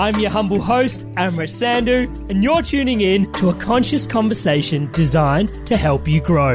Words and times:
I'm 0.00 0.18
your 0.18 0.30
humble 0.30 0.62
host, 0.62 1.06
Amrit 1.16 1.50
Sandhu, 1.50 2.30
and 2.30 2.42
you're 2.42 2.62
tuning 2.62 3.02
in 3.02 3.30
to 3.34 3.50
a 3.50 3.54
conscious 3.56 4.06
conversation 4.06 4.90
designed 4.92 5.66
to 5.66 5.76
help 5.76 6.08
you 6.08 6.22
grow. 6.22 6.54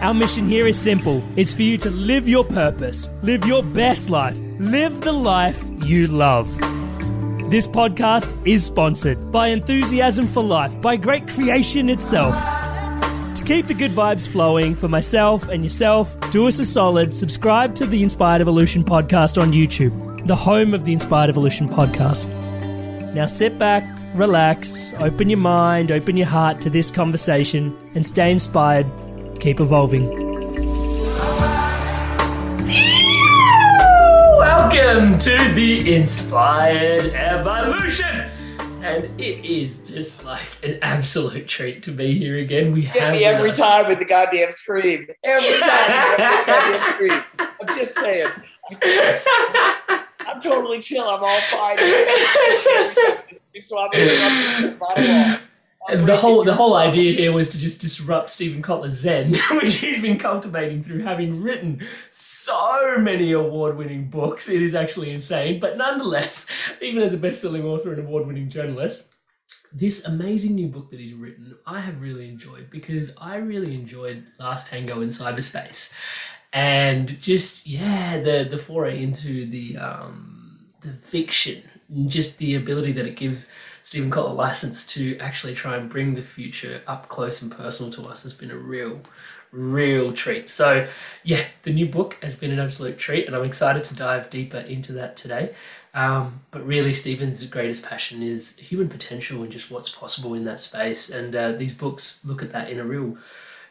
Our 0.00 0.14
mission 0.14 0.48
here 0.48 0.66
is 0.66 0.80
simple 0.80 1.22
it's 1.36 1.52
for 1.52 1.64
you 1.64 1.76
to 1.76 1.90
live 1.90 2.26
your 2.26 2.44
purpose, 2.44 3.10
live 3.22 3.44
your 3.44 3.62
best 3.62 4.08
life, 4.08 4.38
live 4.58 5.02
the 5.02 5.12
life 5.12 5.62
you 5.84 6.06
love. 6.06 6.48
This 7.50 7.66
podcast 7.66 8.34
is 8.46 8.64
sponsored 8.64 9.30
by 9.30 9.48
Enthusiasm 9.48 10.26
for 10.26 10.42
Life, 10.42 10.80
by 10.80 10.96
Great 10.96 11.28
Creation 11.28 11.90
itself. 11.90 12.34
To 13.34 13.42
keep 13.44 13.66
the 13.66 13.74
good 13.74 13.92
vibes 13.92 14.26
flowing 14.26 14.74
for 14.74 14.88
myself 14.88 15.50
and 15.50 15.62
yourself, 15.62 16.18
do 16.30 16.48
us 16.48 16.58
a 16.58 16.64
solid, 16.64 17.12
subscribe 17.12 17.74
to 17.74 17.84
the 17.84 18.02
Inspired 18.02 18.40
Evolution 18.40 18.82
podcast 18.82 19.38
on 19.38 19.52
YouTube, 19.52 20.07
the 20.28 20.36
home 20.36 20.74
of 20.74 20.84
the 20.84 20.92
Inspired 20.92 21.30
Evolution 21.30 21.70
podcast. 21.70 22.28
Now 23.14 23.26
sit 23.26 23.58
back, 23.58 23.82
relax, 24.14 24.92
open 25.00 25.30
your 25.30 25.38
mind, 25.38 25.90
open 25.90 26.18
your 26.18 26.26
heart 26.26 26.60
to 26.60 26.70
this 26.70 26.90
conversation, 26.90 27.74
and 27.94 28.06
stay 28.06 28.30
inspired. 28.30 28.86
Keep 29.40 29.60
evolving. 29.60 30.06
Welcome 34.36 35.18
to 35.18 35.52
the 35.54 35.94
Inspired 35.96 37.06
Evolution! 37.14 38.30
And 38.82 39.04
it 39.18 39.44
is 39.46 39.88
just 39.88 40.24
like 40.26 40.46
an 40.62 40.78
absolute 40.82 41.48
treat 41.48 41.82
to 41.84 41.90
be 41.90 42.18
here 42.18 42.36
again. 42.36 42.72
We 42.72 42.82
Get 42.82 42.96
have 42.96 43.12
me 43.12 43.18
with 43.20 43.26
every 43.26 43.50
us- 43.52 43.58
time 43.58 43.88
with 43.88 43.98
the 43.98 44.04
goddamn 44.04 44.50
scream. 44.50 45.06
Every 45.24 45.58
time 45.60 46.10
with 46.10 46.16
the 46.18 46.42
goddamn 46.46 46.82
scream. 46.94 47.24
I'm 47.38 47.78
just 47.78 47.94
saying. 47.94 48.28
I'm 50.28 50.40
totally 50.40 50.80
chill. 50.80 51.08
I'm 51.08 51.22
all 51.22 51.40
fine. 51.40 51.78
So 53.62 53.78
I'm 53.78 53.90
interrupting 53.92 54.78
right 54.78 54.98
along. 54.98 55.40
And 55.90 56.06
the 56.06 56.16
whole 56.16 56.44
the 56.44 56.54
whole 56.54 56.76
idea 56.76 57.14
here 57.14 57.32
was 57.32 57.48
to 57.50 57.58
just 57.58 57.80
disrupt 57.80 58.28
Steven 58.28 58.62
Kotler's 58.62 59.00
zen, 59.00 59.34
which 59.52 59.76
he's 59.76 60.02
been 60.02 60.18
cultivating 60.18 60.82
through 60.82 61.02
having 61.02 61.42
written 61.42 61.80
so 62.10 62.98
many 62.98 63.32
award-winning 63.32 64.10
books. 64.10 64.50
It 64.50 64.60
is 64.60 64.74
actually 64.74 65.12
insane, 65.12 65.60
but 65.60 65.78
nonetheless, 65.78 66.46
even 66.82 67.02
as 67.02 67.14
a 67.14 67.16
best-selling 67.16 67.64
author 67.64 67.92
and 67.92 68.06
award-winning 68.06 68.50
journalist, 68.50 69.14
this 69.72 70.04
amazing 70.04 70.54
new 70.54 70.68
book 70.68 70.90
that 70.90 71.00
he's 71.00 71.14
written, 71.14 71.56
I 71.66 71.80
have 71.80 72.02
really 72.02 72.28
enjoyed 72.28 72.70
because 72.70 73.14
I 73.18 73.36
really 73.36 73.74
enjoyed 73.74 74.26
Last 74.38 74.68
Tango 74.68 75.00
in 75.00 75.08
Cyberspace, 75.08 75.94
and 76.52 77.20
just 77.20 77.66
yeah, 77.66 78.18
the 78.20 78.46
the 78.50 78.58
foray 78.58 79.02
into 79.02 79.46
the 79.46 79.76
um, 79.76 80.68
the 80.80 80.90
fiction, 80.90 81.62
just 82.06 82.38
the 82.38 82.54
ability 82.54 82.92
that 82.92 83.06
it 83.06 83.16
gives 83.16 83.50
Steven 83.88 84.10
Kotler 84.10 84.36
license 84.36 84.86
to 84.86 85.16
actually 85.18 85.54
try 85.54 85.76
and 85.76 85.88
bring 85.88 86.12
the 86.12 86.22
future 86.22 86.82
up 86.86 87.08
close 87.08 87.40
and 87.40 87.50
personal 87.50 87.90
to 87.92 88.02
us 88.02 88.22
has 88.22 88.34
been 88.34 88.50
a 88.50 88.56
real, 88.56 89.00
real 89.50 90.12
treat. 90.12 90.50
So, 90.50 90.86
yeah, 91.24 91.44
the 91.62 91.72
new 91.72 91.86
book 91.86 92.18
has 92.20 92.36
been 92.36 92.50
an 92.50 92.58
absolute 92.58 92.98
treat, 92.98 93.26
and 93.26 93.34
I'm 93.34 93.44
excited 93.44 93.84
to 93.84 93.94
dive 93.94 94.28
deeper 94.28 94.58
into 94.58 94.92
that 94.92 95.16
today. 95.16 95.54
Um, 95.94 96.42
but 96.50 96.66
really, 96.66 96.92
Steven's 96.92 97.42
greatest 97.46 97.82
passion 97.86 98.22
is 98.22 98.58
human 98.58 98.90
potential 98.90 99.42
and 99.42 99.50
just 99.50 99.70
what's 99.70 99.90
possible 99.90 100.34
in 100.34 100.44
that 100.44 100.60
space. 100.60 101.08
And 101.08 101.34
uh, 101.34 101.52
these 101.52 101.72
books 101.72 102.20
look 102.24 102.42
at 102.42 102.52
that 102.52 102.68
in 102.70 102.78
a 102.80 102.84
real, 102.84 103.16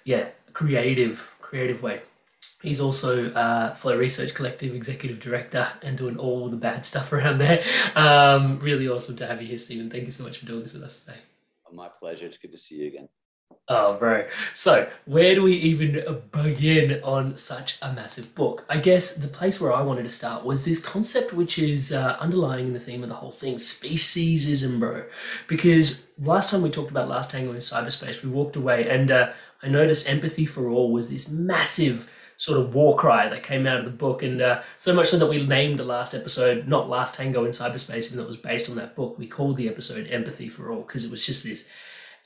yeah, 0.04 0.30
creative, 0.54 1.38
creative 1.40 1.84
way. 1.84 2.02
He's 2.62 2.82
also 2.82 3.32
uh, 3.34 3.76
Flow 3.76 3.96
Research 3.96 4.34
Collective 4.34 4.74
Executive 4.74 5.20
Director 5.20 5.68
and 5.84 5.98
doing 5.98 6.18
all 6.18 6.50
the 6.50 6.58
bad 6.58 6.86
stuff 6.86 7.14
around 7.14 7.38
there. 7.38 7.64
Um, 7.96 8.60
really 8.60 8.90
awesome 8.90 9.16
to 9.18 9.28
have 9.28 9.42
you 9.42 9.48
here, 9.48 9.60
Steven. 9.60 9.90
Thank 9.90 10.06
you 10.06 10.12
so 10.12 10.24
much 10.24 10.40
for 10.40 10.46
doing 10.46 10.64
this 10.64 10.74
with 10.74 10.84
us 10.84 11.02
today. 11.02 11.18
My 11.72 11.90
pleasure. 11.90 12.26
It's 12.26 12.38
good 12.38 12.52
to 12.54 12.58
see 12.58 12.76
you 12.76 12.88
again. 12.88 13.10
Oh, 13.70 13.98
bro. 13.98 14.26
So, 14.54 14.90
where 15.06 15.36
do 15.36 15.44
we 15.44 15.54
even 15.54 16.22
begin 16.32 17.04
on 17.04 17.38
such 17.38 17.78
a 17.82 17.92
massive 17.92 18.34
book? 18.34 18.66
I 18.70 18.78
guess 18.78 19.16
the 19.16 19.28
place 19.28 19.60
where 19.60 19.74
I 19.74 19.82
wanted 19.82 20.04
to 20.04 20.10
start 20.10 20.46
was 20.46 20.64
this 20.64 20.84
concept, 20.84 21.34
which 21.34 21.60
is 21.60 21.92
uh, 21.92 22.16
underlying 22.20 22.72
the 22.72 22.80
theme 22.80 23.04
of 23.04 23.10
the 23.10 23.16
whole 23.16 23.32
thing 23.32 23.56
speciesism, 23.56 24.80
bro. 24.80 25.04
Because 25.48 26.08
last 26.18 26.50
time 26.50 26.62
we 26.62 26.70
talked 26.70 26.92
about 26.92 27.10
Last 27.10 27.32
Tango 27.32 27.52
in 27.52 27.58
cyberspace, 27.58 28.24
we 28.24 28.30
walked 28.30 28.56
away 28.56 28.90
and 28.90 29.12
uh, 29.12 29.34
I 29.62 29.68
noticed 29.68 30.10
empathy 30.10 30.46
for 30.46 30.70
all 30.70 30.92
was 30.94 31.10
this 31.10 31.30
massive 31.30 32.10
sort 32.38 32.60
of 32.60 32.74
war 32.74 32.96
cry 32.96 33.28
that 33.28 33.44
came 33.44 33.68
out 33.68 33.80
of 33.80 33.86
the 33.86 33.92
book. 33.92 34.24
And 34.24 34.42
uh, 34.42 34.62
so 34.78 34.94
much 34.94 35.10
so 35.10 35.18
that 35.18 35.28
we 35.28 35.46
named 35.46 35.80
the 35.80 35.84
last 35.84 36.14
episode 36.14 36.68
not 36.68 36.90
Last 36.90 37.16
Tango 37.16 37.46
in 37.46 37.52
Cyberspace, 37.52 38.12
and 38.12 38.20
that 38.20 38.28
was 38.28 38.38
based 38.38 38.70
on 38.70 38.76
that 38.78 38.96
book. 38.96 39.18
We 39.18 39.28
called 39.28 39.58
the 39.58 39.68
episode 39.70 40.08
Empathy 40.08 40.48
for 40.48 40.72
All 40.72 40.82
because 40.82 41.06
it 41.06 41.12
was 41.12 41.26
just 41.26 41.44
this 41.44 41.68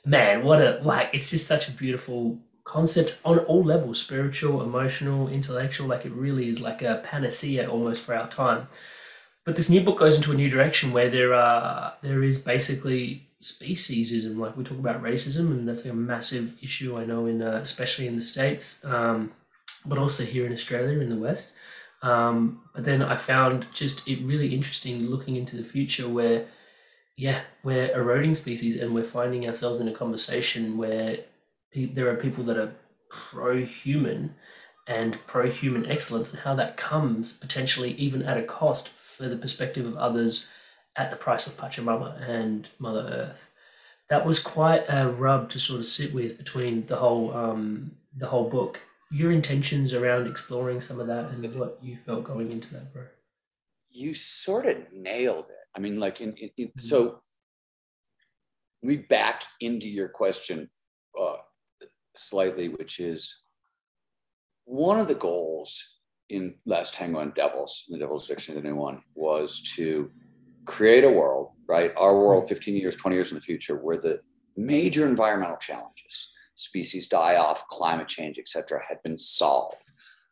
man, 0.04 0.44
what 0.44 0.60
a 0.60 0.80
like 0.82 1.10
it's 1.12 1.30
just 1.30 1.46
such 1.46 1.68
a 1.68 1.72
beautiful 1.72 2.38
concept 2.64 3.18
on 3.24 3.38
all 3.40 3.64
levels 3.64 4.00
spiritual, 4.00 4.62
emotional, 4.62 5.28
intellectual. 5.28 5.88
Like 5.88 6.04
it 6.04 6.12
really 6.12 6.48
is 6.48 6.60
like 6.60 6.82
a 6.82 7.02
panacea 7.04 7.68
almost 7.68 8.02
for 8.02 8.14
our 8.14 8.28
time. 8.28 8.68
But 9.44 9.56
this 9.56 9.70
new 9.70 9.80
book 9.80 9.98
goes 9.98 10.14
into 10.16 10.30
a 10.30 10.36
new 10.36 10.48
direction 10.48 10.92
where 10.92 11.10
there 11.10 11.34
are 11.34 11.94
there 12.02 12.22
is 12.22 12.40
basically 12.40 13.28
speciesism. 13.40 14.38
Like 14.38 14.56
we 14.56 14.64
talk 14.64 14.78
about 14.78 15.02
racism, 15.02 15.50
and 15.50 15.68
that's 15.68 15.84
a 15.86 15.94
massive 15.94 16.54
issue 16.62 16.96
I 16.96 17.04
know 17.04 17.26
in 17.26 17.42
uh, 17.42 17.60
especially 17.62 18.06
in 18.06 18.16
the 18.16 18.22
states, 18.22 18.84
um, 18.84 19.32
but 19.86 19.98
also 19.98 20.24
here 20.24 20.46
in 20.46 20.52
Australia 20.52 21.00
in 21.00 21.10
the 21.10 21.16
West. 21.16 21.52
Um, 22.02 22.62
but 22.74 22.84
then 22.84 23.02
I 23.02 23.16
found 23.16 23.66
just 23.72 24.06
it 24.08 24.24
really 24.24 24.54
interesting 24.54 25.06
looking 25.06 25.36
into 25.36 25.56
the 25.56 25.64
future 25.64 26.08
where 26.08 26.46
yeah, 27.16 27.42
we're 27.62 27.94
eroding 27.94 28.34
species 28.34 28.76
and 28.80 28.94
we're 28.94 29.04
finding 29.04 29.46
ourselves 29.46 29.80
in 29.80 29.88
a 29.88 29.92
conversation 29.92 30.78
where 30.78 31.18
pe- 31.72 31.92
there 31.92 32.10
are 32.10 32.16
people 32.16 32.44
that 32.44 32.56
are 32.56 32.74
pro 33.10 33.64
human 33.64 34.34
and 34.88 35.18
pro 35.26 35.50
human 35.50 35.88
excellence 35.90 36.32
and 36.32 36.40
how 36.40 36.54
that 36.54 36.76
comes 36.76 37.38
potentially 37.38 37.92
even 37.92 38.22
at 38.22 38.38
a 38.38 38.42
cost 38.42 38.88
for 38.88 39.28
the 39.28 39.36
perspective 39.36 39.86
of 39.86 39.96
others 39.96 40.48
at 40.96 41.10
the 41.10 41.16
price 41.16 41.46
of 41.46 41.60
Pachamama 41.62 42.28
and 42.28 42.68
Mother 42.78 43.08
Earth. 43.08 43.52
That 44.10 44.26
was 44.26 44.40
quite 44.40 44.84
a 44.88 45.08
rub 45.08 45.50
to 45.50 45.60
sort 45.60 45.80
of 45.80 45.86
sit 45.86 46.12
with 46.12 46.36
between 46.36 46.86
the 46.86 46.96
whole 46.96 47.32
um, 47.34 47.92
the 48.16 48.26
whole 48.26 48.50
book. 48.50 48.80
Your 49.12 49.32
intentions 49.32 49.94
around 49.94 50.26
exploring 50.26 50.80
some 50.80 51.00
of 51.00 51.06
that 51.06 51.30
and 51.30 51.54
what 51.54 51.78
you 51.82 51.98
felt 52.06 52.24
going 52.24 52.50
into 52.50 52.72
that, 52.74 52.92
bro. 52.92 53.04
You 53.90 54.14
sort 54.14 54.66
of 54.66 54.78
nailed 54.92 55.46
it. 55.50 55.56
I 55.76 55.80
mean, 55.80 56.00
like, 56.00 56.20
in, 56.20 56.34
in, 56.36 56.50
in 56.56 56.68
mm-hmm. 56.68 56.80
so 56.80 57.20
we 58.82 58.96
back 58.96 59.44
into 59.60 59.88
your 59.88 60.08
question 60.08 60.70
uh, 61.20 61.36
slightly, 62.16 62.68
which 62.68 63.00
is 63.00 63.42
one 64.64 64.98
of 64.98 65.08
the 65.08 65.14
goals 65.14 65.98
in 66.28 66.54
Last 66.66 66.94
Tango 66.94 67.20
and 67.20 67.34
Devils, 67.34 67.84
in 67.88 67.92
the 67.92 67.98
Devil's 67.98 68.26
Dictionary, 68.26 68.62
the 68.62 68.68
new 68.68 68.76
one, 68.76 69.02
was 69.14 69.62
to 69.76 70.10
create 70.64 71.04
a 71.04 71.10
world, 71.10 71.50
right? 71.68 71.92
Our 71.96 72.14
world, 72.14 72.48
15 72.48 72.74
years, 72.74 72.96
20 72.96 73.16
years 73.16 73.30
in 73.30 73.34
the 73.34 73.40
future, 73.40 73.76
where 73.76 73.98
the 73.98 74.20
major 74.56 75.06
environmental 75.06 75.58
challenges, 75.58 76.31
species 76.62 77.08
die 77.08 77.36
off, 77.36 77.66
climate 77.68 78.08
change, 78.08 78.38
et 78.38 78.48
cetera, 78.48 78.80
had 78.86 79.02
been 79.02 79.18
solved. 79.18 79.76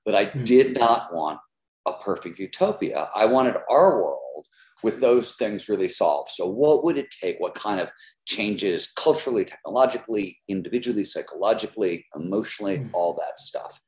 But 0.04 0.14
I 0.14 0.26
mm-hmm. 0.26 0.44
did 0.44 0.78
not 0.78 1.12
want 1.12 1.40
a 1.86 1.92
perfect 1.94 2.38
utopia. 2.38 3.08
I 3.14 3.26
wanted 3.26 3.56
our 3.70 4.02
world 4.02 4.46
with 4.82 5.00
those 5.00 5.34
things 5.34 5.68
really 5.68 5.88
solved. 5.88 6.30
So, 6.30 6.46
what 6.46 6.84
would 6.84 6.96
it 6.96 7.14
take? 7.22 7.38
What 7.38 7.54
kind 7.54 7.80
of 7.80 7.90
changes 8.26 8.92
culturally, 8.96 9.44
technologically, 9.44 10.38
individually, 10.48 11.04
psychologically, 11.04 12.06
emotionally, 12.14 12.78
mm. 12.78 12.90
all 12.92 13.16
that 13.16 13.40
stuff? 13.40 13.80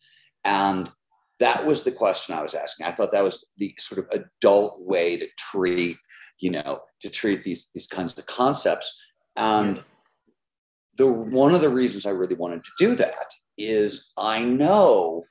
And 0.44 0.91
that 1.41 1.65
was 1.65 1.83
the 1.83 1.93
question 1.93 2.35
I 2.35 2.43
was 2.43 2.55
asking. 2.55 2.87
I 2.87 2.93
thought 2.93 3.12
that 3.12 3.25
was 3.25 3.44
the 3.59 3.75
sort 3.79 3.99
of 3.99 4.21
adult 4.21 4.83
way 4.83 5.17
to 5.17 5.27
treat, 5.39 5.97
you 6.41 6.50
know, 6.50 6.81
to 7.00 7.11
treat 7.11 7.43
these 7.43 7.71
these 7.75 7.87
kinds 7.87 8.17
of 8.19 8.27
concepts. 8.27 9.00
And 9.37 9.83
the 10.97 11.06
one 11.06 11.55
of 11.55 11.61
the 11.61 11.69
reasons 11.69 12.06
I 12.06 12.11
really 12.11 12.35
wanted 12.35 12.65
to 12.65 12.71
do 12.79 12.94
that 12.97 13.33
is 13.56 14.12
I 14.17 14.43
know 14.43 15.25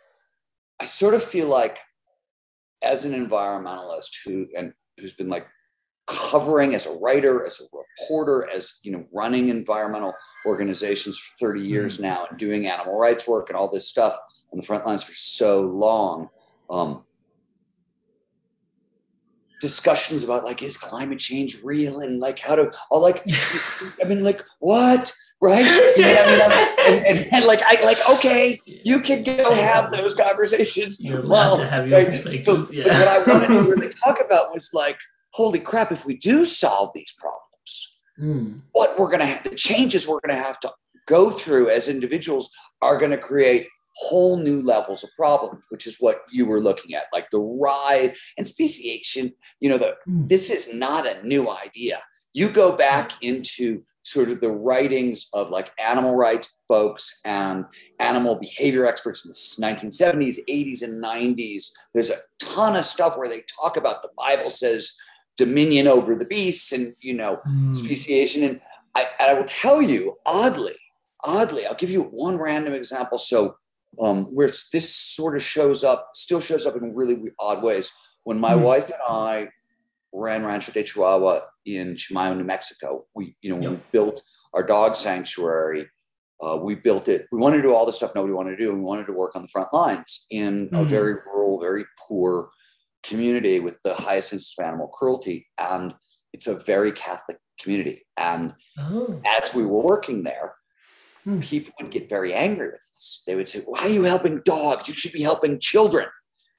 I 0.79 0.85
sort 0.85 1.13
of 1.13 1.23
feel 1.23 1.47
like 1.47 1.79
as 2.81 3.05
an 3.05 3.13
environmentalist 3.13 4.09
who 4.25 4.47
and 4.57 4.73
who's 4.97 5.13
been 5.13 5.29
like 5.29 5.47
covering 6.07 6.73
as 6.75 6.85
a 6.85 6.91
writer, 6.91 7.45
as 7.45 7.61
a 7.61 7.63
reporter, 7.71 8.49
as 8.51 8.79
you 8.83 8.91
know, 8.91 9.05
running 9.13 9.49
environmental 9.49 10.13
organizations 10.45 11.17
for 11.17 11.53
30 11.53 11.61
years 11.61 11.93
mm-hmm. 11.93 12.03
now 12.03 12.25
and 12.29 12.39
doing 12.39 12.67
animal 12.67 12.97
rights 12.97 13.27
work 13.27 13.49
and 13.49 13.57
all 13.57 13.69
this 13.69 13.87
stuff 13.87 14.17
on 14.51 14.59
the 14.59 14.65
front 14.65 14.85
lines 14.85 15.03
for 15.03 15.13
so 15.13 15.61
long. 15.61 16.29
Um, 16.69 17.05
discussions 19.61 20.23
about 20.23 20.43
like 20.43 20.63
is 20.63 20.75
climate 20.75 21.19
change 21.19 21.59
real 21.63 21.99
and 21.99 22.19
like 22.19 22.39
how 22.39 22.55
to 22.55 22.71
all 22.89 22.99
like 22.99 23.23
I 24.01 24.05
mean 24.05 24.23
like 24.23 24.43
what 24.59 25.13
right? 25.41 25.65
You 25.97 26.03
know 26.03 26.39
I 26.41 26.75
mean? 26.87 27.05
and, 27.05 27.05
and, 27.05 27.33
and, 27.33 27.45
like 27.45 27.61
I 27.63 27.83
like 27.83 27.97
okay, 28.09 28.59
you 28.65 29.01
can 29.01 29.23
go 29.23 29.53
have 29.53 29.91
those 29.91 30.13
conversations. 30.13 31.03
You're 31.03 31.27
well, 31.27 31.57
to 31.57 31.67
have 31.67 31.87
your 31.87 32.03
right? 32.03 32.25
yeah. 32.71 32.87
what 32.87 33.07
I 33.07 33.23
wanted 33.31 33.47
to 33.47 33.63
really 33.63 33.89
talk 34.03 34.19
about 34.23 34.53
was 34.53 34.69
like, 34.73 34.99
holy 35.31 35.59
crap, 35.59 35.91
if 35.91 36.05
we 36.05 36.15
do 36.17 36.45
solve 36.45 36.91
these 36.93 37.13
problems, 37.17 37.95
mm. 38.19 38.61
what 38.71 38.97
we're 38.97 39.11
gonna 39.11 39.25
have 39.25 39.43
the 39.43 39.55
changes 39.55 40.07
we're 40.07 40.21
gonna 40.21 40.41
have 40.41 40.59
to 40.61 40.71
go 41.07 41.31
through 41.31 41.69
as 41.69 41.89
individuals 41.89 42.51
are 42.81 42.97
gonna 42.97 43.17
create 43.17 43.67
whole 43.95 44.37
new 44.37 44.61
levels 44.61 45.03
of 45.03 45.09
problems, 45.15 45.65
which 45.69 45.87
is 45.87 45.97
what 45.99 46.21
you 46.31 46.45
were 46.45 46.61
looking 46.61 46.95
at, 46.95 47.05
like 47.13 47.29
the 47.29 47.39
rise 47.39 48.17
and 48.37 48.47
speciation. 48.47 49.31
You 49.59 49.69
know, 49.69 49.77
the, 49.77 49.95
mm. 50.07 50.27
this 50.27 50.49
is 50.49 50.73
not 50.73 51.05
a 51.05 51.25
new 51.25 51.49
idea. 51.49 52.01
You 52.33 52.49
go 52.49 52.75
back 52.75 53.11
into 53.21 53.83
sort 54.03 54.29
of 54.29 54.39
the 54.39 54.51
writings 54.51 55.27
of 55.33 55.49
like 55.49 55.71
animal 55.77 56.15
rights 56.15 56.49
folks 56.67 57.19
and 57.25 57.65
animal 57.99 58.39
behavior 58.39 58.85
experts 58.85 59.25
in 59.25 59.29
the 59.29 59.67
1970s, 59.67 60.39
80s, 60.49 60.81
and 60.81 61.03
90s. 61.03 61.65
There's 61.93 62.09
a 62.09 62.19
ton 62.39 62.77
of 62.77 62.85
stuff 62.85 63.17
where 63.17 63.27
they 63.27 63.43
talk 63.59 63.75
about 63.75 64.01
the 64.01 64.09
Bible 64.17 64.49
says 64.49 64.95
dominion 65.37 65.87
over 65.87 66.15
the 66.15 66.25
beasts 66.25 66.71
and 66.71 66.95
you 67.01 67.13
know 67.13 67.39
mm. 67.47 67.75
speciation. 67.75 68.43
And 68.43 68.61
I, 68.95 69.07
and 69.19 69.31
I 69.31 69.33
will 69.33 69.45
tell 69.45 69.81
you, 69.81 70.17
oddly, 70.25 70.77
oddly, 71.23 71.65
I'll 71.65 71.75
give 71.75 71.89
you 71.89 72.03
one 72.03 72.37
random 72.37 72.73
example. 72.73 73.17
So 73.17 73.55
um, 73.99 74.25
where 74.33 74.51
this 74.71 74.95
sort 74.95 75.35
of 75.35 75.43
shows 75.43 75.83
up, 75.83 76.11
still 76.13 76.39
shows 76.39 76.65
up 76.65 76.75
in 76.75 76.95
really 76.95 77.21
odd 77.39 77.63
ways. 77.63 77.91
When 78.23 78.39
my 78.39 78.53
mm. 78.53 78.61
wife 78.61 78.85
and 78.89 79.01
I 79.07 79.49
ran 80.13 80.45
Rancho 80.45 80.71
de 80.71 80.83
Chihuahua 80.83 81.41
in 81.65 81.95
Chimayo, 81.95 82.37
New 82.37 82.43
Mexico. 82.43 83.05
We, 83.15 83.35
you 83.41 83.55
know, 83.55 83.61
yep. 83.61 83.71
we 83.71 83.79
built 83.91 84.21
our 84.53 84.63
dog 84.63 84.95
sanctuary. 84.95 85.87
Uh, 86.41 86.59
we 86.61 86.75
built 86.75 87.07
it. 87.07 87.27
We 87.31 87.39
wanted 87.39 87.57
to 87.57 87.63
do 87.63 87.73
all 87.73 87.85
the 87.85 87.93
stuff 87.93 88.15
nobody 88.15 88.33
wanted 88.33 88.51
to 88.51 88.57
do. 88.57 88.71
And 88.71 88.79
we 88.79 88.85
wanted 88.85 89.05
to 89.07 89.13
work 89.13 89.35
on 89.35 89.43
the 89.43 89.47
front 89.47 89.73
lines 89.73 90.25
in 90.31 90.67
mm-hmm. 90.67 90.75
a 90.75 90.85
very 90.85 91.15
rural, 91.25 91.61
very 91.61 91.85
poor 91.99 92.49
community 93.03 93.59
with 93.59 93.77
the 93.83 93.93
highest 93.93 94.33
instance 94.33 94.55
of 94.57 94.65
animal 94.65 94.87
cruelty. 94.87 95.47
And 95.57 95.93
it's 96.33 96.47
a 96.47 96.55
very 96.55 96.91
Catholic 96.91 97.37
community. 97.59 98.05
And 98.17 98.53
oh. 98.79 99.21
as 99.25 99.53
we 99.53 99.65
were 99.65 99.81
working 99.81 100.23
there, 100.23 100.55
hmm. 101.23 101.39
people 101.39 101.73
would 101.79 101.91
get 101.91 102.09
very 102.09 102.33
angry 102.33 102.67
with 102.67 102.85
us. 102.95 103.23
They 103.25 103.35
would 103.35 103.49
say, 103.49 103.61
Why 103.65 103.81
are 103.81 103.89
you 103.89 104.03
helping 104.03 104.41
dogs? 104.45 104.87
You 104.87 104.93
should 104.93 105.11
be 105.11 105.21
helping 105.21 105.59
children. 105.59 106.07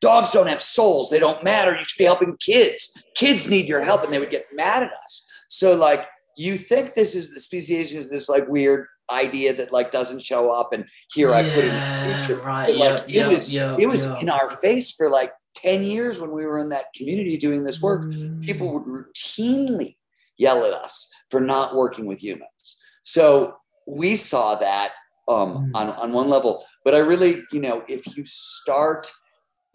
Dogs 0.01 0.33
don't 0.33 0.49
have 0.49 0.63
souls. 0.63 1.11
They 1.11 1.21
don't 1.21 1.45
matter. 1.45 1.77
You 1.77 1.85
should 1.85 1.99
be 1.99 2.05
helping 2.05 2.37
kids. 2.39 2.93
Kids 3.15 3.49
need 3.49 3.67
your 3.67 3.83
help. 3.83 4.03
And 4.03 4.13
they 4.13 4.19
would 4.19 4.31
get 4.31 4.47
mad 4.53 4.83
at 4.83 4.93
us. 4.93 5.25
So, 5.49 5.77
like, 5.77 6.07
you 6.37 6.57
think 6.57 6.95
this 6.95 7.15
is 7.15 7.33
the 7.33 7.41
speciation 7.41 7.99
is 7.99 8.11
this 8.11 8.29
like 8.29 8.49
weird 8.49 8.87
idea 9.11 9.55
that 9.55 9.73
like 9.73 9.93
doesn't 9.93 10.23
show 10.23 10.51
up 10.51 10.73
and 10.73 10.87
here 11.13 11.29
yeah, 11.31 11.37
I 11.37 11.51
put 11.51 11.65
it 11.65 12.43
right 12.43 12.67
but, 12.69 12.77
like 12.77 13.05
yeah, 13.09 13.29
it 13.29 13.33
was 13.33 13.53
it 13.53 13.89
was 13.89 14.05
in 14.23 14.31
our 14.31 14.49
face 14.49 14.93
for 14.93 15.11
like 15.11 15.33
10 15.57 15.83
years 15.83 16.21
when 16.21 16.31
we 16.31 16.47
were 16.47 16.59
in 16.59 16.71
that 16.71 16.87
community 16.97 17.37
doing 17.37 17.65
this 17.65 17.83
work 17.83 18.05
mm. 18.05 18.43
people 18.43 18.73
would 18.73 18.85
routinely 18.85 19.97
yell 20.39 20.65
at 20.65 20.73
us 20.73 21.11
for 21.31 21.41
not 21.41 21.75
working 21.75 22.07
with 22.07 22.23
humans 22.23 22.79
so 23.03 23.55
we 23.87 24.17
saw 24.17 24.55
that 24.55 24.93
um, 25.29 25.71
mm. 25.71 25.71
on, 25.75 25.89
on 25.91 26.13
one 26.13 26.29
level 26.29 26.65
but 26.85 26.95
i 26.95 26.99
really 26.99 27.43
you 27.53 27.61
know 27.61 27.85
if 27.89 28.17
you 28.17 28.25
start 28.25 29.11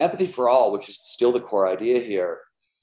empathy 0.00 0.26
for 0.26 0.48
all, 0.48 0.72
which 0.72 0.88
is 0.88 0.98
still 0.98 1.32
the 1.32 1.40
core 1.40 1.68
idea 1.68 2.00
here, 2.00 2.40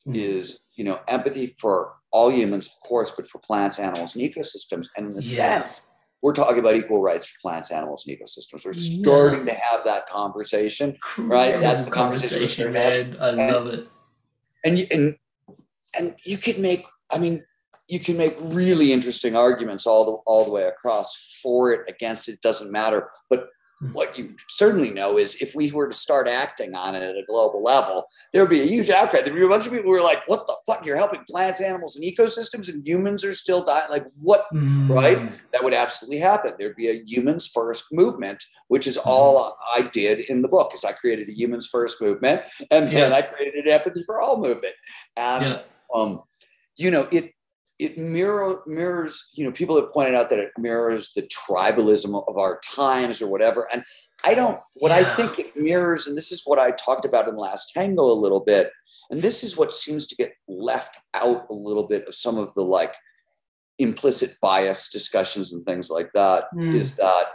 mm-hmm. 0.08 0.15
is 0.15 0.60
you 0.75 0.84
know 0.84 1.00
empathy 1.08 1.48
for 1.48 1.94
all 2.12 2.29
humans, 2.29 2.67
of 2.67 2.88
course, 2.88 3.12
but 3.15 3.27
for 3.27 3.39
plants, 3.39 3.79
animals, 3.79 4.15
and 4.15 4.24
ecosystems. 4.24 4.88
And 4.96 5.12
in 5.12 5.12
a 5.13 5.22
yeah. 5.22 5.62
sense, 5.62 5.88
we're 6.22 6.34
talking 6.34 6.60
about 6.60 6.75
equal 6.75 7.01
rights 7.01 7.27
for 7.27 7.38
plants, 7.41 7.72
animals, 7.72 8.05
and 8.08 8.17
ecosystems. 8.17 8.65
We're 8.65 8.74
starting 8.74 9.48
yeah. 9.48 9.53
to 9.53 9.60
have 9.60 9.84
that 9.86 10.08
conversation, 10.08 10.98
right? 11.17 11.60
That's 11.60 11.86
the 11.86 11.91
conversation, 11.91 12.74
man. 12.74 13.17
I 13.20 13.29
and, 13.29 13.38
love 13.38 13.67
it. 13.67 13.88
And 14.63 14.79
and 14.91 15.15
and 15.98 16.15
you 16.24 16.38
could 16.38 16.60
make. 16.60 16.86
I 17.12 17.20
mean, 17.20 17.46
you 17.88 18.00
can 18.00 18.18
make 18.18 18.36
really 18.39 18.92
interesting 18.92 19.36
arguments 19.36 19.86
all 19.86 20.06
the 20.06 20.12
all 20.25 20.46
the 20.46 20.51
way 20.51 20.63
across 20.63 21.39
for 21.42 21.72
it, 21.72 21.82
against 21.88 22.27
it. 22.30 22.42
Doesn't 22.42 22.72
matter. 22.72 23.10
But 23.30 23.50
Hmm. 23.82 23.92
what 23.92 24.18
you 24.18 24.36
certainly 24.48 24.89
know 24.89 25.18
is 25.18 25.36
if 25.42 25.54
we 25.54 25.70
were 25.70 25.89
to 25.89 25.96
start 25.96 26.30
acting 26.30 26.75
on 26.75 26.96
it 26.96 27.04
at 27.04 27.18
a 27.18 27.25
global 27.27 27.62
level, 27.62 28.06
there 28.32 28.42
would 28.42 28.50
be 28.50 28.62
a 28.62 28.65
huge 28.65 28.89
outcry. 28.89 29.20
There'd 29.20 29.36
be 29.36 29.44
a 29.44 29.50
bunch 29.50 29.65
of 29.65 29.74
people 29.74 29.92
who 29.92 29.98
are 29.98 30.01
like, 30.01 30.25
what 30.27 30.48
the 30.48 30.56
fuck? 30.65 30.86
You're 30.86 30.96
helping 30.96 31.25
plants, 31.30 31.60
animals, 31.60 31.98
and 31.98 32.06
ecosystems, 32.06 32.70
and 32.70 32.88
humans 32.88 33.25
are 33.25 33.34
still 33.34 33.65
dying. 33.65 33.89
Like, 33.89 34.06
what? 34.22 34.46
Mm. 34.54 34.89
Right? 34.89 35.30
That 35.51 35.62
would 35.62 35.74
absolutely 35.74 36.20
happen. 36.20 36.54
There'd 36.58 36.77
be 36.77 36.89
a 36.89 37.04
humans 37.06 37.48
first 37.54 37.86
movement, 37.92 38.42
which 38.70 38.88
is 38.88 38.98
mm. 38.98 39.06
all 39.06 39.58
I 39.75 39.82
did 39.82 40.22
in 40.22 40.42
the 40.42 40.48
book, 40.48 40.72
is 40.74 40.86
I 40.86 40.94
created 40.94 41.27
a 41.27 41.34
humans 41.34 41.68
first 41.68 42.01
movement, 42.01 42.44
and 42.72 42.88
then 42.88 43.12
yeah. 43.12 43.18
I 43.18 43.24
created 43.24 43.65
an 43.65 43.74
empathy 43.74 44.04
for 44.04 44.22
all 44.22 44.38
movement. 44.38 44.75
And 45.18 45.44
yeah. 45.44 45.62
um, 45.94 46.22
you 46.77 46.92
know, 46.92 47.10
it 47.12 47.35
it 47.77 47.98
mirror, 47.98 48.62
mirrors, 48.65 49.29
you 49.34 49.44
know, 49.44 49.51
people 49.51 49.75
have 49.75 49.91
pointed 49.91 50.15
out 50.15 50.29
that 50.29 50.39
it 50.39 50.51
mirrors 50.58 51.12
the 51.15 51.24
tribalism 51.24 52.24
of 52.27 52.38
our 52.38 52.60
times 52.75 53.22
or 53.22 53.27
whatever. 53.27 53.67
And 53.72 53.84
I 54.24 54.34
don't, 54.34 54.62
what 54.75 54.89
yeah. 54.89 55.00
I 55.00 55.03
think 55.03 55.39
it 55.39 55.58
mirrors, 55.58 56.08
and 56.08 56.17
this 56.17 56.32
is 56.32 56.44
what 56.46 56.60
I 56.60 56.72
talked 56.72 57.05
about 57.05 57.27
in 57.27 57.36
Last 57.36 57.72
Tango 57.74 58.03
a 58.03 58.13
little 58.13 58.39
bit, 58.39 58.72
and 59.12 59.22
this 59.22 59.44
is 59.44 59.58
what 59.58 59.74
seems 59.74 60.08
to 60.08 60.15
get 60.15 60.34
left 60.48 60.98
out 61.13 61.46
a 61.50 61.53
little 61.53 61.88
bit 61.88 62.08
of 62.08 62.15
some 62.15 62.38
of 62.38 62.53
the 62.53 62.62
like 62.62 62.96
implicit 63.77 64.32
bias 64.41 64.89
discussions 64.89 65.51
and 65.51 65.65
things 65.65 65.89
like 65.89 66.10
that, 66.13 66.46
mm. 66.55 66.74
is 66.74 66.96
that 66.96 67.25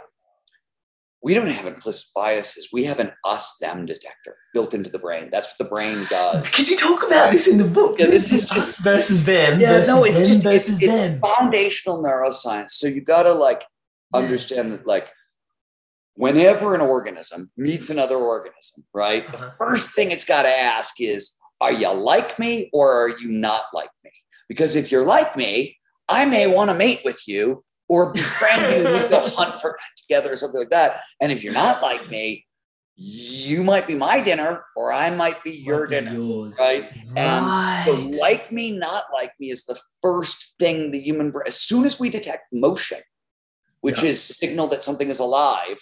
we 1.23 1.35
don't 1.35 1.47
have 1.47 1.67
implicit 1.67 2.07
biases. 2.15 2.69
We 2.73 2.83
have 2.85 2.99
an 2.99 3.11
us 3.23 3.57
them 3.59 3.85
detector 3.85 4.37
built 4.53 4.73
into 4.73 4.89
the 4.89 4.97
brain. 4.97 5.29
That's 5.31 5.51
what 5.51 5.65
the 5.65 5.69
brain 5.69 6.05
does. 6.09 6.41
Because 6.51 6.69
you 6.69 6.77
talk 6.77 7.03
about 7.03 7.25
right? 7.25 7.31
this 7.31 7.47
in 7.47 7.57
the 7.57 7.63
book. 7.63 7.99
Yeah, 7.99 8.07
this 8.07 8.31
is 8.33 8.51
us 8.51 8.79
versus 8.79 9.25
them. 9.25 9.59
Yeah, 9.59 9.77
versus 9.77 9.87
no, 9.93 10.03
it's 10.03 10.19
just 10.19 10.45
it's, 10.45 10.81
it's 10.81 11.21
foundational 11.21 12.03
neuroscience. 12.03 12.71
So 12.71 12.87
you 12.87 13.01
got 13.01 13.23
to 13.23 13.33
like 13.33 13.63
understand 14.13 14.71
yeah. 14.71 14.77
that 14.77 14.87
like 14.87 15.11
whenever 16.15 16.73
an 16.73 16.81
organism 16.81 17.51
meets 17.55 17.89
another 17.89 18.17
organism, 18.17 18.83
right? 18.93 19.25
Uh-huh. 19.27 19.45
The 19.45 19.51
first 19.57 19.93
thing 19.93 20.11
it's 20.11 20.25
got 20.25 20.43
to 20.43 20.49
ask 20.49 20.99
is, 20.99 21.37
are 21.59 21.71
you 21.71 21.91
like 21.91 22.39
me 22.39 22.69
or 22.73 22.91
are 22.91 23.19
you 23.19 23.29
not 23.29 23.65
like 23.73 23.91
me? 24.03 24.11
Because 24.49 24.75
if 24.75 24.91
you're 24.91 25.05
like 25.05 25.37
me, 25.37 25.77
I 26.09 26.25
may 26.25 26.47
want 26.47 26.69
to 26.69 26.73
mate 26.73 27.01
with 27.05 27.27
you 27.27 27.63
or 27.91 28.13
befriend 28.13 28.61
you. 28.77 28.93
We 28.93 29.09
go 29.09 29.19
hunt 29.35 29.59
for 29.59 29.77
together 29.97 30.31
or 30.31 30.37
something 30.37 30.61
like 30.61 30.69
that. 30.69 31.01
And 31.19 31.29
if 31.29 31.43
you're 31.43 31.53
not 31.53 31.81
like 31.81 32.09
me, 32.09 32.45
you 32.95 33.63
might 33.63 33.85
be 33.85 33.95
my 33.95 34.21
dinner 34.21 34.63
or 34.77 34.93
I 34.93 35.09
might 35.09 35.43
be 35.43 35.51
your 35.51 35.87
might 35.87 35.89
dinner. 35.89 36.11
Be 36.11 36.51
right? 36.57 36.83
right? 36.83 37.17
And 37.17 37.85
the 37.85 38.17
like 38.17 38.49
me, 38.49 38.77
not 38.77 39.05
like 39.11 39.33
me 39.41 39.51
is 39.51 39.65
the 39.65 39.77
first 40.01 40.55
thing 40.57 40.91
the 40.91 41.01
human 41.01 41.31
brain, 41.31 41.43
as 41.47 41.59
soon 41.59 41.83
as 41.83 41.99
we 41.99 42.09
detect 42.09 42.45
motion, 42.53 42.99
which 43.81 44.03
yeah. 44.03 44.11
is 44.11 44.23
signal 44.23 44.67
that 44.67 44.85
something 44.85 45.09
is 45.09 45.19
alive, 45.19 45.77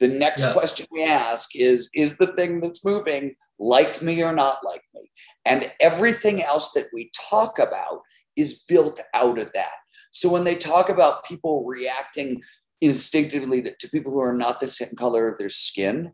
the 0.00 0.08
next 0.08 0.42
yeah. 0.42 0.52
question 0.52 0.86
we 0.90 1.02
ask 1.02 1.56
is 1.56 1.88
Is 1.94 2.18
the 2.18 2.26
thing 2.26 2.60
that's 2.60 2.84
moving 2.84 3.36
like 3.58 4.02
me 4.02 4.22
or 4.22 4.34
not 4.34 4.58
like 4.64 4.82
me? 4.94 5.10
And 5.46 5.72
everything 5.80 6.42
else 6.42 6.72
that 6.72 6.88
we 6.92 7.10
talk 7.30 7.58
about 7.58 8.02
is 8.36 8.64
built 8.68 9.00
out 9.14 9.38
of 9.38 9.50
that. 9.54 9.72
So 10.14 10.30
when 10.30 10.44
they 10.44 10.54
talk 10.54 10.88
about 10.88 11.24
people 11.24 11.64
reacting 11.64 12.40
instinctively 12.80 13.60
to, 13.62 13.74
to 13.74 13.88
people 13.88 14.12
who 14.12 14.20
are 14.20 14.32
not 14.32 14.60
the 14.60 14.68
same 14.68 14.94
color 14.96 15.26
of 15.26 15.38
their 15.38 15.48
skin, 15.48 16.12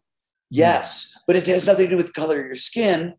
yes, 0.49 1.13
but 1.27 1.37
it 1.37 1.47
has 1.47 1.67
nothing 1.67 1.85
to 1.85 1.91
do 1.91 1.97
with 1.99 2.07
the 2.07 2.13
color 2.13 2.41
of 2.41 2.47
your 2.47 2.57
skin. 2.57 3.15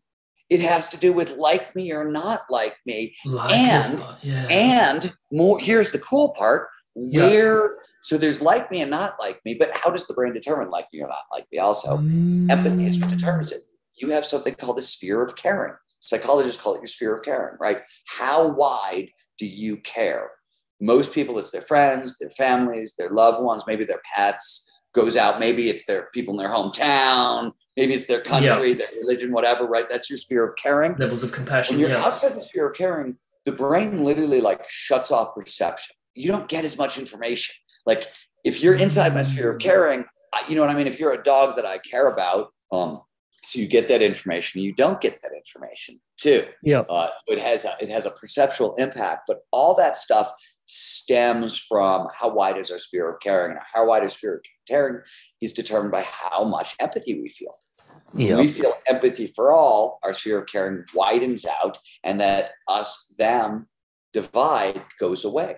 It 0.50 0.58
has 0.58 0.88
to 0.88 0.96
do 0.96 1.12
with 1.12 1.36
like 1.36 1.74
me 1.76 1.92
or 1.92 2.10
not 2.10 2.40
like 2.50 2.74
me. 2.84 3.14
Like 3.24 3.54
and 3.54 4.04
yeah. 4.22 4.46
and 4.48 5.14
more 5.30 5.60
here's 5.60 5.92
the 5.92 6.00
cool 6.00 6.30
part 6.30 6.68
where 6.94 7.62
yeah. 7.62 7.68
so 8.02 8.18
there's 8.18 8.42
like 8.42 8.68
me 8.72 8.80
and 8.82 8.90
not 8.90 9.14
like 9.20 9.40
me, 9.44 9.54
but 9.54 9.70
how 9.72 9.90
does 9.90 10.08
the 10.08 10.14
brain 10.14 10.34
determine 10.34 10.68
like 10.68 10.88
me 10.92 11.00
or 11.00 11.08
not 11.08 11.22
like 11.30 11.46
me? 11.52 11.58
Also, 11.58 11.98
mm. 11.98 12.50
empathy 12.50 12.86
is 12.86 12.98
what 12.98 13.08
determines 13.08 13.52
it. 13.52 13.62
You 13.94 14.10
have 14.10 14.26
something 14.26 14.56
called 14.56 14.78
the 14.78 14.82
sphere 14.82 15.22
of 15.22 15.36
caring. 15.36 15.74
Psychologists 16.00 16.60
call 16.60 16.74
it 16.74 16.78
your 16.78 16.88
sphere 16.88 17.14
of 17.14 17.22
caring, 17.22 17.56
right? 17.60 17.82
How 18.08 18.48
wide 18.48 19.10
do 19.38 19.46
you 19.46 19.76
care? 19.76 20.28
Most 20.82 21.14
people 21.14 21.38
it's 21.38 21.50
their 21.50 21.62
friends 21.62 22.18
their 22.18 22.30
families 22.30 22.92
their 22.98 23.10
loved 23.10 23.42
ones 23.42 23.64
maybe 23.66 23.84
their 23.84 24.02
pets 24.14 24.68
goes 24.92 25.16
out 25.16 25.40
maybe 25.40 25.70
it's 25.70 25.86
their 25.86 26.08
people 26.12 26.34
in 26.34 26.38
their 26.38 26.52
hometown 26.52 27.52
maybe 27.76 27.94
it's 27.94 28.06
their 28.06 28.20
country 28.20 28.70
yeah. 28.70 28.74
their 28.74 29.00
religion 29.00 29.32
whatever 29.32 29.66
right? 29.66 29.88
That's 29.88 30.10
your 30.10 30.18
sphere 30.18 30.46
of 30.46 30.56
caring. 30.56 30.94
Levels 30.98 31.22
of 31.22 31.32
compassion 31.32 31.76
when 31.76 31.80
you're 31.80 31.90
yeah. 31.90 32.04
outside 32.04 32.34
the 32.34 32.40
sphere 32.40 32.68
of 32.68 32.76
caring 32.76 33.16
the 33.44 33.52
brain 33.52 34.04
literally 34.04 34.40
like 34.40 34.64
shuts 34.68 35.10
off 35.10 35.34
perception. 35.34 35.96
You 36.14 36.28
don't 36.28 36.48
get 36.48 36.64
as 36.64 36.78
much 36.78 36.98
information. 36.98 37.54
Like 37.86 38.08
if 38.44 38.62
you're 38.62 38.74
inside 38.74 39.14
my 39.14 39.22
sphere 39.22 39.52
of 39.52 39.58
caring 39.58 40.04
you 40.48 40.54
know 40.54 40.62
what 40.62 40.70
i 40.70 40.74
mean? 40.74 40.86
If 40.86 40.98
you're 40.98 41.12
a 41.12 41.22
dog 41.22 41.56
that 41.56 41.66
i 41.66 41.78
care 41.78 42.08
about 42.08 42.52
um 42.70 43.02
so 43.44 43.58
you 43.58 43.66
get 43.66 43.88
that 43.88 44.02
information. 44.02 44.62
You 44.62 44.72
don't 44.72 45.00
get 45.00 45.20
that 45.22 45.32
information 45.34 46.00
too. 46.16 46.46
Yeah. 46.62 46.82
Uh, 46.82 47.08
so 47.08 47.34
it 47.34 47.40
has 47.40 47.64
a, 47.64 47.74
it 47.80 47.88
has 47.88 48.06
a 48.06 48.12
perceptual 48.12 48.76
impact 48.76 49.22
but 49.26 49.40
all 49.50 49.74
that 49.76 49.96
stuff 49.96 50.32
stems 50.64 51.58
from 51.58 52.08
how 52.14 52.28
wide 52.28 52.56
is 52.56 52.70
our 52.70 52.78
sphere 52.78 53.10
of 53.10 53.20
caring 53.20 53.52
and 53.52 53.60
how 53.72 53.86
wide 53.86 54.04
is 54.04 54.12
sphere 54.12 54.36
of 54.36 54.40
caring 54.68 55.00
is 55.40 55.52
determined 55.52 55.92
by 55.92 56.02
how 56.02 56.44
much 56.44 56.74
empathy 56.80 57.20
we 57.20 57.28
feel 57.28 57.54
yep. 58.14 58.38
we 58.38 58.46
feel 58.46 58.74
empathy 58.86 59.26
for 59.26 59.52
all 59.52 59.98
our 60.02 60.14
sphere 60.14 60.40
of 60.40 60.46
caring 60.46 60.84
widens 60.94 61.44
out 61.62 61.78
and 62.04 62.20
that 62.20 62.52
us 62.68 63.12
them 63.18 63.66
divide 64.12 64.82
goes 65.00 65.24
away 65.24 65.56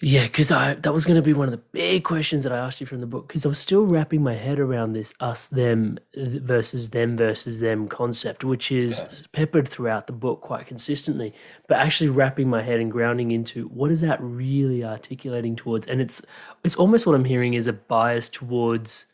yeah, 0.00 0.24
because 0.24 0.50
I 0.50 0.74
that 0.74 0.92
was 0.92 1.06
going 1.06 1.16
to 1.16 1.22
be 1.22 1.32
one 1.32 1.48
of 1.48 1.52
the 1.52 1.62
big 1.72 2.04
questions 2.04 2.44
that 2.44 2.52
I 2.52 2.58
asked 2.58 2.82
you 2.82 2.86
from 2.86 3.00
the 3.00 3.06
book 3.06 3.28
because 3.28 3.46
I 3.46 3.48
was 3.48 3.58
still 3.58 3.86
wrapping 3.86 4.22
my 4.22 4.34
head 4.34 4.58
around 4.58 4.92
this 4.92 5.14
us 5.20 5.46
them 5.46 5.98
versus 6.14 6.90
them 6.90 7.16
versus 7.16 7.60
them 7.60 7.88
concept, 7.88 8.44
which 8.44 8.70
is 8.70 9.00
yeah. 9.00 9.26
peppered 9.32 9.66
throughout 9.66 10.06
the 10.06 10.12
book 10.12 10.42
quite 10.42 10.66
consistently. 10.66 11.32
But 11.66 11.78
actually 11.78 12.10
wrapping 12.10 12.50
my 12.50 12.60
head 12.60 12.78
and 12.78 12.92
grounding 12.92 13.30
into 13.30 13.68
what 13.68 13.90
is 13.90 14.02
that 14.02 14.20
really 14.20 14.84
articulating 14.84 15.56
towards, 15.56 15.86
and 15.86 16.02
it's 16.02 16.20
it's 16.62 16.76
almost 16.76 17.06
what 17.06 17.14
I'm 17.14 17.24
hearing 17.24 17.54
is 17.54 17.66
a 17.66 17.72
bias 17.72 18.28
towards 18.28 19.06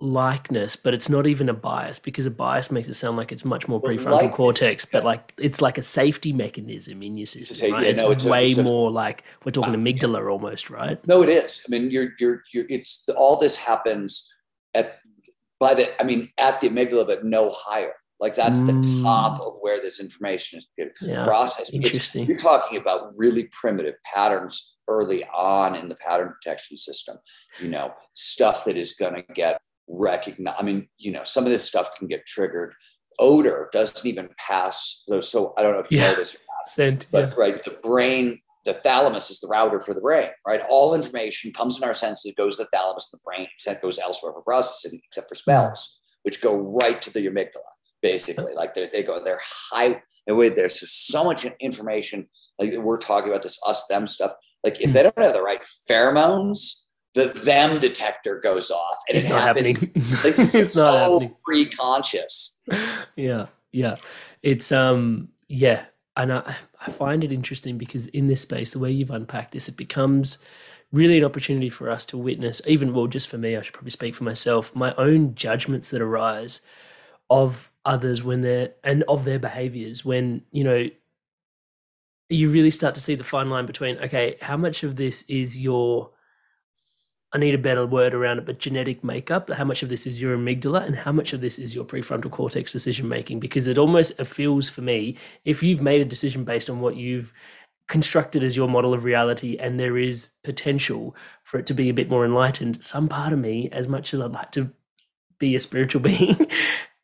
likeness, 0.00 0.76
but 0.76 0.94
it's 0.94 1.08
not 1.08 1.26
even 1.26 1.48
a 1.48 1.54
bias 1.54 1.98
because 1.98 2.26
a 2.26 2.30
bias 2.30 2.70
makes 2.70 2.88
it 2.88 2.94
sound 2.94 3.16
like 3.16 3.30
it's 3.30 3.44
much 3.44 3.68
more 3.68 3.80
prefrontal 3.80 4.32
cortex, 4.32 4.84
but 4.84 5.04
like 5.04 5.32
it's 5.36 5.60
like 5.60 5.78
a 5.78 5.82
safety 5.82 6.32
mechanism 6.32 7.02
in 7.02 7.16
your 7.16 7.26
system, 7.26 7.72
right? 7.72 7.82
Yeah, 7.84 7.90
it's 7.90 8.00
no, 8.00 8.10
it's 8.10 8.24
way 8.24 8.46
a, 8.46 8.50
it's 8.50 8.58
more 8.58 8.88
a, 8.88 8.92
like 8.92 9.24
we're 9.44 9.52
talking 9.52 9.74
amygdala 9.74 10.20
yeah. 10.20 10.30
almost, 10.30 10.70
right? 10.70 11.06
No, 11.06 11.22
it 11.22 11.28
is. 11.28 11.62
I 11.66 11.70
mean, 11.70 11.90
you're 11.90 12.10
you're 12.18 12.42
you're. 12.52 12.64
It's 12.68 13.08
all 13.16 13.38
this 13.38 13.56
happens 13.56 14.28
at 14.74 14.98
by 15.58 15.74
the. 15.74 16.00
I 16.00 16.04
mean, 16.04 16.30
at 16.38 16.60
the 16.60 16.70
amygdala, 16.70 17.06
but 17.06 17.24
no 17.24 17.50
higher. 17.50 17.92
Like 18.20 18.36
that's 18.36 18.60
mm. 18.60 18.82
the 18.82 19.02
top 19.02 19.40
of 19.40 19.54
where 19.60 19.80
this 19.80 19.98
information 19.98 20.60
is 20.76 20.90
yeah. 21.00 21.24
processed. 21.24 21.72
Interesting. 21.72 22.22
It's, 22.22 22.28
you're 22.28 22.38
talking 22.38 22.78
about 22.78 23.12
really 23.16 23.48
primitive 23.50 23.94
patterns 24.04 24.76
early 24.88 25.24
on 25.24 25.74
in 25.74 25.88
the 25.88 25.94
pattern 25.96 26.34
detection 26.42 26.76
system. 26.76 27.16
You 27.60 27.68
know, 27.68 27.92
stuff 28.12 28.64
that 28.66 28.76
is 28.76 28.94
going 28.94 29.14
to 29.14 29.22
get 29.34 29.60
recognize. 29.90 30.54
I 30.58 30.62
mean, 30.62 30.88
you 30.98 31.12
know, 31.12 31.24
some 31.24 31.44
of 31.44 31.50
this 31.50 31.64
stuff 31.64 31.90
can 31.98 32.08
get 32.08 32.26
triggered. 32.26 32.74
Odor 33.18 33.68
doesn't 33.72 34.06
even 34.06 34.28
pass 34.38 35.02
those. 35.08 35.30
So 35.30 35.52
I 35.58 35.62
don't 35.62 35.72
know 35.72 35.80
if 35.80 35.90
you 35.90 35.98
yeah. 35.98 36.10
know 36.10 36.16
this 36.16 36.34
or 36.34 36.38
not, 36.38 36.68
Scent, 36.68 37.06
but 37.10 37.28
yeah. 37.28 37.34
right, 37.36 37.64
the 37.64 37.78
brain, 37.82 38.40
the 38.64 38.72
thalamus 38.72 39.30
is 39.30 39.40
the 39.40 39.48
router 39.48 39.80
for 39.80 39.92
the 39.92 40.00
brain, 40.00 40.30
right? 40.46 40.62
All 40.68 40.94
information 40.94 41.52
comes 41.52 41.76
in 41.76 41.84
our 41.84 41.94
senses, 41.94 42.32
goes 42.36 42.56
to 42.56 42.64
the 42.64 42.68
thalamus, 42.72 43.10
the 43.10 43.18
brain, 43.24 43.46
except 43.54 43.82
goes 43.82 43.98
elsewhere 43.98 44.32
for 44.32 44.42
processing, 44.42 45.00
except 45.04 45.28
for 45.28 45.34
smells, 45.34 46.00
which 46.22 46.40
go 46.40 46.56
right 46.56 47.00
to 47.02 47.12
the 47.12 47.26
amygdala, 47.26 47.70
basically. 48.00 48.54
Like 48.54 48.74
they, 48.74 48.88
they 48.92 49.02
go, 49.02 49.22
they're 49.22 49.40
high. 49.72 50.02
And 50.26 50.36
wait, 50.36 50.54
there's 50.54 50.80
just 50.80 51.08
so 51.08 51.24
much 51.24 51.46
information. 51.60 52.28
Like 52.58 52.72
we're 52.76 52.98
talking 52.98 53.30
about 53.30 53.42
this 53.42 53.58
us 53.66 53.86
them 53.88 54.06
stuff. 54.06 54.32
Like 54.64 54.80
if 54.80 54.90
hmm. 54.90 54.92
they 54.92 55.02
don't 55.02 55.18
have 55.18 55.32
the 55.32 55.42
right 55.42 55.64
pheromones, 55.90 56.84
the 57.14 57.28
them 57.28 57.80
detector 57.80 58.38
goes 58.38 58.70
off 58.70 58.98
and 59.08 59.16
it's 59.16 59.28
not 59.28 59.42
happens. 59.42 59.78
happening. 59.78 59.92
it's, 59.94 60.54
it's 60.54 60.76
not 60.76 60.98
happening. 60.98 61.34
Pre-conscious. 61.44 62.60
Yeah, 63.16 63.46
yeah. 63.72 63.96
It's 64.42 64.72
um, 64.72 65.28
yeah, 65.48 65.84
and 66.16 66.32
I 66.32 66.56
I 66.86 66.90
find 66.90 67.24
it 67.24 67.32
interesting 67.32 67.78
because 67.78 68.06
in 68.08 68.28
this 68.28 68.42
space, 68.42 68.72
the 68.72 68.78
way 68.78 68.90
you've 68.90 69.10
unpacked 69.10 69.52
this, 69.52 69.68
it 69.68 69.76
becomes 69.76 70.38
really 70.92 71.18
an 71.18 71.24
opportunity 71.24 71.68
for 71.68 71.90
us 71.90 72.04
to 72.06 72.18
witness, 72.18 72.60
even 72.66 72.92
well, 72.92 73.06
just 73.06 73.28
for 73.28 73.38
me, 73.38 73.56
I 73.56 73.62
should 73.62 73.74
probably 73.74 73.90
speak 73.90 74.14
for 74.14 74.24
myself, 74.24 74.74
my 74.74 74.94
own 74.96 75.34
judgments 75.34 75.90
that 75.90 76.02
arise 76.02 76.62
of 77.30 77.70
others 77.84 78.22
when 78.22 78.42
they're 78.42 78.72
and 78.84 79.04
of 79.08 79.24
their 79.24 79.38
behaviors 79.38 80.04
when 80.04 80.42
you 80.50 80.64
know 80.64 80.86
you 82.28 82.50
really 82.50 82.70
start 82.70 82.94
to 82.94 83.00
see 83.00 83.14
the 83.14 83.24
fine 83.24 83.48
line 83.48 83.64
between 83.66 83.96
okay 83.98 84.36
how 84.42 84.56
much 84.56 84.82
of 84.82 84.96
this 84.96 85.22
is 85.28 85.56
your 85.56 86.10
I 87.32 87.38
need 87.38 87.54
a 87.54 87.58
better 87.58 87.86
word 87.86 88.12
around 88.12 88.38
it, 88.38 88.46
but 88.46 88.58
genetic 88.58 89.04
makeup. 89.04 89.50
How 89.50 89.64
much 89.64 89.82
of 89.84 89.88
this 89.88 90.06
is 90.06 90.20
your 90.20 90.36
amygdala 90.36 90.84
and 90.84 90.96
how 90.96 91.12
much 91.12 91.32
of 91.32 91.40
this 91.40 91.60
is 91.60 91.74
your 91.74 91.84
prefrontal 91.84 92.30
cortex 92.30 92.72
decision 92.72 93.08
making? 93.08 93.38
Because 93.38 93.68
it 93.68 93.78
almost 93.78 94.20
feels 94.22 94.68
for 94.68 94.82
me, 94.82 95.16
if 95.44 95.62
you've 95.62 95.80
made 95.80 96.00
a 96.00 96.04
decision 96.04 96.42
based 96.44 96.68
on 96.68 96.80
what 96.80 96.96
you've 96.96 97.32
constructed 97.86 98.42
as 98.42 98.56
your 98.56 98.68
model 98.68 98.94
of 98.94 99.04
reality 99.04 99.56
and 99.58 99.78
there 99.78 99.96
is 99.96 100.30
potential 100.42 101.14
for 101.44 101.58
it 101.58 101.66
to 101.66 101.74
be 101.74 101.88
a 101.88 101.94
bit 101.94 102.10
more 102.10 102.24
enlightened, 102.24 102.82
some 102.82 103.08
part 103.08 103.32
of 103.32 103.38
me, 103.38 103.68
as 103.70 103.86
much 103.86 104.12
as 104.12 104.20
I'd 104.20 104.32
like 104.32 104.50
to 104.52 104.72
be 105.38 105.54
a 105.54 105.60
spiritual 105.60 106.00
being, 106.10 106.36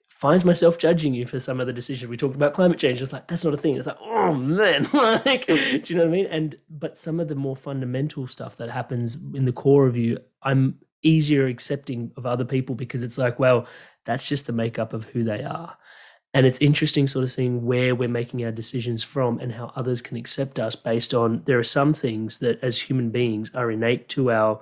finds 0.09 0.45
myself 0.45 0.76
judging 0.78 1.14
you 1.14 1.26
for 1.26 1.38
some 1.38 1.61
of 1.61 1.68
the 1.68 1.73
decisions 1.73 2.09
we 2.09 2.16
talked 2.16 2.35
about 2.37 2.54
climate 2.54 2.78
change. 2.78 3.00
It's 3.00 3.12
like 3.12 3.28
that's 3.28 3.45
not 3.45 3.54
a 3.54 3.59
thing. 3.59 3.76
It's 3.76 3.87
like, 3.87 3.99
oh 4.00 4.15
Oh, 4.26 4.35
man, 4.35 4.88
like 4.92 5.47
do 5.47 5.83
you 5.85 5.95
know 5.95 6.02
what 6.02 6.09
I 6.09 6.12
mean? 6.12 6.26
And 6.26 6.56
but 6.68 6.99
some 6.99 7.21
of 7.21 7.28
the 7.28 7.35
more 7.35 7.56
fundamental 7.56 8.26
stuff 8.26 8.56
that 8.56 8.71
happens 8.71 9.14
in 9.35 9.45
the 9.45 9.52
core 9.52 9.87
of 9.87 9.97
you, 9.97 10.18
I'm 10.42 10.78
easier 11.02 11.47
accepting 11.47 12.11
of 12.16 12.26
other 12.26 12.45
people 12.45 12.75
because 12.75 13.04
it's 13.04 13.18
like, 13.18 13.38
well, 13.38 13.66
that's 14.04 14.28
just 14.28 14.47
the 14.47 14.52
makeup 14.52 14.92
of 14.92 15.04
who 15.04 15.23
they 15.23 15.45
are. 15.45 15.76
And 16.35 16.45
it's 16.45 16.61
interesting 16.61 17.06
sort 17.06 17.23
of 17.23 17.30
seeing 17.30 17.64
where 17.64 17.95
we're 17.95 18.09
making 18.09 18.45
our 18.45 18.50
decisions 18.50 19.04
from 19.04 19.38
and 19.38 19.52
how 19.52 19.73
others 19.76 20.02
can 20.02 20.16
accept 20.16 20.59
us 20.59 20.75
based 20.75 21.14
on 21.14 21.42
there 21.47 21.59
are 21.59 21.64
some 21.64 21.95
things 21.95 22.38
that 22.40 22.62
as 22.62 22.78
human 22.78 23.11
beings 23.11 23.50
are 23.54 23.71
innate 23.71 24.09
to 24.11 24.33
our 24.33 24.61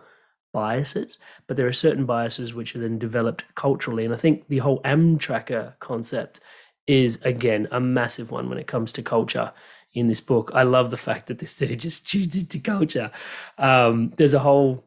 biases, 0.52 1.18
but 1.46 1.56
there 1.56 1.66
are 1.66 1.72
certain 1.72 2.04
biases 2.04 2.54
which 2.54 2.76
are 2.76 2.80
then 2.80 2.98
developed 2.98 3.44
culturally. 3.54 4.04
And 4.04 4.14
I 4.14 4.18
think 4.18 4.46
the 4.48 4.58
whole 4.58 4.82
Amtracker 4.82 5.78
concept 5.80 6.40
is 6.86 7.18
again 7.22 7.68
a 7.70 7.80
massive 7.80 8.30
one 8.30 8.48
when 8.48 8.58
it 8.58 8.66
comes 8.66 8.92
to 8.92 9.02
culture 9.02 9.52
in 9.94 10.08
this 10.08 10.20
book. 10.20 10.50
I 10.54 10.64
love 10.64 10.90
the 10.90 10.96
fact 10.96 11.28
that 11.28 11.38
this 11.38 11.56
dude 11.56 11.80
just 11.80 12.08
tunes 12.08 12.36
into 12.36 12.58
culture. 12.58 13.10
Um, 13.58 14.10
there's 14.16 14.34
a 14.34 14.40
whole 14.40 14.84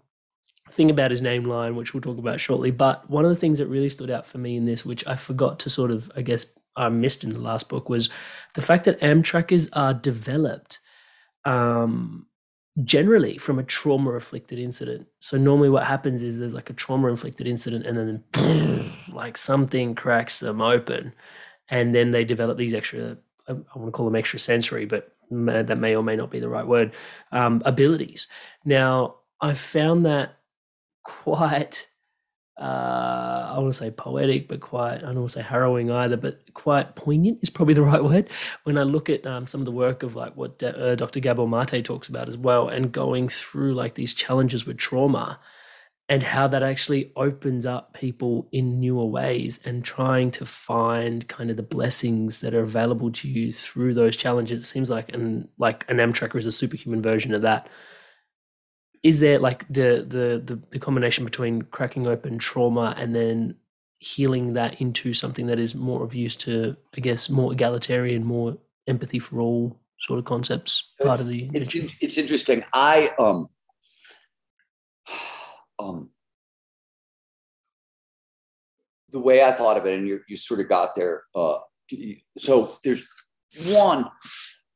thing 0.71 0.89
about 0.89 1.11
his 1.11 1.21
name 1.21 1.45
line, 1.45 1.75
which 1.75 1.93
we'll 1.93 2.01
talk 2.01 2.17
about 2.17 2.41
shortly. 2.41 2.71
But 2.71 3.09
one 3.09 3.25
of 3.25 3.29
the 3.29 3.35
things 3.35 3.59
that 3.59 3.67
really 3.67 3.89
stood 3.89 4.11
out 4.11 4.27
for 4.27 4.37
me 4.37 4.57
in 4.57 4.65
this, 4.65 4.85
which 4.85 5.07
I 5.07 5.15
forgot 5.15 5.59
to 5.59 5.69
sort 5.69 5.91
of, 5.91 6.11
I 6.15 6.21
guess, 6.21 6.45
I 6.75 6.89
missed 6.89 7.23
in 7.23 7.31
the 7.31 7.39
last 7.39 7.69
book, 7.69 7.89
was 7.89 8.09
the 8.53 8.61
fact 8.61 8.85
that 8.85 8.99
Amtrackers 8.99 9.69
are 9.73 9.93
developed 9.93 10.79
um, 11.45 12.27
generally 12.83 13.37
from 13.37 13.57
a 13.57 13.63
trauma 13.63 14.11
afflicted 14.11 14.59
incident. 14.59 15.07
So 15.21 15.37
normally 15.37 15.69
what 15.69 15.85
happens 15.85 16.21
is 16.21 16.37
there's 16.37 16.53
like 16.53 16.69
a 16.69 16.73
trauma 16.73 17.07
inflicted 17.07 17.47
incident 17.47 17.85
and 17.85 18.23
then 18.33 18.93
like 19.11 19.37
something 19.37 19.95
cracks 19.95 20.39
them 20.39 20.61
open 20.61 21.13
and 21.69 21.93
then 21.93 22.11
they 22.11 22.25
develop 22.25 22.57
these 22.57 22.73
extra 22.73 23.17
I, 23.47 23.53
want 23.53 23.87
to 23.87 23.91
call 23.91 24.05
them 24.05 24.15
extra 24.15 24.39
sensory, 24.39 24.85
but 24.85 25.13
that 25.31 25.77
may 25.77 25.95
or 25.95 26.03
may 26.03 26.15
not 26.15 26.31
be 26.31 26.39
the 26.39 26.49
right 26.49 26.67
word, 26.67 26.93
um, 27.31 27.61
abilities. 27.65 28.27
Now, 28.65 29.15
I 29.41 29.53
found 29.53 30.05
that 30.05 30.37
quite 31.03 31.87
uh, 32.59 33.53
I 33.53 33.59
want 33.59 33.71
to 33.71 33.77
say 33.77 33.91
poetic, 33.91 34.47
but 34.47 34.61
quite, 34.61 34.95
I 34.97 35.07
don't 35.07 35.17
want 35.17 35.29
to 35.29 35.39
say 35.39 35.43
harrowing 35.43 35.91
either, 35.91 36.17
but 36.17 36.41
quite 36.55 36.95
poignant 36.95 37.37
is 37.43 37.51
probably 37.51 37.75
the 37.75 37.83
right 37.83 38.03
word. 38.03 38.29
When 38.63 38.79
I 38.79 38.83
look 38.83 39.11
at 39.11 39.27
um, 39.27 39.45
some 39.45 39.61
of 39.61 39.65
the 39.65 39.71
work 39.71 40.01
of 40.01 40.15
like 40.15 40.35
what 40.35 40.61
uh, 40.63 40.95
Dr. 40.95 41.19
Gabor 41.19 41.47
Mate 41.47 41.85
talks 41.85 42.07
about 42.07 42.27
as 42.27 42.35
well, 42.35 42.67
and 42.67 42.91
going 42.91 43.29
through 43.29 43.75
like 43.75 43.93
these 43.93 44.13
challenges 44.13 44.65
with 44.65 44.77
trauma 44.77 45.39
and 46.09 46.23
how 46.23 46.47
that 46.47 46.63
actually 46.63 47.11
opens 47.15 47.65
up 47.65 47.93
people 47.93 48.47
in 48.51 48.79
newer 48.79 49.05
ways 49.05 49.59
and 49.65 49.83
trying 49.83 50.31
to 50.31 50.45
find 50.45 51.27
kind 51.27 51.49
of 51.49 51.57
the 51.57 51.63
blessings 51.63 52.39
that 52.41 52.53
are 52.53 52.61
available 52.61 53.11
to 53.11 53.27
you 53.27 53.51
through 53.51 53.93
those 53.93 54.15
challenges. 54.15 54.59
It 54.59 54.65
seems 54.65 54.89
like, 54.89 55.13
and 55.13 55.49
like 55.57 55.83
an 55.89 55.97
Amtracker 55.97 56.37
is 56.37 56.45
a 56.45 56.51
superhuman 56.51 57.01
version 57.01 57.33
of 57.33 57.41
that. 57.41 57.67
Is 59.03 59.19
there 59.19 59.39
like 59.39 59.67
the, 59.67 60.05
the 60.07 60.41
the 60.43 60.61
the 60.71 60.79
combination 60.79 61.23
between 61.23 61.61
cracking 61.61 62.07
open 62.07 62.39
trauma 62.39 62.95
and 62.97 63.15
then 63.15 63.55
healing 63.99 64.53
that 64.53 64.79
into 64.79 65.13
something 65.13 65.47
that 65.47 65.59
is 65.59 65.73
more 65.73 66.03
of 66.03 66.13
use 66.13 66.35
to 66.35 66.75
i 66.95 66.99
guess 66.99 67.29
more 67.29 67.51
egalitarian 67.51 68.23
more 68.23 68.55
empathy 68.85 69.17
for 69.17 69.39
all 69.39 69.79
sort 69.99 70.19
of 70.19 70.25
concepts 70.25 70.93
part 71.01 71.19
it's, 71.19 71.21
of 71.21 71.27
the 71.27 71.49
it's, 71.53 71.73
it's 71.99 72.17
interesting. 72.17 72.63
I 72.73 73.09
um 73.17 73.49
um 75.79 76.09
the 79.09 79.19
way 79.19 79.43
i 79.43 79.51
thought 79.51 79.77
of 79.77 79.85
it 79.85 79.97
and 79.97 80.07
you, 80.07 80.19
you 80.27 80.35
sort 80.35 80.59
of 80.59 80.69
got 80.69 80.95
there 80.95 81.23
uh 81.35 81.57
so 82.37 82.77
there's 82.83 83.07
one 83.65 84.09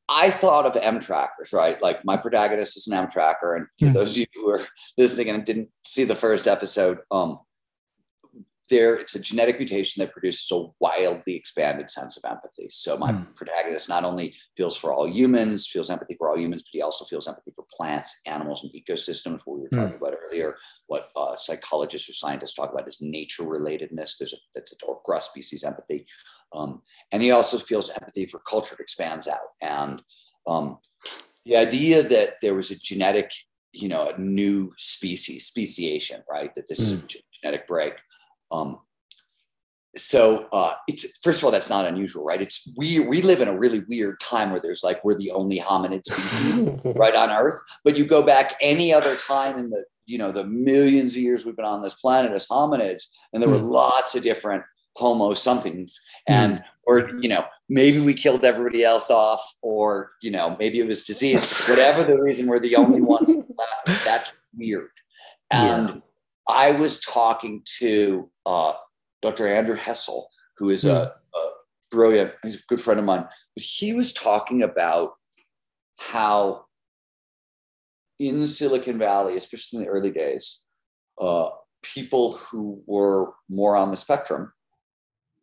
I 0.08 0.30
thought 0.30 0.66
of 0.66 0.76
M 0.76 1.00
trackers, 1.00 1.52
right? 1.52 1.80
Like 1.80 2.04
my 2.04 2.16
protagonist 2.16 2.76
is 2.76 2.86
an 2.86 2.92
M 2.92 3.08
tracker. 3.08 3.56
And 3.56 3.66
for 3.78 3.86
mm-hmm. 3.86 3.94
those 3.94 4.12
of 4.12 4.18
you 4.18 4.26
who 4.34 4.50
are 4.50 4.66
listening 4.98 5.30
and 5.30 5.44
didn't 5.44 5.70
see 5.84 6.04
the 6.04 6.14
first 6.14 6.46
episode, 6.46 6.98
um, 7.10 7.38
there 8.70 8.94
it's 8.94 9.14
a 9.14 9.20
genetic 9.20 9.58
mutation 9.58 10.00
that 10.00 10.12
produces 10.12 10.48
a 10.52 10.66
wildly 10.80 11.34
expanded 11.34 11.90
sense 11.90 12.16
of 12.16 12.30
empathy. 12.30 12.68
So 12.70 12.96
my 12.96 13.12
mm. 13.12 13.34
protagonist 13.34 13.88
not 13.88 14.04
only 14.04 14.34
feels 14.56 14.76
for 14.76 14.92
all 14.92 15.08
humans, 15.08 15.66
feels 15.66 15.90
empathy 15.90 16.14
for 16.18 16.30
all 16.30 16.38
humans, 16.38 16.62
but 16.62 16.70
he 16.72 16.82
also 16.82 17.04
feels 17.04 17.28
empathy 17.28 17.52
for 17.54 17.64
plants, 17.70 18.20
animals, 18.26 18.64
and 18.64 18.72
ecosystems. 18.72 19.40
What 19.44 19.56
we 19.56 19.62
were 19.62 19.68
talking 19.68 19.98
mm. 19.98 20.00
about 20.00 20.14
earlier, 20.26 20.56
what 20.86 21.08
uh, 21.16 21.36
psychologists 21.36 22.08
or 22.08 22.14
scientists 22.14 22.54
talk 22.54 22.72
about 22.72 22.88
is 22.88 22.98
nature 23.00 23.42
relatedness. 23.42 24.18
There's 24.18 24.32
a 24.32 24.38
that's 24.54 24.72
a 24.72 24.86
or 24.86 25.00
grass 25.04 25.26
species 25.26 25.64
empathy. 25.64 26.06
Um, 26.54 26.82
and 27.12 27.22
he 27.22 27.30
also 27.30 27.58
feels 27.58 27.90
empathy 27.90 28.26
for 28.26 28.40
culture 28.40 28.74
that 28.76 28.82
expands 28.82 29.26
out. 29.26 29.38
And 29.60 30.02
um, 30.46 30.78
the 31.44 31.56
idea 31.56 32.02
that 32.02 32.34
there 32.40 32.54
was 32.54 32.70
a 32.70 32.76
genetic, 32.76 33.32
you 33.72 33.88
know, 33.88 34.10
a 34.10 34.20
new 34.20 34.72
species, 34.76 35.46
speciation, 35.46 36.22
right? 36.30 36.54
That 36.54 36.68
this 36.68 36.80
mm. 36.80 36.86
is 36.86 36.92
a 36.92 36.96
hmm. 36.96 37.06
genetic 37.42 37.66
break. 37.66 37.94
Um, 38.52 38.78
so 39.96 40.46
uh, 40.52 40.72
it's 40.88 41.18
first 41.18 41.40
of 41.40 41.44
all, 41.44 41.50
that's 41.50 41.68
not 41.68 41.86
unusual, 41.86 42.24
right? 42.24 42.40
It's 42.40 42.72
we 42.76 43.00
we 43.00 43.20
live 43.20 43.40
in 43.40 43.48
a 43.48 43.58
really 43.58 43.80
weird 43.88 44.20
time 44.20 44.50
where 44.50 44.60
there's 44.60 44.82
like 44.82 45.04
we're 45.04 45.14
the 45.14 45.30
only 45.32 45.58
hominid 45.58 46.04
species 46.04 46.80
right 46.96 47.14
on 47.14 47.30
Earth. 47.30 47.60
But 47.84 47.96
you 47.96 48.06
go 48.06 48.22
back 48.22 48.54
any 48.60 48.92
other 48.92 49.16
time 49.16 49.58
in 49.58 49.70
the 49.70 49.84
you 50.06 50.18
know 50.18 50.32
the 50.32 50.44
millions 50.44 51.12
of 51.12 51.22
years 51.22 51.44
we've 51.44 51.56
been 51.56 51.64
on 51.66 51.82
this 51.82 51.94
planet 51.94 52.32
as 52.32 52.46
hominids, 52.46 53.04
and 53.32 53.42
there 53.42 53.50
were 53.50 53.58
hmm. 53.58 53.70
lots 53.70 54.14
of 54.14 54.22
different 54.22 54.64
homo 54.96 55.34
somethings 55.34 55.98
hmm. 56.26 56.34
and 56.34 56.64
or 56.86 57.10
you 57.20 57.28
know 57.28 57.44
maybe 57.68 57.98
we 57.98 58.12
killed 58.14 58.44
everybody 58.44 58.84
else 58.84 59.10
off 59.10 59.40
or 59.62 60.12
you 60.20 60.30
know 60.30 60.56
maybe 60.58 60.78
it 60.80 60.86
was 60.86 61.04
disease 61.04 61.50
whatever 61.62 62.04
the 62.04 62.20
reason 62.20 62.46
we're 62.46 62.58
the 62.58 62.76
only 62.76 63.00
ones 63.00 63.26
left 63.86 64.04
that's 64.04 64.34
weird 64.54 64.90
and 65.50 65.88
yeah. 65.88 65.94
I 66.48 66.70
was 66.70 67.00
talking 67.00 67.62
to 67.78 68.30
uh, 68.46 68.72
dr 69.22 69.46
andrew 69.46 69.74
hessel 69.74 70.28
who 70.58 70.70
is 70.70 70.84
mm. 70.84 70.90
a, 70.90 71.04
hmm. 71.04 71.38
a 71.38 71.50
brilliant 71.90 72.32
he's 72.42 72.60
a 72.60 72.64
good 72.68 72.80
friend 72.80 73.00
of 73.00 73.06
mine 73.06 73.26
he 73.56 73.92
was 73.92 74.12
talking 74.12 74.62
about 74.62 75.12
how 75.98 76.64
in 78.18 78.46
silicon 78.46 78.98
valley 78.98 79.36
especially 79.36 79.78
in 79.78 79.84
the 79.84 79.90
early 79.90 80.10
days 80.10 80.64
uh, 81.20 81.48
people 81.82 82.32
who 82.32 82.82
were 82.86 83.32
more 83.48 83.76
on 83.76 83.90
the 83.90 83.96
spectrum 83.96 84.52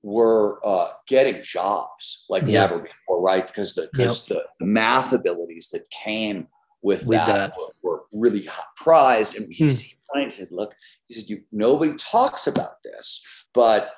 were 0.01 0.65
uh, 0.65 0.89
getting 1.07 1.43
jobs 1.43 2.25
like 2.29 2.43
yeah. 2.43 2.61
never 2.61 2.79
before, 2.79 3.21
right? 3.21 3.45
Because 3.45 3.75
the, 3.75 3.89
yep. 3.97 4.11
the, 4.27 4.43
the, 4.59 4.65
math 4.65 5.11
abilities 5.11 5.69
that 5.73 5.89
came 5.89 6.47
with, 6.81 7.05
with 7.05 7.17
that, 7.17 7.27
that. 7.27 7.53
Were, 7.81 8.03
really 8.11 8.47
prized. 8.75 9.35
And 9.35 9.51
he, 9.53 9.65
hmm. 9.65 10.19
he 10.19 10.29
said, 10.29 10.47
"Look, 10.51 10.73
he 11.07 11.13
said, 11.13 11.29
you 11.29 11.43
nobody 11.51 11.93
talks 11.93 12.47
about 12.47 12.83
this, 12.83 13.21
but." 13.53 13.91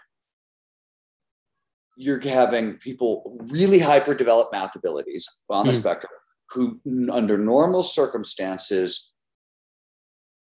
You're 1.98 2.22
having 2.22 2.78
people 2.78 3.38
really 3.52 3.78
hyper 3.78 4.16
developed 4.16 4.54
math 4.54 4.76
abilities 4.76 5.28
on 5.50 5.68
the 5.68 5.74
hmm. 5.74 5.80
spectrum 5.82 6.12
who, 6.50 6.80
under 7.12 7.38
normal 7.38 7.84
circumstances, 7.84 9.12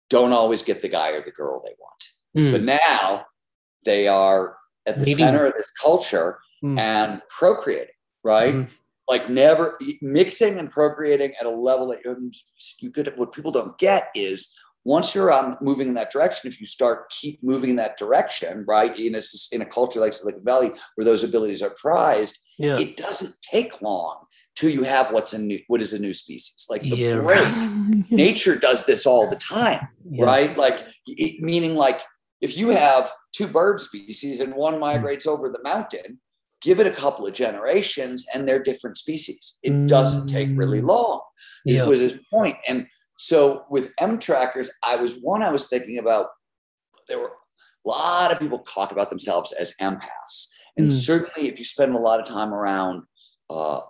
don't 0.09 0.33
always 0.33 0.61
get 0.61 0.81
the 0.81 0.87
guy 0.87 1.11
or 1.11 1.21
the 1.21 1.31
girl 1.31 1.61
they 1.63 1.73
want. 1.79 2.03
Mm. 2.37 2.51
But 2.51 2.63
now 2.63 3.25
they 3.85 4.07
are 4.07 4.57
at 4.85 4.99
the 4.99 5.13
center 5.13 5.45
of 5.45 5.53
this 5.57 5.71
culture 5.81 6.39
mm. 6.63 6.77
and 6.77 7.21
procreating, 7.29 7.87
right? 8.23 8.67
Like 9.07 9.29
never 9.29 9.77
mixing 10.01 10.57
and 10.57 10.69
procreating 10.69 11.33
at 11.39 11.45
a 11.45 11.49
level 11.49 11.87
that 11.89 11.99
you 12.79 12.91
could. 12.91 13.13
What 13.17 13.33
people 13.33 13.51
don't 13.51 13.77
get 13.77 14.09
is 14.15 14.51
once 14.83 15.13
you're 15.13 15.31
um, 15.31 15.57
moving 15.61 15.87
in 15.87 15.93
that 15.93 16.11
direction, 16.11 16.47
if 16.47 16.59
you 16.59 16.65
start 16.65 17.09
keep 17.09 17.43
moving 17.43 17.71
in 17.71 17.75
that 17.75 17.97
direction, 17.97 18.65
right, 18.67 18.97
in 18.97 19.15
a 19.15 19.21
in 19.51 19.61
a 19.61 19.65
culture 19.65 19.99
like 19.99 20.13
Silicon 20.13 20.43
Valley 20.43 20.71
where 20.95 21.05
those 21.05 21.23
abilities 21.23 21.61
are 21.61 21.71
prized, 21.71 22.39
yeah. 22.57 22.79
it 22.79 22.97
doesn't 22.97 23.35
take 23.43 23.81
long 23.81 24.25
till 24.55 24.69
you 24.69 24.83
have 24.83 25.11
what's 25.11 25.33
a 25.33 25.37
new 25.37 25.59
what 25.67 25.81
is 25.81 25.91
a 25.91 25.99
new 25.99 26.13
species 26.13 26.65
like 26.69 26.81
the 26.81 26.95
yeah. 26.95 27.15
brain 27.15 28.05
nature 28.09 28.55
does 28.55 28.85
this 28.85 29.05
all 29.05 29.29
the 29.29 29.35
time 29.35 29.85
yeah. 30.09 30.23
right 30.23 30.57
like 30.57 30.87
it, 31.07 31.41
meaning 31.41 31.75
like 31.75 32.01
if 32.41 32.57
you 32.57 32.69
have 32.69 33.11
two 33.33 33.47
bird 33.47 33.81
species 33.81 34.39
and 34.39 34.53
one 34.53 34.79
migrates 34.79 35.27
over 35.27 35.49
the 35.49 35.61
mountain, 35.63 36.19
give 36.65 36.79
it 36.79 36.87
a 36.87 36.91
couple 36.91 37.27
of 37.27 37.33
generations 37.33 38.25
and 38.33 38.49
they're 38.49 38.61
different 38.61 38.97
species. 38.97 39.57
It 39.61 39.85
doesn't 39.87 40.27
take 40.27 40.49
really 40.53 40.81
mm. 40.81 40.87
long. 40.87 41.21
This 41.63 41.77
yeah. 41.77 41.85
was 41.85 41.99
his 41.99 42.19
point. 42.33 42.57
And 42.67 42.87
so 43.17 43.65
with 43.69 43.91
M 43.99 44.17
trackers, 44.17 44.69
I 44.83 44.95
was 44.95 45.19
one 45.21 45.43
I 45.43 45.51
was 45.51 45.67
thinking 45.67 45.99
about. 45.99 46.27
There 47.07 47.19
were 47.19 47.31
a 47.85 47.87
lot 47.87 48.31
of 48.31 48.39
people 48.39 48.59
talk 48.59 48.91
about 48.91 49.11
themselves 49.11 49.51
as 49.51 49.75
empaths. 49.79 50.47
And 50.75 50.87
mm. 50.87 50.91
certainly 50.91 51.47
if 51.47 51.59
you 51.59 51.65
spend 51.65 51.93
a 51.93 51.99
lot 51.99 52.19
of 52.19 52.25
time 52.25 52.51
around 52.51 53.03
uh, 53.51 53.81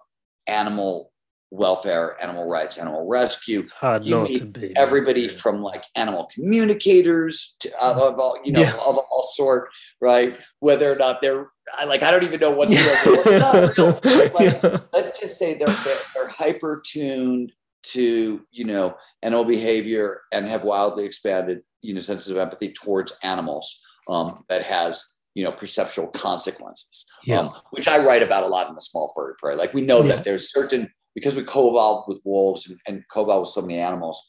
animal 0.48 1.14
welfare, 1.52 2.22
animal 2.22 2.46
rights, 2.46 2.78
animal 2.78 3.08
rescue. 3.08 3.62
It's 3.62 3.72
hard 3.72 4.04
You 4.04 4.16
not 4.16 4.30
meet 4.30 4.38
to 4.40 4.46
be. 4.46 4.76
Everybody 4.76 5.22
Yeah. 5.22 5.30
from 5.30 5.62
like 5.62 5.86
animal 5.96 6.30
communicators 6.34 7.56
to 7.62 7.72
uh, 7.82 7.94
of 8.10 8.20
all 8.20 8.38
you 8.44 8.52
know 8.52 8.62
Yeah. 8.62 8.74
of 8.74 8.98
all 8.98 9.05
sort, 9.26 9.70
right? 10.02 10.38
Whether 10.60 10.92
or 10.92 10.96
not 10.96 11.22
they're 11.22 11.48
like 11.88 12.04
I 12.04 12.12
don't 12.12 12.24
even 12.24 12.40
know 12.40 12.52
what's 12.52 12.72
real, 12.76 13.16
what's 13.16 13.78
real. 13.78 14.32
Like, 14.34 14.64
Yeah. 14.64 14.80
let's 14.94 15.20
just 15.20 15.38
say 15.38 15.56
they're, 15.58 15.68
they're, 15.84 15.98
they're 16.14 16.28
hyper 16.30 16.82
tuned 16.86 17.52
to 17.84 18.42
you 18.52 18.66
know 18.66 18.96
animal 19.22 19.46
behavior 19.46 20.22
and 20.32 20.48
have 20.48 20.64
wildly 20.64 21.06
expanded 21.06 21.62
you 21.82 21.94
know 21.94 22.00
senses 22.00 22.30
of 22.30 22.38
empathy 22.38 22.72
towards 22.74 23.14
animals 23.22 23.80
um, 24.10 24.44
that 24.50 24.64
has 24.64 25.18
you 25.36 25.44
know 25.44 25.52
perceptual 25.52 26.08
consequences 26.08 27.06
Yeah. 27.26 27.40
um, 27.42 27.54
which 27.72 27.88
i 27.88 27.98
write 28.04 28.24
about 28.24 28.44
a 28.44 28.48
lot 28.48 28.70
in 28.70 28.74
the 28.76 28.82
small 28.82 29.12
furry 29.16 29.34
prey 29.38 29.54
like 29.56 29.74
we 29.76 29.82
know 29.82 30.02
Yeah. 30.02 30.16
that 30.16 30.24
there's 30.24 30.52
certain 30.52 30.90
because 31.14 31.36
we 31.36 31.44
co-evolved 31.44 32.08
with 32.08 32.22
wolves 32.26 32.68
and, 32.70 32.80
and 32.88 33.04
co-evolved 33.12 33.42
with 33.42 33.50
so 33.50 33.62
many 33.62 33.78
animals 33.80 34.20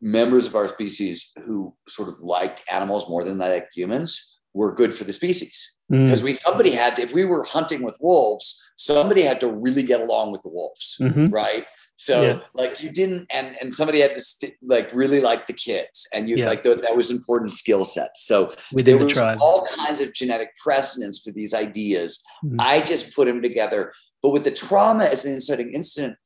members 0.00 0.46
of 0.46 0.54
our 0.54 0.68
species 0.68 1.32
who 1.44 1.74
sort 1.88 2.08
of 2.08 2.18
liked 2.20 2.62
animals 2.70 3.08
more 3.08 3.24
than 3.24 3.38
they 3.38 3.54
like 3.54 3.68
humans 3.74 4.38
were 4.54 4.72
good 4.74 4.94
for 4.94 5.04
the 5.04 5.12
species 5.12 5.72
Mm. 5.90 6.06
because 6.06 6.24
we 6.24 6.34
somebody 6.34 6.72
had 6.72 6.96
to, 6.96 7.02
if 7.02 7.12
we 7.14 7.24
were 7.24 7.44
hunting 7.44 7.80
with 7.82 7.96
wolves 8.00 8.60
somebody 8.74 9.22
had 9.22 9.38
to 9.38 9.48
really 9.48 9.84
get 9.84 10.00
along 10.00 10.32
with 10.32 10.42
the 10.42 10.48
wolves 10.48 10.96
Mhm. 11.00 11.32
right 11.32 11.64
so 11.94 12.22
Yeah. 12.22 12.40
like 12.54 12.82
you 12.82 12.90
didn't 12.90 13.26
and 13.30 13.56
and 13.60 13.72
somebody 13.72 14.00
had 14.00 14.12
to 14.16 14.20
st- 14.20 14.54
like 14.62 14.92
really 14.92 15.20
like 15.20 15.46
the 15.46 15.52
kids 15.52 16.04
and 16.12 16.28
you 16.28 16.38
Yeah. 16.38 16.48
like 16.48 16.64
th- 16.64 16.80
that 16.80 16.96
was 16.96 17.08
important 17.12 17.52
skill 17.52 17.84
sets 17.84 18.26
so 18.26 18.52
Within 18.72 18.98
there 18.98 19.06
the 19.06 19.14
was 19.14 19.38
all 19.40 19.64
kinds 19.64 20.00
of 20.00 20.12
genetic 20.12 20.48
precedents 20.56 21.20
for 21.22 21.30
these 21.30 21.54
ideas 21.54 22.20
Mhm. 22.44 22.56
i 22.58 22.80
just 22.80 23.14
put 23.14 23.26
them 23.26 23.40
together 23.40 23.92
but 24.22 24.30
with 24.30 24.42
the 24.42 24.50
trauma 24.50 25.04
as 25.04 25.24
an 25.24 25.34
inciting 25.34 25.72
incident 25.72 26.16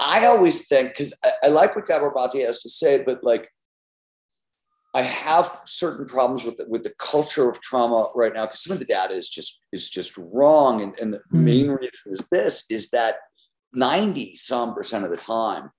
i 0.00 0.26
always 0.26 0.66
think 0.66 0.88
because 0.90 1.12
I, 1.24 1.32
I 1.44 1.48
like 1.48 1.76
what 1.76 1.86
gabor 1.86 2.12
Mate 2.14 2.46
has 2.46 2.60
to 2.62 2.68
say 2.70 3.02
but 3.04 3.22
like 3.22 3.48
I 4.92 5.02
have 5.02 5.60
certain 5.66 6.04
problems 6.06 6.44
with 6.44 6.56
the, 6.56 6.66
with 6.68 6.82
the 6.82 6.92
culture 6.98 7.48
of 7.48 7.60
trauma 7.60 8.10
right 8.14 8.34
now 8.34 8.46
because 8.46 8.64
some 8.64 8.72
of 8.72 8.80
the 8.80 8.84
data 8.84 9.14
is 9.14 9.28
just 9.28 9.64
is 9.72 9.88
just 9.88 10.18
wrong, 10.18 10.82
and, 10.82 10.98
and 10.98 11.12
the 11.14 11.20
Hmm. 11.30 11.44
main 11.44 11.68
reason 11.68 11.90
is 12.06 12.26
this: 12.30 12.64
is 12.70 12.90
that 12.90 13.16
ninety 13.72 14.34
some 14.34 14.74
percent 14.74 15.04
of 15.04 15.10
the 15.10 15.16
time 15.16 15.70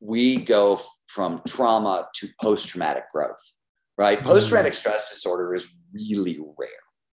we 0.00 0.36
go 0.36 0.80
from 1.06 1.42
trauma 1.48 2.08
to 2.14 2.28
post 2.40 2.68
traumatic 2.68 3.10
growth. 3.10 3.42
Right, 3.96 4.22
post 4.22 4.48
traumatic 4.48 4.74
stress 4.74 5.10
disorder 5.10 5.52
is 5.52 5.68
really 5.92 6.38
rare, 6.56 6.68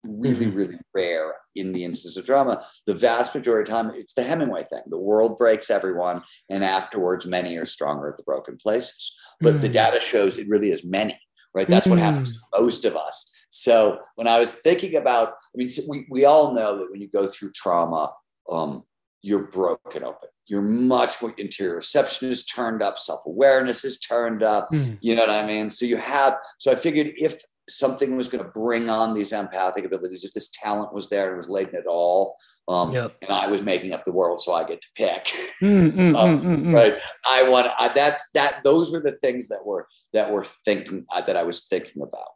really 0.08 0.48
really 0.48 0.80
rare 0.94 1.36
in 1.56 1.72
the 1.72 1.84
instance 1.84 2.18
of 2.18 2.26
drama. 2.26 2.64
The 2.86 2.94
vast 2.94 3.34
majority 3.34 3.72
of 3.72 3.76
time, 3.76 3.94
it's 3.96 4.14
the 4.14 4.24
Hemingway 4.24 4.64
thing: 4.64 4.82
the 4.88 4.98
world 4.98 5.38
breaks 5.38 5.70
everyone, 5.70 6.24
and 6.50 6.64
afterwards, 6.64 7.26
many 7.26 7.58
are 7.58 7.66
stronger 7.66 8.10
at 8.10 8.18
the 8.18 8.24
broken 8.24 8.58
places 8.58 9.16
but 9.42 9.62
the 9.62 9.70
Mm. 9.70 9.74
data 9.74 10.00
shows 10.00 10.38
it 10.38 10.48
really 10.48 10.72
is 10.72 10.84
many, 10.84 11.20
right? 11.54 11.68
That's 11.68 11.88
what 11.88 12.00
happens 12.00 12.32
to 12.32 12.40
most 12.60 12.86
of 12.86 12.96
us. 12.96 13.32
So 13.50 14.00
when 14.16 14.28
I 14.28 14.40
was 14.40 14.56
thinking 14.56 14.96
about, 14.96 15.30
I 15.30 15.56
mean, 15.56 15.70
we, 15.88 16.06
we 16.10 16.26
all 16.26 16.54
know 16.54 16.78
that 16.78 16.92
when 16.92 17.02
you 17.02 17.08
go 17.08 17.28
through 17.28 17.52
trauma, 17.52 18.14
um, 18.52 18.84
you're 19.22 19.48
broken 19.48 20.04
open. 20.04 20.30
You're 20.48 20.62
much 20.62 21.22
more 21.22 21.32
interoception 21.34 22.30
is 22.30 22.46
turned 22.46 22.82
up, 22.82 23.00
self-awareness 23.00 23.84
is 23.84 24.00
turned 24.00 24.44
up. 24.44 24.70
Mm. 24.72 25.00
You 25.02 25.16
know 25.16 25.22
what 25.22 25.32
I 25.32 25.46
mean? 25.46 25.70
So 25.70 25.86
you 25.86 25.98
have, 25.98 26.38
so 26.60 26.72
I 26.72 26.76
figured 26.76 27.12
if 27.16 27.42
something 27.70 28.16
was 28.16 28.28
going 28.28 28.44
to 28.44 28.50
bring 28.52 28.90
on 28.90 29.14
these 29.14 29.32
empathic 29.32 29.86
abilities, 29.86 30.24
if 30.24 30.34
this 30.34 30.50
talent 30.52 30.94
was 30.94 31.10
there 31.10 31.30
and 31.30 31.38
was 31.38 31.50
latent 31.50 31.76
at 31.76 31.88
all, 31.88 32.36
um, 32.68 32.92
Yep. 32.94 33.18
and 33.22 33.32
I 33.32 33.48
was 33.48 33.62
making 33.62 33.94
up 33.94 34.04
the 34.04 34.12
world, 34.12 34.42
so 34.42 34.54
I 34.54 34.64
get 34.64 34.82
to 34.82 34.88
pick. 34.96 35.26
Mm, 35.62 35.92
mm, 35.92 36.16
um, 36.20 36.42
mm, 36.42 36.44
mm, 36.44 36.66
mm. 36.66 36.74
right. 36.74 37.00
I 37.28 37.48
want 37.48 37.68
I, 37.78 37.90
that's 37.90 38.28
that 38.34 38.64
those 38.64 38.92
were 38.92 39.02
the 39.02 39.14
things 39.14 39.48
that 39.50 39.64
were 39.66 39.88
that 40.14 40.32
were 40.32 40.46
thinking 40.64 41.06
uh, 41.14 41.22
that 41.22 41.38
i 41.38 41.44
was 41.44 41.66
thinking 41.66 42.02
about. 42.02 42.30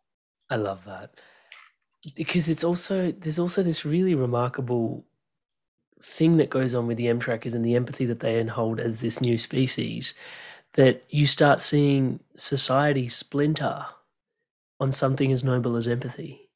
I 0.49 0.57
love 0.57 0.85
that. 0.85 1.19
Because 2.15 2.47
it's 2.47 2.63
also 2.63 3.11
there's 3.11 3.39
also 3.39 3.63
this 3.63 3.85
really 3.85 4.15
remarkable 4.15 5.05
thing 6.01 6.37
that 6.37 6.49
goes 6.49 6.73
on 6.75 6.87
with 6.87 6.97
the 6.97 7.07
M 7.07 7.19
trackers 7.19 7.53
and 7.53 7.65
the 7.65 7.75
empathy 7.75 8.05
that 8.05 8.19
they 8.19 8.41
hold 8.45 8.79
as 8.79 9.01
this 9.01 9.19
new 9.19 9.37
species 9.37 10.13
that 10.75 11.03
you 11.09 11.25
start 11.25 11.61
seeing 11.61 12.19
society 12.37 13.09
splinter 13.09 13.85
on 14.79 14.91
something 14.91 15.31
as 15.31 15.43
noble 15.43 15.75
as 15.75 15.87
empathy, 15.87 16.49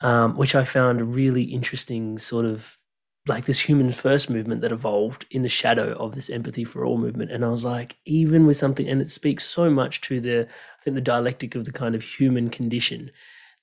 um, 0.00 0.36
which 0.36 0.54
I 0.54 0.64
found 0.64 1.00
a 1.00 1.04
really 1.04 1.42
interesting 1.42 2.18
sort 2.18 2.46
of 2.46 2.78
like 3.26 3.46
this 3.46 3.60
human 3.60 3.90
first 3.90 4.28
movement 4.28 4.60
that 4.60 4.72
evolved 4.72 5.24
in 5.30 5.42
the 5.42 5.48
shadow 5.48 5.92
of 5.94 6.14
this 6.14 6.28
empathy 6.28 6.62
for 6.62 6.84
all 6.84 6.98
movement. 6.98 7.32
And 7.32 7.44
I 7.44 7.48
was 7.48 7.64
like, 7.64 7.96
even 8.04 8.46
with 8.46 8.58
something, 8.58 8.86
and 8.86 9.00
it 9.00 9.10
speaks 9.10 9.46
so 9.46 9.70
much 9.70 10.02
to 10.02 10.20
the, 10.20 10.40
I 10.42 10.82
think 10.82 10.94
the 10.94 11.00
dialectic 11.00 11.54
of 11.54 11.64
the 11.64 11.72
kind 11.72 11.94
of 11.94 12.02
human 12.02 12.50
condition 12.50 13.10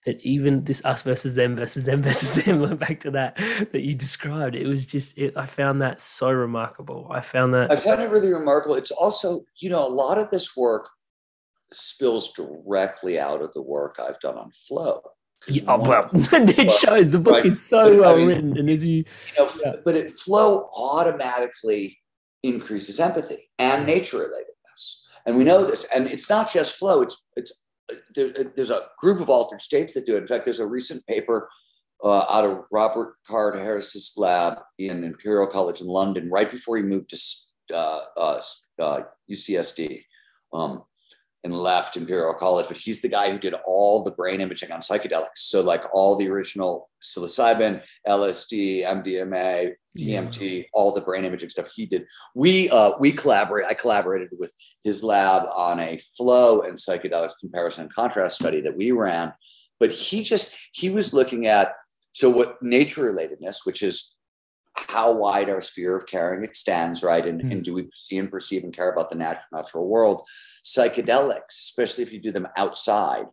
that 0.06 0.20
even 0.22 0.64
this 0.64 0.84
us 0.84 1.04
versus 1.04 1.36
them 1.36 1.56
versus 1.56 1.86
them 1.86 2.02
versus 2.04 2.44
them, 2.44 2.60
went 2.60 2.80
back 2.80 3.00
to 3.02 3.12
that 3.12 3.38
that 3.72 3.82
you 3.82 3.94
described, 3.94 4.56
it 4.56 4.66
was 4.66 4.84
just, 4.84 5.16
it, 5.16 5.38
I 5.38 5.46
found 5.46 5.80
that 5.84 6.02
so 6.02 6.32
remarkable. 6.32 7.08
I 7.12 7.22
found 7.22 7.54
that. 7.54 7.72
i 7.72 7.76
found 7.76 8.02
it 8.02 8.10
really 8.10 8.34
remarkable 8.34 8.76
it's 8.76 8.92
also 8.92 9.46
you 9.58 9.70
know 9.70 9.86
a 9.86 9.88
lot 9.88 10.18
of 10.18 10.32
this 10.32 10.58
work 10.58 10.90
spills 11.74 12.34
directly 12.34 13.20
out 13.20 13.42
of 13.42 13.52
the 13.54 13.62
work 13.62 13.98
i've 14.06 14.20
done 14.20 14.38
on 14.38 14.52
flow. 14.68 15.02
Yeah, 15.48 15.64
oh, 15.70 15.80
well, 15.80 16.10
it 16.14 16.72
shows 16.72 17.10
the 17.10 17.18
book 17.20 17.34
Right. 17.34 17.46
is 17.48 17.66
so 17.66 17.84
But, 17.84 17.94
I 17.94 18.00
well 18.10 18.18
mean, 18.18 18.28
written, 18.28 18.58
and 18.58 18.70
as 18.70 18.86
you, 18.86 18.98
you 18.98 19.06
know, 19.40 19.50
Yeah. 19.66 19.74
but 19.84 19.96
it 19.96 20.12
flow 20.20 20.70
automatically 20.78 21.98
increases 22.44 23.00
empathy 23.00 23.50
and 23.60 23.86
nature 23.86 24.18
relatedness 24.20 25.00
and 25.26 25.38
we 25.38 25.44
know 25.44 25.64
this 25.66 25.86
and 25.96 26.08
it's 26.08 26.30
not 26.30 26.52
just 26.52 26.74
flow 26.74 27.02
it's 27.04 27.28
it's 27.36 27.64
there, 28.16 28.32
there's 28.56 28.72
a 28.72 28.88
group 28.98 29.20
of 29.20 29.30
altered 29.30 29.62
states 29.62 29.94
that 29.94 30.06
do 30.06 30.16
it 30.16 30.22
in 30.22 30.28
fact 30.28 30.46
there's 30.46 30.60
a 30.60 30.66
recent 30.66 31.06
paper 31.08 31.48
uh, 32.04 32.26
out 32.30 32.44
of 32.46 32.64
robert 32.72 33.16
card 33.28 33.56
harris's 33.56 34.14
lab 34.18 34.60
in 34.80 35.04
imperial 35.04 35.46
college 35.46 35.82
in 35.82 35.88
london 35.88 36.30
right 36.32 36.50
before 36.50 36.78
he 36.78 36.84
moved 36.84 37.10
to 37.10 37.76
uh, 37.78 38.00
uh, 38.18 38.42
uh, 38.80 39.02
ucsd 39.32 40.02
um, 40.54 40.84
and 41.44 41.54
left 41.54 41.98
Imperial 41.98 42.34
College, 42.34 42.68
but 42.68 42.78
he's 42.78 43.02
the 43.02 43.10
guy 43.10 43.32
who 43.32 43.40
did 43.40 43.56
all 43.66 44.04
the 44.04 44.12
brain 44.12 44.42
imaging 44.42 44.72
on 44.72 44.82
psychedelics. 44.82 45.38
So, 45.38 45.62
like 45.62 45.84
all 45.94 46.16
the 46.16 46.30
original 46.30 46.90
psilocybin, 47.04 47.82
LSD, 48.08 48.84
MDMA, 48.84 49.74
DMT, 49.98 50.68
all 50.74 50.94
the 50.94 51.02
brain 51.02 51.26
imaging 51.26 51.50
stuff 51.50 51.70
he 51.76 51.86
did. 51.86 52.06
We 52.36 52.70
uh, 52.70 52.92
we 53.00 53.12
collaborate. 53.12 53.66
I 53.66 53.74
collaborated 53.74 54.30
with 54.38 54.54
his 54.84 55.04
lab 55.04 55.44
on 55.56 55.80
a 55.80 55.98
flow 55.98 56.62
and 56.62 56.76
psychedelics 56.76 57.40
comparison 57.40 57.84
and 57.84 57.94
contrast 57.94 58.36
study 58.36 58.62
that 58.62 58.78
we 58.78 58.92
ran. 58.92 59.34
But 59.80 59.92
he 59.92 60.24
just 60.24 60.54
he 60.74 60.90
was 60.90 61.14
looking 61.14 61.48
at 61.48 61.74
so 62.14 62.30
what 62.30 62.62
nature 62.62 63.12
relatedness, 63.12 63.66
which 63.66 63.82
is 63.82 64.16
how 64.76 65.12
wide 65.12 65.50
our 65.50 65.62
sphere 65.62 65.96
of 65.96 66.06
caring 66.06 66.44
extends, 66.44 67.04
right? 67.04 67.26
And, 67.26 67.42
Mm. 67.42 67.52
and 67.52 67.64
do 67.64 67.74
we 67.74 67.90
see 67.94 68.18
and 68.18 68.32
perceive 68.32 68.64
and 68.64 68.74
care 68.76 68.92
about 68.92 69.10
the 69.10 69.16
natural 69.16 69.46
natural 69.54 69.88
world? 69.88 70.28
Psychedelics, 70.64 71.60
especially 71.60 72.04
if 72.04 72.14
you 72.14 72.20
do 72.22 72.32
them 72.32 72.48
outside, 72.58 73.26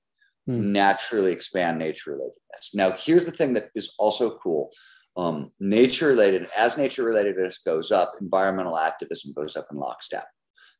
Mm. 0.48 0.72
naturally 0.72 1.30
expand 1.30 1.78
nature 1.78 2.16
relatedness. 2.16 2.74
Now, 2.74 2.92
here's 2.92 3.26
the 3.26 3.32
thing 3.32 3.52
that 3.52 3.70
is 3.74 3.94
also 3.98 4.38
cool. 4.38 4.70
Um, 5.16 5.52
nature 5.60 6.08
related, 6.08 6.48
as 6.56 6.78
nature 6.78 7.04
relatedness 7.04 7.56
goes 7.66 7.90
up, 7.92 8.14
environmental 8.20 8.78
activism 8.78 9.32
goes 9.34 9.56
up 9.56 9.66
in 9.70 9.76
lockstep. 9.76 10.26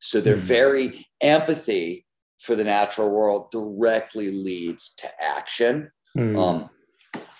So 0.01 0.21
they're 0.21 0.37
Mm. 0.37 0.53
very 0.59 1.07
empathy 1.21 2.07
for 2.38 2.55
the 2.55 2.64
natural 2.64 3.11
world 3.11 3.51
directly 3.51 4.31
leads 4.31 4.94
to 4.99 5.11
action. 5.23 5.90
Mm. 6.16 6.38
Um, 6.38 6.71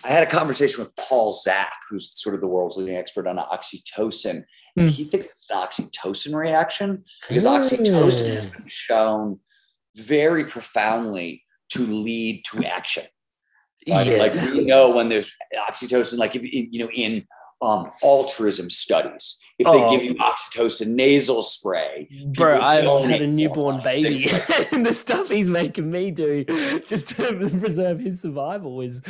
I 0.05 0.13
had 0.13 0.23
a 0.23 0.31
conversation 0.31 0.81
with 0.83 0.95
Paul 0.97 1.33
Zak, 1.33 1.73
who's 1.91 2.11
sort 2.21 2.35
of 2.35 2.41
the 2.41 2.47
world's 2.47 2.77
leading 2.77 2.95
expert 2.97 3.27
on 3.27 3.37
oxytocin. 3.37 4.45
And 4.77 4.87
Hmm. 4.87 4.89
he 4.89 5.05
thinks 5.05 5.27
it's 5.27 5.47
an 5.51 5.57
oxytocin 5.57 6.35
reaction 6.35 7.05
because 7.29 7.45
oxytocin 7.45 8.35
has 8.35 8.47
been 8.47 8.65
shown 8.69 9.41
very 9.97 10.45
profoundly 10.45 11.45
to 11.71 11.85
lead 11.87 12.45
to 12.53 12.65
action. 12.65 13.05
Right? 13.89 14.07
Yeah. 14.07 14.19
Like 14.19 14.35
we 14.35 14.65
know 14.65 14.91
when 14.91 15.09
there's 15.09 15.33
oxytocin, 15.69 16.19
like 16.19 16.37
if 16.37 16.43
you 16.45 16.79
know 16.79 16.91
in 16.91 17.27
um, 17.61 17.91
altruism 18.03 18.71
studies, 18.71 19.39
if 19.59 19.67
they 19.67 19.73
Oh. 19.73 19.91
give 19.91 20.05
you 20.05 20.15
oxytocin 20.15 20.89
nasal 20.89 21.43
spray, 21.43 22.09
Bro, 22.37 22.61
I've 22.61 22.85
had 23.09 23.23
a 23.23 23.27
newborn 23.27 23.83
baby, 23.83 24.29
and 24.73 24.87
the 24.87 24.95
stuff 24.95 25.29
he's 25.29 25.49
making 25.49 25.91
me 25.91 26.11
do 26.11 26.45
just 26.87 27.09
to 27.17 27.51
preserve 27.61 27.99
his 28.01 28.23
survival 28.23 28.81
is, 28.81 29.01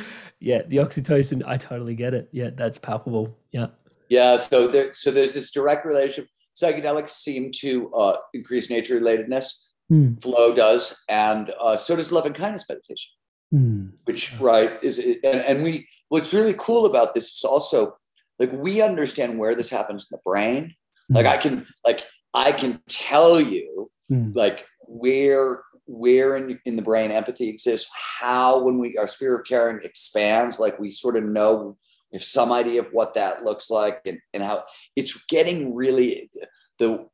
yeah, 0.41 0.63
the 0.67 0.79
oxytocin. 0.79 1.43
I 1.47 1.57
totally 1.59 1.95
get 1.95 2.15
it. 2.15 2.29
Yeah, 2.33 2.51
that's 2.55 2.79
palpable. 2.79 3.37
Yeah. 3.53 3.67
Yeah, 4.09 4.39
so 4.39 4.67
there, 4.67 4.93
so 4.93 5.11
there's 5.11 5.35
this 5.35 5.51
direct 5.51 5.85
relationship. 5.85 6.31
Psychedelics 6.57 7.11
seem 7.11 7.53
to 7.57 7.93
uh, 7.93 8.17
increase 8.33 8.71
nature 8.71 8.99
relatedness. 8.99 9.67
Hmm. 9.91 10.15
Flow 10.17 10.55
does, 10.55 11.03
and 11.09 11.53
uh, 11.61 11.77
so 11.77 11.97
does 11.97 12.11
love 12.13 12.27
and 12.27 12.35
kindness 12.35 12.65
meditation. 12.69 13.11
Hmm. 13.51 13.87
Which 14.05 14.35
right 14.41 14.73
is, 14.83 14.99
and, 14.99 15.25
and 15.25 15.63
we. 15.63 15.87
What's 16.09 16.33
really 16.33 16.55
cool 16.59 16.87
about 16.87 17.13
this 17.15 17.27
is 17.37 17.45
also 17.45 17.97
like 18.39 18.53
we 18.53 18.81
understand 18.83 19.39
where 19.39 19.55
this 19.55 19.71
happens 19.71 20.09
in 20.11 20.17
the 20.17 20.23
brain. 20.25 20.75
Like 21.11 21.27
I 21.27 21.37
can 21.39 21.67
like 21.85 22.05
I 22.35 22.53
can 22.53 22.81
tell 22.89 23.41
you, 23.41 23.91
Mm. 24.11 24.35
like 24.35 24.67
where 24.87 25.63
where 25.85 26.37
in, 26.37 26.59
in 26.65 26.77
the 26.77 26.83
brain 26.83 27.11
empathy 27.11 27.49
exists, 27.51 27.91
how 28.21 28.63
when 28.63 28.79
we 28.79 28.97
our 28.97 29.07
sphere 29.07 29.37
of 29.39 29.47
caring 29.47 29.81
expands, 29.85 30.59
like 30.59 30.79
we 30.79 30.91
sort 30.91 31.17
of 31.17 31.25
know 31.25 31.77
if 32.13 32.25
some 32.25 32.51
idea 32.53 32.81
of 32.81 32.89
what 32.93 33.13
that 33.15 33.45
looks 33.45 33.69
like 33.71 34.01
and, 34.07 34.19
and 34.33 34.43
how 34.43 34.65
it's 34.97 35.23
getting 35.27 35.75
really 35.75 36.31
the 36.79 37.07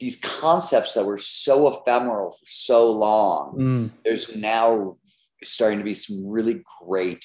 these 0.00 0.18
concepts 0.20 0.94
that 0.94 1.04
were 1.06 1.18
so 1.18 1.68
ephemeral 1.68 2.32
for 2.32 2.46
so 2.46 2.90
long 2.90 3.54
Mm. 3.56 3.90
there's 4.04 4.34
now 4.34 4.96
starting 5.44 5.78
to 5.78 5.84
be 5.84 5.94
some 5.94 6.26
really 6.26 6.64
great 6.82 7.24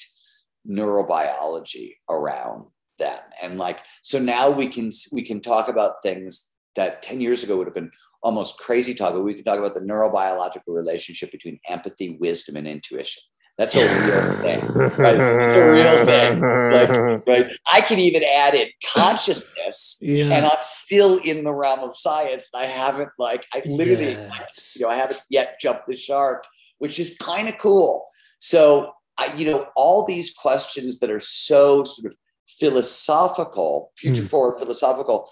neurobiology 0.68 1.94
around 2.08 2.66
them 3.00 3.18
and 3.42 3.58
like 3.58 3.80
so 4.02 4.18
now 4.18 4.48
we 4.48 4.66
can 4.68 4.90
we 5.12 5.22
can 5.22 5.40
talk 5.40 5.68
about 5.68 5.94
things 6.02 6.50
that 6.76 7.02
10 7.02 7.20
years 7.20 7.42
ago 7.42 7.56
would 7.56 7.66
have 7.66 7.74
been 7.74 7.90
almost 8.22 8.58
crazy 8.58 8.94
talk 8.94 9.12
but 9.14 9.22
we 9.22 9.34
can 9.34 9.42
talk 9.44 9.58
about 9.58 9.74
the 9.74 9.80
neurobiological 9.80 10.68
relationship 10.68 11.32
between 11.32 11.58
empathy 11.68 12.16
wisdom 12.20 12.54
and 12.56 12.68
intuition 12.68 13.22
that's 13.58 13.74
a 13.76 13.80
real 13.80 14.36
thing 14.44 14.60
right 15.04 15.16
it's 15.44 15.54
a 15.54 15.72
real 15.72 16.04
thing 16.06 16.40
like 16.40 17.26
right 17.26 17.50
i 17.72 17.80
can 17.80 17.98
even 17.98 18.22
add 18.22 18.54
in 18.54 18.68
consciousness 18.94 19.98
Yeah. 20.00 20.26
and 20.34 20.46
i'm 20.46 20.58
still 20.64 21.18
in 21.18 21.44
the 21.44 21.52
realm 21.52 21.80
of 21.80 21.96
science 21.96 22.48
i 22.54 22.66
haven't 22.66 23.10
like 23.18 23.44
i 23.54 23.62
literally 23.66 24.12
Yes. 24.12 24.76
you 24.78 24.86
know, 24.86 24.92
I 24.92 24.96
haven't 24.96 25.20
yet 25.28 25.58
jumped 25.60 25.86
the 25.88 25.96
shark, 25.96 26.44
which 26.78 26.98
is 26.98 27.16
kind 27.18 27.48
of 27.48 27.56
cool. 27.58 28.04
So, 28.38 28.92
I, 29.18 29.34
you 29.34 29.50
know, 29.50 29.66
all 29.76 30.06
these 30.06 30.32
questions 30.32 30.98
that 31.00 31.10
are 31.10 31.20
so 31.20 31.84
sort 31.84 32.06
of 32.10 32.16
philosophical, 32.58 33.90
future 33.96 34.22
Mm. 34.22 34.28
forward 34.28 34.58
philosophical, 34.58 35.30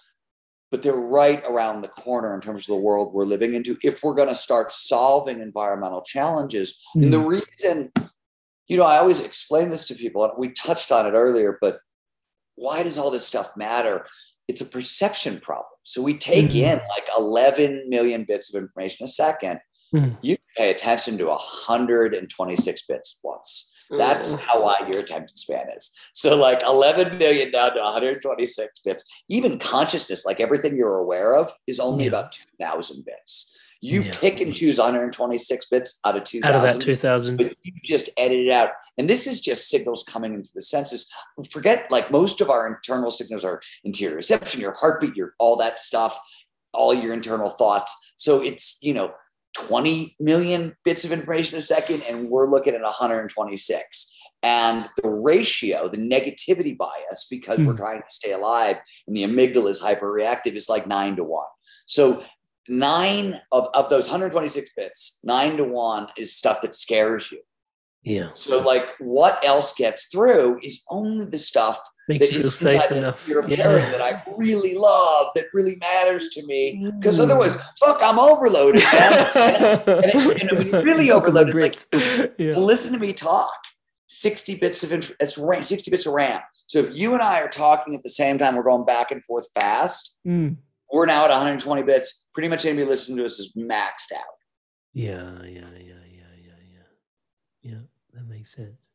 but 0.71 0.83
they're 0.83 0.93
right 0.93 1.43
around 1.45 1.81
the 1.83 1.89
corner 1.89 2.35
in 2.35 2.41
terms 2.41 2.63
of 2.63 2.67
the 2.67 2.77
world 2.81 3.13
we're 3.13 3.25
living 3.25 3.55
into. 3.55 3.77
If 3.83 4.03
we're 4.03 4.15
going 4.15 4.29
to 4.29 4.35
start 4.35 4.73
solving 4.73 5.41
environmental 5.41 6.03
challenges, 6.03 6.77
and 6.95 7.13
the 7.13 7.19
reason, 7.19 7.93
you 8.67 8.77
know, 8.77 8.85
I 8.85 8.99
always 8.99 9.21
explain 9.21 9.71
this 9.71 9.87
to 9.87 9.95
people, 9.95 10.25
and 10.25 10.33
we 10.37 10.51
touched 10.51 10.93
on 10.93 11.07
it 11.07 11.13
earlier, 11.17 11.59
but 11.61 11.81
why 12.57 12.83
does 12.83 12.99
all 12.99 13.11
this 13.11 13.27
stuff 13.27 13.57
matter? 13.57 14.07
It's 14.47 14.61
a 14.61 14.67
perception 14.67 15.41
problem. 15.41 15.67
So 15.85 16.03
we 16.03 16.19
take 16.19 16.51
Mhm. 16.51 16.55
in 16.57 16.79
like 16.89 17.09
11 17.17 17.89
million 17.89 18.25
bits 18.25 18.53
of 18.53 18.61
information 18.61 19.05
a 19.05 19.09
second. 19.09 19.61
Mhm. 19.95 20.19
You 20.23 20.37
pay 20.57 20.71
attention 20.71 21.17
to 21.19 21.31
126 21.31 22.85
bits 22.87 23.21
once. 23.23 23.73
That's 23.91 24.35
mm. 24.35 24.41
how 24.41 24.63
wide 24.63 24.89
your 24.89 25.01
attention 25.01 25.35
span 25.37 25.67
is. 25.77 25.91
So, 26.13 26.37
like 26.37 26.63
11 26.63 27.19
million 27.19 27.51
down 27.53 27.75
to 27.75 27.81
126 27.81 28.81
bits. 28.81 29.05
Even 29.29 29.59
consciousness, 29.59 30.27
like 30.27 30.41
everything 30.41 30.77
you're 30.77 30.99
aware 30.99 31.35
of, 31.37 31.51
is 31.67 31.81
only 31.81 32.05
Yeah. 32.05 32.09
about 32.09 32.33
2,000 32.33 33.05
bits. 33.05 33.55
You 33.81 34.03
Yeah. 34.03 34.13
pick 34.15 34.41
and 34.41 34.53
choose 34.53 34.79
126 34.79 35.67
bits 35.67 36.01
out 36.05 36.17
of 36.17 36.25
2,000 36.25 36.57
Out 36.57 36.67
of 36.67 36.75
that 36.75 36.83
2000. 36.83 37.37
but 37.37 37.55
you 37.63 37.73
just 37.85 38.11
edit 38.17 38.41
it 38.41 38.51
out. 38.51 38.71
And 38.99 39.09
this 39.09 39.27
is 39.29 39.41
just 39.41 39.69
signals 39.69 40.03
coming 40.03 40.35
into 40.35 40.51
the 40.53 40.63
senses. 40.63 41.09
Forget 41.51 41.91
like 41.91 42.11
most 42.11 42.41
of 42.41 42.51
our 42.51 42.67
internal 42.67 43.13
signals 43.13 43.45
are 43.45 43.61
interoception, 43.87 44.59
your 44.59 44.73
heartbeat, 44.73 45.15
your 45.15 45.35
all 45.39 45.57
that 45.59 45.79
stuff, 45.79 46.19
all 46.75 46.93
your 46.93 47.13
internal 47.13 47.51
thoughts. 47.51 47.97
So 48.17 48.43
it's, 48.43 48.79
you 48.83 48.95
know, 48.95 49.13
20 49.67 50.17
million 50.21 50.77
bits 50.85 51.05
of 51.05 51.13
information 51.13 51.59
a 51.59 51.61
second, 51.61 52.03
and 52.09 52.29
we're 52.29 52.47
looking 52.47 52.75
at 52.75 52.83
126. 52.83 54.15
And 54.43 54.89
the 55.03 55.09
ratio, 55.11 55.89
the 55.89 55.97
negativity 55.97 56.77
bias, 56.77 57.27
because 57.29 57.61
we're 57.61 57.73
Mm. 57.75 57.79
trying 57.79 58.01
to 58.01 58.07
stay 58.11 58.33
alive 58.33 58.77
and 59.07 59.17
the 59.17 59.25
amygdala 59.25 59.69
is 59.71 59.83
hyperreactive, 59.83 60.55
is 60.55 60.69
like 60.69 60.87
nine 60.87 61.17
to 61.17 61.25
one. 61.25 61.49
So 61.87 62.23
nine 62.69 63.41
of, 63.51 63.69
of 63.75 63.89
those 63.89 64.09
126 64.09 64.71
bits, 64.77 65.19
nine 65.25 65.57
to 65.57 65.65
one 65.65 66.09
is 66.17 66.37
stuff 66.37 66.61
that 66.61 66.75
scares 66.75 67.33
you. 67.33 67.41
Yeah. 68.03 68.31
So, 68.33 68.61
like, 68.61 68.87
what 69.01 69.39
else 69.45 69.75
gets 69.75 70.07
through 70.07 70.61
is 70.63 70.83
only 70.89 71.27
the 71.27 71.39
stuff 71.39 71.79
Makes 72.09 72.29
that 72.31 72.37
is 72.37 72.55
safe 72.59 72.75
inside 72.75 72.89
the 72.91 72.97
enough. 72.99 73.29
of 73.29 73.49
Yeah. 73.49 73.57
caring 73.57 73.91
that 73.93 74.01
I 74.01 74.23
really 74.37 74.75
love, 74.77 75.27
that 75.35 75.47
really 75.53 75.77
matters 75.77 76.29
to 76.31 76.47
me. 76.47 76.91
Because 76.99 77.21
otherwise, 77.21 77.55
fuck, 77.79 78.01
I'm 78.03 78.19
overloaded. 78.19 78.83
and, 78.95 79.83
and, 79.89 80.19
and 80.43 80.59
when 80.59 80.69
you're 80.69 80.83
really 80.83 81.11
overloaded, 81.11 81.55
like 81.55 81.79
yeah. 82.39 82.55
to 82.55 82.61
listen 82.61 82.93
to 82.93 82.99
me 82.99 83.13
talk, 83.13 83.53
60 84.07 84.55
bits 84.55 84.83
of 84.85 84.93
inf- 84.93 85.15
it's 85.21 85.37
RAM, 85.37 85.63
60 85.63 85.91
bits 85.91 86.07
of 86.07 86.15
RAM. 86.15 86.41
So 86.67 86.79
if 86.79 86.95
you 86.95 87.13
and 87.15 87.23
I 87.23 87.41
are 87.41 87.49
talking 87.49 87.95
at 87.95 88.03
the 88.03 88.11
same 88.11 88.39
time, 88.39 88.57
we're 88.57 88.63
going 88.63 88.87
back 88.87 89.11
and 89.11 89.23
forth 89.23 89.47
fast. 89.55 90.17
Mm. 90.27 90.57
We're 90.91 91.05
now 91.05 91.25
at 91.25 91.31
120 91.31 91.83
bits. 91.83 92.29
Pretty 92.33 92.49
much 92.49 92.65
anybody 92.65 92.89
listening 92.89 93.19
to 93.19 93.25
us 93.27 93.39
is 93.39 93.53
maxed 93.55 94.17
out. 94.17 94.23
Yeah, 94.95 95.43
yeah, 95.45 95.69
yeah, 95.79 95.88
yeah. 97.63 97.79
That 98.15 98.27
makes 98.29 98.55
sense. 98.55 98.89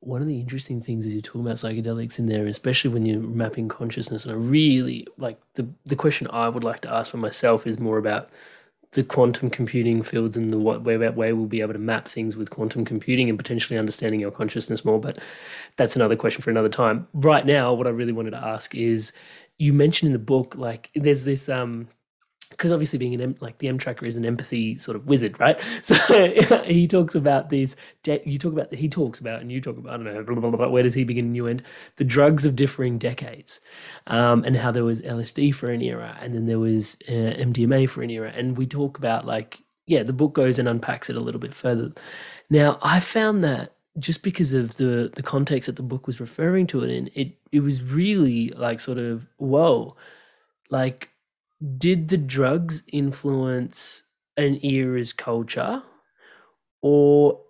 One 0.00 0.20
of 0.20 0.28
the 0.28 0.40
interesting 0.40 0.80
things 0.80 1.06
is 1.06 1.14
you're 1.14 1.22
talking 1.22 1.42
about 1.42 1.56
psychedelics 1.56 2.18
in 2.18 2.26
there, 2.26 2.46
especially 2.46 2.90
when 2.92 3.06
you're 3.06 3.20
mapping 3.20 3.68
consciousness. 3.68 4.24
And 4.24 4.34
I 4.34 4.36
really 4.36 5.06
like 5.16 5.38
the 5.54 5.68
the 5.86 5.94
question 5.96 6.26
I 6.30 6.48
would 6.48 6.64
like 6.64 6.80
to 6.80 6.92
ask 6.92 7.10
for 7.10 7.18
myself 7.18 7.66
is 7.66 7.78
more 7.78 7.98
about 7.98 8.30
the 8.92 9.04
quantum 9.04 9.48
computing 9.48 10.02
fields 10.02 10.36
and 10.36 10.52
the 10.52 10.58
what 10.58 10.82
way 10.82 10.96
way 10.96 11.32
we'll 11.32 11.46
be 11.46 11.60
able 11.60 11.72
to 11.72 11.78
map 11.78 12.08
things 12.08 12.36
with 12.36 12.50
quantum 12.50 12.84
computing 12.84 13.28
and 13.28 13.38
potentially 13.38 13.78
understanding 13.78 14.20
your 14.20 14.32
consciousness 14.32 14.84
more. 14.84 15.00
But 15.00 15.18
that's 15.76 15.94
another 15.94 16.16
question 16.16 16.42
for 16.42 16.50
another 16.50 16.68
time. 16.68 17.06
Right 17.14 17.46
now, 17.46 17.72
what 17.72 17.86
I 17.86 17.90
really 17.90 18.12
wanted 18.12 18.32
to 18.32 18.44
ask 18.44 18.74
is 18.74 19.12
you 19.58 19.72
mentioned 19.72 20.08
in 20.08 20.12
the 20.12 20.18
book 20.18 20.56
like 20.56 20.90
there's 20.96 21.24
this 21.24 21.48
um 21.48 21.88
because 22.52 22.72
obviously 22.72 22.98
being 22.98 23.14
an 23.14 23.20
em- 23.20 23.36
like 23.40 23.58
the 23.58 23.68
M 23.68 23.78
tracker 23.78 24.06
is 24.06 24.16
an 24.16 24.24
empathy 24.24 24.78
sort 24.78 24.96
of 24.96 25.06
wizard, 25.06 25.38
right? 25.40 25.60
So 25.82 25.94
he 26.64 26.86
talks 26.86 27.14
about 27.14 27.50
these. 27.50 27.76
De- 28.02 28.22
you 28.24 28.38
talk 28.38 28.52
about 28.52 28.72
he 28.72 28.88
talks 28.88 29.18
about, 29.18 29.40
and 29.40 29.50
you 29.50 29.60
talk 29.60 29.76
about. 29.76 29.94
I 29.94 29.96
don't 29.96 30.04
know. 30.04 30.22
Blah, 30.22 30.40
blah, 30.40 30.50
blah, 30.50 30.68
where 30.68 30.82
does 30.82 30.94
he 30.94 31.04
begin 31.04 31.26
and 31.26 31.36
you 31.36 31.46
end? 31.46 31.62
The 31.96 32.04
drugs 32.04 32.46
of 32.46 32.54
differing 32.54 32.98
decades, 32.98 33.60
um, 34.06 34.44
and 34.44 34.56
how 34.56 34.70
there 34.70 34.84
was 34.84 35.00
LSD 35.02 35.54
for 35.54 35.70
an 35.70 35.82
era, 35.82 36.16
and 36.20 36.34
then 36.34 36.46
there 36.46 36.58
was 36.58 36.96
uh, 37.08 37.12
MDMA 37.12 37.88
for 37.88 38.02
an 38.02 38.10
era, 38.10 38.32
and 38.34 38.56
we 38.56 38.66
talk 38.66 38.98
about 38.98 39.26
like 39.26 39.60
yeah, 39.86 40.02
the 40.02 40.12
book 40.12 40.32
goes 40.32 40.58
and 40.58 40.68
unpacks 40.68 41.10
it 41.10 41.16
a 41.16 41.20
little 41.20 41.40
bit 41.40 41.54
further. 41.54 41.92
Now 42.48 42.78
I 42.82 43.00
found 43.00 43.42
that 43.44 43.72
just 43.98 44.22
because 44.22 44.52
of 44.52 44.76
the 44.76 45.12
the 45.14 45.22
context 45.22 45.66
that 45.66 45.76
the 45.76 45.82
book 45.82 46.06
was 46.06 46.20
referring 46.20 46.66
to 46.68 46.82
it 46.82 46.90
in, 46.90 47.10
it 47.14 47.36
it 47.50 47.60
was 47.60 47.92
really 47.92 48.48
like 48.50 48.80
sort 48.80 48.98
of 48.98 49.28
whoa, 49.36 49.96
like 50.70 51.10
did 51.78 52.08
the 52.08 52.18
drugs 52.18 52.82
influence 52.92 54.02
an 54.36 54.58
era's 54.64 55.12
culture? 55.12 55.82
Or 56.82 57.40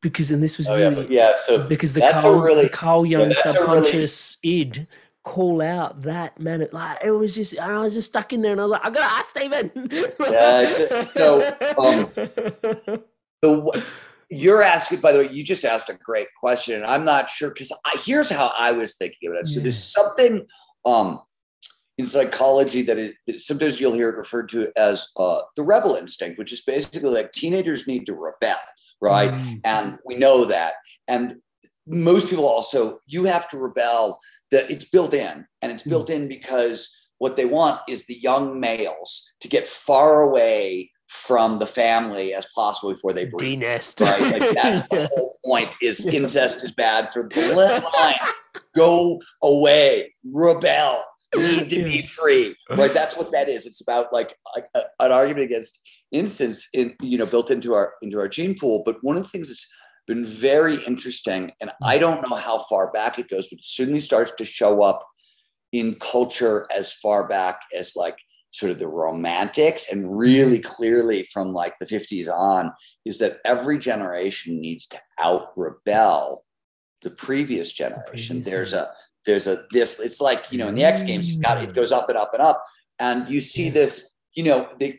because 0.00 0.30
and 0.30 0.42
this 0.42 0.58
was 0.58 0.68
Oh, 0.68 0.76
really 0.76 1.12
yeah, 1.12 1.32
so 1.36 1.66
because 1.66 1.94
the 1.94 2.00
Carl, 2.12 2.40
really- 2.40 2.64
the 2.64 2.68
Carl 2.68 3.04
yeah, 3.04 3.18
Jung 3.18 3.28
that's 3.28 3.44
a 3.44 3.48
really- 3.48 3.56
subconscious 3.58 4.38
id 4.44 4.86
call 5.24 5.60
out 5.60 6.02
that 6.02 6.38
man 6.40 6.66
like 6.72 6.98
it 7.04 7.10
was 7.10 7.34
just 7.34 7.58
I 7.58 7.76
was 7.78 7.92
just 7.92 8.08
stuck 8.10 8.32
in 8.32 8.40
there 8.40 8.52
and 8.52 8.60
I 8.60 8.64
was 8.64 8.70
like 8.70 8.86
I 8.86 8.90
gotta 8.90 9.12
ask 9.12 9.28
Steven 9.30 9.70
Yeah, 10.30 10.70
so, 11.12 11.40
um, 11.76 13.02
the 13.42 13.84
you're 14.30 14.62
asking 14.62 15.00
by 15.00 15.12
the 15.12 15.18
way 15.20 15.30
you 15.32 15.42
just 15.44 15.64
asked 15.64 15.88
a 15.90 15.94
great 15.94 16.28
question 16.38 16.74
and 16.76 16.84
i'm 16.84 17.04
not 17.04 17.28
sure 17.30 17.48
because 17.50 17.72
I 17.86 17.98
here's 18.04 18.28
how 18.30 18.52
i 18.58 18.72
was 18.72 18.94
thinking 18.96 19.30
of 19.30 19.36
it. 19.40 19.46
So 19.48 19.60
there's 19.60 19.90
something 19.92 20.46
um 20.84 21.20
in 21.98 22.06
psychology 22.06 22.82
that 22.82 22.96
it 22.96 23.14
that 23.26 23.40
sometimes 23.40 23.80
you'll 23.80 23.92
hear 23.92 24.08
it 24.08 24.16
referred 24.16 24.48
to 24.48 24.72
as 24.76 25.06
uh, 25.16 25.40
the 25.56 25.62
rebel 25.62 25.96
instinct 25.96 26.38
which 26.38 26.52
is 26.52 26.62
basically 26.62 27.10
like 27.10 27.32
teenagers 27.32 27.86
need 27.86 28.06
to 28.06 28.14
rebel 28.14 28.56
right? 29.00 29.30
Mm. 29.30 29.60
and 29.64 29.98
we 30.04 30.16
know 30.16 30.44
that. 30.44 30.74
And 31.06 31.36
most 31.86 32.28
people 32.28 32.46
also 32.46 33.00
you 33.06 33.24
have 33.24 33.48
to 33.50 33.58
rebel 33.58 34.18
that 34.50 34.70
it's 34.70 34.84
built 34.84 35.14
in. 35.14 35.46
And 35.62 35.72
it's 35.72 35.82
built 35.82 36.10
in 36.10 36.28
because 36.28 36.90
what 37.18 37.36
they 37.36 37.44
want 37.44 37.80
is 37.88 38.06
the 38.06 38.18
young 38.20 38.60
males 38.60 39.36
to 39.40 39.48
get 39.48 39.66
far 39.66 40.22
away 40.22 40.90
from 41.08 41.58
the 41.58 41.66
family 41.66 42.34
as 42.34 42.46
possible 42.54 42.92
before 42.92 43.14
they 43.14 43.24
breed 43.24 43.60
D-nest. 43.60 44.00
right? 44.00 44.20
Like 44.20 44.54
that's 44.54 44.86
the 44.88 45.08
whole 45.14 45.36
point 45.44 45.74
is 45.82 46.06
incest 46.06 46.62
is 46.62 46.72
bad 46.72 47.10
for 47.12 47.28
the 47.34 47.90
line 47.98 48.14
go 48.76 49.20
away 49.42 50.14
rebel 50.30 51.02
need 51.36 51.70
to 51.70 51.84
be 51.84 52.02
free. 52.02 52.56
Right 52.70 52.92
that's 52.92 53.16
what 53.16 53.32
that 53.32 53.48
is. 53.48 53.66
It's 53.66 53.80
about 53.80 54.12
like 54.12 54.34
a, 54.56 54.80
an 55.00 55.12
argument 55.12 55.44
against 55.44 55.80
innocence 56.12 56.68
in 56.72 56.94
you 57.02 57.18
know 57.18 57.26
built 57.26 57.50
into 57.50 57.74
our 57.74 57.94
into 58.02 58.18
our 58.18 58.28
gene 58.28 58.56
pool. 58.58 58.82
But 58.84 58.98
one 59.02 59.16
of 59.16 59.22
the 59.22 59.28
things 59.28 59.48
that's 59.48 59.66
been 60.06 60.24
very 60.24 60.82
interesting 60.86 61.52
and 61.60 61.70
i 61.82 61.98
mm. 61.98 62.00
don't 62.00 62.26
know 62.26 62.34
how 62.34 62.56
far 62.60 62.90
back 62.92 63.18
it 63.18 63.28
goes 63.28 63.46
but 63.48 63.58
it 63.58 63.64
certainly 63.66 64.00
starts 64.00 64.32
to 64.38 64.42
show 64.42 64.80
up 64.80 65.06
in 65.72 65.94
culture 65.96 66.66
as 66.74 66.92
far 66.94 67.28
back 67.28 67.60
as 67.76 67.94
like 67.94 68.16
sort 68.50 68.72
of 68.72 68.78
the 68.78 68.88
romantics. 68.88 69.90
And 69.90 70.16
really 70.18 70.58
mm. 70.58 70.64
clearly 70.64 71.24
from 71.24 71.52
like 71.52 71.74
the 71.78 71.86
50s 71.86 72.32
on 72.32 72.72
is 73.04 73.18
that 73.18 73.38
every 73.44 73.78
generation 73.78 74.60
needs 74.60 74.86
to 74.88 75.00
out 75.20 75.52
rebel 75.56 76.44
the 77.02 77.10
previous 77.10 77.72
generation. 77.72 78.36
previous 78.36 78.46
there's 78.46 78.72
a 78.72 78.90
there's 79.26 79.46
a 79.46 79.64
this 79.72 79.98
it's 80.00 80.20
like 80.20 80.44
you 80.50 80.58
know 80.58 80.68
in 80.68 80.74
the 80.74 80.84
x 80.84 81.02
games 81.02 81.30
you 81.30 81.40
got 81.40 81.62
it 81.62 81.74
goes 81.74 81.92
up 81.92 82.08
and 82.08 82.16
up 82.18 82.30
and 82.32 82.42
up 82.42 82.64
and 82.98 83.28
you 83.28 83.40
see 83.40 83.70
this. 83.70 84.12
You 84.34 84.44
know, 84.44 84.68
the 84.78 84.96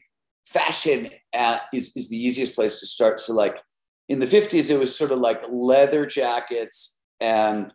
fashion 0.48 1.10
uh, 1.34 1.60
is 1.74 1.96
is 1.96 2.10
the 2.10 2.18
easiest 2.18 2.56
place 2.56 2.80
to 2.82 2.86
start. 2.88 3.20
So, 3.22 3.34
like 3.34 3.62
in 4.10 4.20
the 4.20 4.26
fifties, 4.28 4.70
it 4.70 4.78
was 4.80 4.94
sort 4.96 5.12
of 5.12 5.20
like 5.20 5.42
leather 5.50 6.06
jackets 6.06 7.00
and 7.22 7.72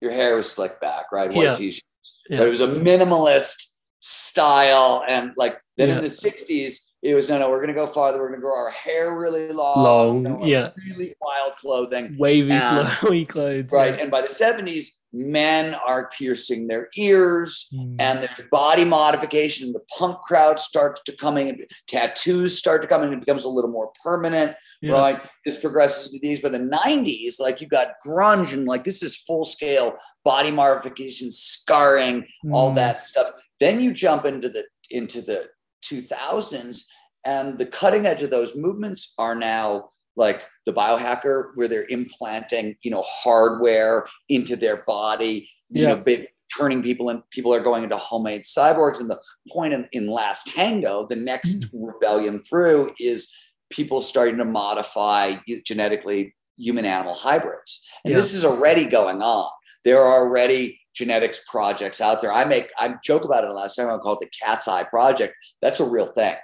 your 0.00 0.12
hair 0.12 0.34
was 0.36 0.50
slicked 0.50 0.80
back, 0.80 1.12
right? 1.12 1.30
White 1.30 1.44
Yeah. 1.44 1.54
t-shirts. 1.54 1.82
Yeah. 2.30 2.38
But 2.38 2.46
it 2.46 2.50
was 2.50 2.60
a 2.62 2.68
minimalist 2.68 3.56
style, 4.00 5.04
and 5.08 5.32
like 5.36 5.58
then 5.76 5.88
Yeah. 5.88 5.96
in 5.96 6.02
the 6.04 6.10
'60s, 6.10 6.78
it 7.02 7.14
was 7.14 7.28
no, 7.28 7.38
no, 7.38 7.50
we're 7.50 7.60
gonna 7.60 7.74
go 7.74 7.86
farther. 7.86 8.18
We're 8.18 8.28
gonna 8.30 8.40
grow 8.40 8.56
our 8.56 8.70
hair 8.70 9.18
really 9.18 9.52
long, 9.52 10.22
Long, 10.22 10.44
yeah. 10.46 10.70
really 10.86 11.14
wild 11.20 11.56
clothing, 11.56 12.16
Wavy, 12.18 12.52
and- 12.52 12.86
flowy 12.88 13.28
clothes. 13.34 13.70
right? 13.72 13.94
yeah. 13.96 14.02
And 14.02 14.10
by 14.10 14.22
the 14.22 14.28
'70s, 14.28 14.86
men 15.14 15.74
are 15.74 16.10
piercing 16.18 16.66
their 16.66 16.88
ears, 16.96 17.68
Mm. 17.72 17.96
and 18.00 18.18
there's 18.20 18.48
body 18.50 18.84
modification. 18.84 19.72
The 19.72 19.80
punk 19.96 20.18
crowd 20.22 20.58
starts 20.60 21.00
to 21.06 21.16
come 21.16 21.38
in, 21.38 21.64
tattoos 21.86 22.58
start 22.58 22.82
to 22.82 22.88
come 22.88 23.04
in, 23.04 23.12
it 23.12 23.20
becomes 23.20 23.44
a 23.44 23.48
little 23.48 23.70
more 23.70 23.92
permanent 24.02 24.56
Yeah. 24.82 24.92
right? 24.92 25.20
This 25.44 25.60
progresses 25.60 26.10
to 26.12 26.18
these, 26.20 26.40
but 26.40 26.52
the 26.52 26.58
90s, 26.58 27.38
like 27.38 27.60
you 27.60 27.68
got 27.68 27.92
grunge 28.04 28.52
and 28.52 28.66
like 28.66 28.82
this 28.84 29.02
is 29.02 29.16
full 29.16 29.44
scale 29.44 29.96
body 30.24 30.50
modification, 30.50 31.30
scarring, 31.30 32.26
all 32.52 32.72
Mm. 32.72 32.74
that 32.76 33.00
stuff. 33.00 33.30
Then 33.60 33.80
you 33.80 33.92
jump 33.92 34.24
into 34.24 34.48
the 34.48 34.64
into 34.90 35.22
the 35.22 35.48
2000s, 35.82 36.84
and 37.24 37.58
the 37.58 37.64
cutting 37.66 38.04
edge 38.06 38.22
of 38.22 38.30
those 38.30 38.54
movements 38.54 39.14
are 39.18 39.34
now 39.34 39.90
like 40.16 40.46
the 40.66 40.72
biohacker, 40.72 41.50
where 41.54 41.68
they're 41.68 41.86
implanting, 41.88 42.76
you 42.82 42.90
know, 42.90 43.02
hardware 43.06 44.06
into 44.28 44.56
their 44.56 44.78
body, 44.84 45.48
you 45.70 45.82
Yeah. 45.82 45.88
know, 45.88 45.96
big, 45.96 46.28
turning 46.56 46.82
people 46.82 47.08
and 47.08 47.28
people 47.30 47.52
are 47.52 47.60
going 47.60 47.82
into 47.82 47.96
homemade 47.96 48.42
cyborgs. 48.42 49.00
And 49.00 49.10
the 49.10 49.20
point 49.48 49.72
in, 49.72 49.88
in 49.92 50.06
Last 50.08 50.46
Tango, 50.46 51.06
the 51.06 51.16
next 51.16 51.62
mm. 51.62 51.68
rebellion 51.72 52.42
through 52.42 52.92
is 53.00 53.28
people 53.70 54.02
starting 54.02 54.36
to 54.36 54.44
modify 54.44 55.36
genetically 55.64 56.34
human 56.56 56.84
animal 56.84 57.14
hybrids. 57.14 57.84
And 58.04 58.12
Yeah. 58.12 58.18
this 58.18 58.34
is 58.34 58.44
already 58.44 58.84
going 58.84 59.20
on. 59.22 59.50
There 59.84 60.00
are 60.00 60.22
already 60.22 60.80
genetics 60.94 61.40
projects 61.50 62.00
out 62.00 62.20
there. 62.20 62.32
I 62.32 62.44
make 62.44 62.70
I 62.78 62.94
joke 63.02 63.24
about 63.24 63.44
it 63.44 63.50
last 63.50 63.74
time. 63.74 63.88
I 63.88 63.98
call 63.98 64.14
it 64.14 64.20
the 64.20 64.30
Cat's 64.40 64.68
Eye 64.68 64.84
Project. 64.84 65.34
That's 65.60 65.80
a 65.80 65.84
real 65.84 66.06
thing. 66.06 66.36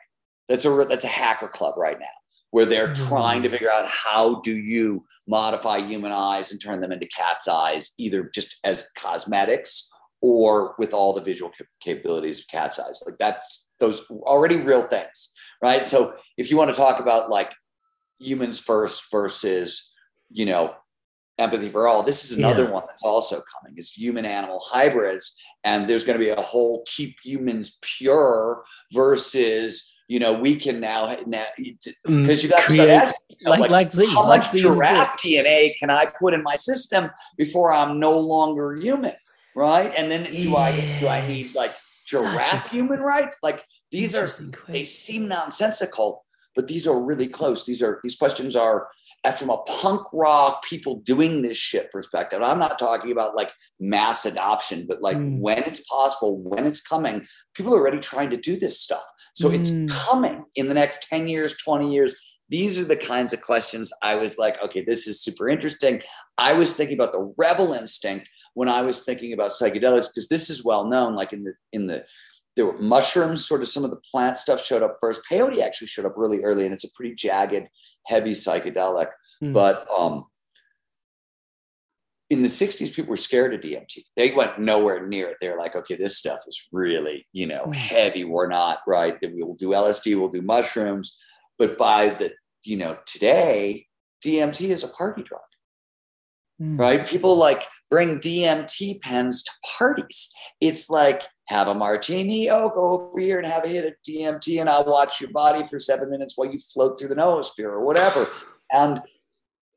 That's 0.48 0.64
a 0.64 0.86
that's 0.88 1.04
a 1.04 1.08
hacker 1.08 1.46
club 1.46 1.74
right 1.78 1.98
now 1.98 2.06
where 2.50 2.66
they're 2.66 2.92
trying 2.92 3.42
to 3.42 3.48
mm-hmm. 3.48 3.54
figure 3.54 3.70
out 3.70 3.86
how 3.86 4.40
do 4.40 4.56
you 4.56 5.04
modify 5.28 5.78
human 5.78 6.12
eyes 6.12 6.50
and 6.50 6.60
turn 6.60 6.80
them 6.80 6.92
into 6.92 7.06
cat's 7.06 7.46
eyes, 7.46 7.92
either 7.98 8.30
just 8.34 8.58
as 8.64 8.88
cosmetics 8.96 9.88
or 10.20 10.74
with 10.78 10.92
all 10.92 11.12
the 11.12 11.20
visual 11.20 11.50
cap- 11.50 11.66
capabilities 11.80 12.40
of 12.40 12.48
cat's 12.48 12.78
eyes. 12.78 13.02
Like 13.06 13.16
that's 13.18 13.68
those 13.78 14.02
already 14.10 14.56
real 14.56 14.82
things, 14.82 15.30
right? 15.62 15.84
So 15.84 16.16
if 16.36 16.50
you 16.50 16.56
want 16.56 16.70
to 16.70 16.76
talk 16.76 17.00
about 17.00 17.30
like 17.30 17.52
humans 18.18 18.58
first 18.58 19.04
versus, 19.10 19.92
you 20.30 20.44
know, 20.44 20.74
empathy 21.38 21.70
for 21.70 21.88
all, 21.88 22.02
this 22.02 22.24
is 22.24 22.36
another 22.36 22.64
Yeah. 22.64 22.70
one 22.70 22.82
that's 22.86 23.02
also 23.02 23.36
coming 23.36 23.78
is 23.78 23.90
human 23.90 24.26
animal 24.26 24.58
hybrids. 24.58 25.34
And 25.64 25.88
there's 25.88 26.04
going 26.04 26.18
to 26.18 26.24
be 26.24 26.30
a 26.30 26.40
whole 26.40 26.84
keep 26.86 27.16
humans 27.24 27.78
pure 27.80 28.62
versus, 28.92 29.90
you 30.10 30.18
know, 30.18 30.32
we 30.32 30.56
can 30.56 30.80
now, 30.80 31.16
now 31.24 31.44
Mm, 31.56 32.22
because 32.22 32.42
you 32.42 32.48
got 32.48 32.64
to 32.64 32.74
start 32.74 32.88
asking 32.90 33.26
yourself, 33.30 33.58
like- 33.60 33.70
like 33.70 33.92
Z, 33.92 34.06
how 34.06 34.26
like 34.26 34.40
much 34.40 34.50
Z 34.50 34.60
giraffe 34.60 35.16
DNA 35.22 35.72
can 35.78 35.88
I 35.88 36.06
put 36.18 36.34
in 36.34 36.42
my 36.42 36.56
system 36.56 37.12
before 37.38 37.72
I'm 37.72 38.00
no 38.00 38.18
longer 38.18 38.74
human, 38.74 39.14
right? 39.54 39.92
And 39.96 40.10
then 40.10 40.28
do 40.32 40.56
I 40.56 40.72
do 40.98 41.06
I 41.06 41.20
need 41.28 41.54
like 41.54 41.70
Such 41.70 42.10
giraffe 42.10 42.68
human 42.72 42.98
rights? 42.98 43.36
Like 43.40 43.64
these 43.92 44.16
are 44.16 44.28
they 44.66 44.84
seem 44.84 45.28
nonsensical, 45.28 46.24
but 46.56 46.66
these 46.66 46.88
are 46.88 47.00
really 47.10 47.28
close. 47.28 47.64
These 47.64 47.80
are 47.80 48.00
these 48.02 48.16
questions 48.16 48.56
are 48.56 48.88
uh, 49.22 49.30
from 49.30 49.50
a 49.50 49.58
punk 49.58 50.06
rock 50.12 50.64
people 50.64 50.96
doing 51.04 51.42
this 51.42 51.56
shit 51.56 51.92
perspective. 51.92 52.42
I'm 52.42 52.58
not 52.58 52.78
talking 52.78 53.12
about 53.12 53.36
like 53.36 53.52
mass 53.78 54.24
adoption, 54.26 54.86
but 54.88 55.02
like 55.02 55.18
Mm. 55.18 55.38
when 55.40 55.58
it's 55.58 55.80
possible, 55.80 56.38
when 56.38 56.66
it's 56.66 56.80
coming, 56.80 57.26
people 57.54 57.72
are 57.74 57.78
already 57.78 57.98
trying 58.00 58.30
to 58.30 58.38
do 58.38 58.56
this 58.56 58.80
stuff. 58.80 59.04
So 59.40 59.50
it's 59.50 59.70
Mm. 59.70 59.88
coming 59.90 60.44
in 60.56 60.68
the 60.68 60.74
next 60.74 61.02
10 61.08 61.26
years, 61.26 61.56
20 61.56 61.90
years. 61.92 62.14
These 62.50 62.78
are 62.78 62.84
the 62.84 62.96
kinds 62.96 63.32
of 63.32 63.40
questions 63.40 63.90
I 64.02 64.16
was 64.16 64.36
like, 64.36 64.60
okay, 64.62 64.82
this 64.82 65.06
is 65.06 65.22
super 65.22 65.48
interesting. 65.48 66.02
I 66.36 66.52
was 66.52 66.74
thinking 66.74 66.96
about 66.98 67.12
the 67.12 67.32
rebel 67.38 67.72
instinct 67.72 68.28
when 68.54 68.68
I 68.68 68.82
was 68.82 69.00
thinking 69.00 69.32
about 69.32 69.52
psychedelics 69.52 70.08
because 70.08 70.28
this 70.28 70.50
is 70.50 70.64
well 70.64 70.84
known. 70.84 71.14
Like 71.14 71.32
in 71.32 71.44
the 71.44 71.54
in 71.72 71.86
the 71.86 72.04
there 72.56 72.66
were 72.66 72.78
mushrooms, 72.78 73.46
sort 73.46 73.62
of 73.62 73.68
some 73.68 73.84
of 73.84 73.90
the 73.90 74.02
plant 74.10 74.36
stuff 74.36 74.62
showed 74.62 74.82
up 74.82 74.96
first. 75.00 75.22
Peyote 75.30 75.62
actually 75.62 75.86
showed 75.86 76.04
up 76.04 76.14
really 76.16 76.42
early, 76.42 76.64
and 76.64 76.74
it's 76.74 76.84
a 76.84 76.90
pretty 76.94 77.14
jagged, 77.14 77.68
heavy 78.06 78.32
psychedelic. 78.32 79.08
Mm. 79.42 79.54
But 79.54 79.86
um, 79.96 80.24
in 82.30 82.42
the 82.42 82.48
60s, 82.48 82.94
people 82.94 83.10
were 83.10 83.16
scared 83.16 83.52
of 83.52 83.60
DMT. 83.60 84.04
They 84.16 84.30
went 84.30 84.60
nowhere 84.60 85.06
near 85.06 85.28
it. 85.28 85.36
They're 85.40 85.58
like, 85.58 85.74
okay, 85.74 85.96
this 85.96 86.16
stuff 86.16 86.38
is 86.46 86.68
really, 86.72 87.26
you 87.32 87.46
know, 87.46 87.64
Mm. 87.66 87.74
heavy. 87.74 88.24
We're 88.24 88.46
not 88.46 88.78
right. 88.86 89.20
That 89.20 89.34
we 89.34 89.42
will 89.42 89.56
do 89.56 89.70
LSD, 89.74 90.14
we'll 90.14 90.28
do 90.28 90.40
mushrooms. 90.40 91.16
But 91.58 91.76
by 91.76 92.10
the, 92.10 92.32
you 92.64 92.76
know, 92.76 92.96
today, 93.04 93.86
DMT 94.24 94.70
is 94.70 94.84
a 94.84 94.88
party 94.88 95.22
drug 95.22 95.40
Mm. 96.62 96.78
right? 96.78 97.06
People 97.06 97.36
like 97.36 97.64
bring 97.90 98.20
DMT 98.20 99.00
pens 99.00 99.42
to 99.42 99.50
parties. 99.78 100.30
It's 100.60 100.88
like 100.90 101.22
have 101.48 101.66
a 101.68 101.74
martini. 101.74 102.48
Oh, 102.50 102.68
go 102.68 103.08
over 103.08 103.18
here 103.18 103.38
and 103.38 103.46
have 103.46 103.64
a 103.64 103.68
hit 103.68 103.86
of 103.86 103.94
DMT, 104.06 104.60
and 104.60 104.68
I'll 104.70 104.84
watch 104.84 105.20
your 105.20 105.30
body 105.30 105.64
for 105.64 105.78
seven 105.80 106.10
minutes 106.10 106.36
while 106.36 106.48
you 106.52 106.58
float 106.58 106.98
through 106.98 107.08
the 107.08 107.16
noosphere 107.16 107.64
or 107.72 107.84
whatever. 107.84 108.28
And 108.72 109.00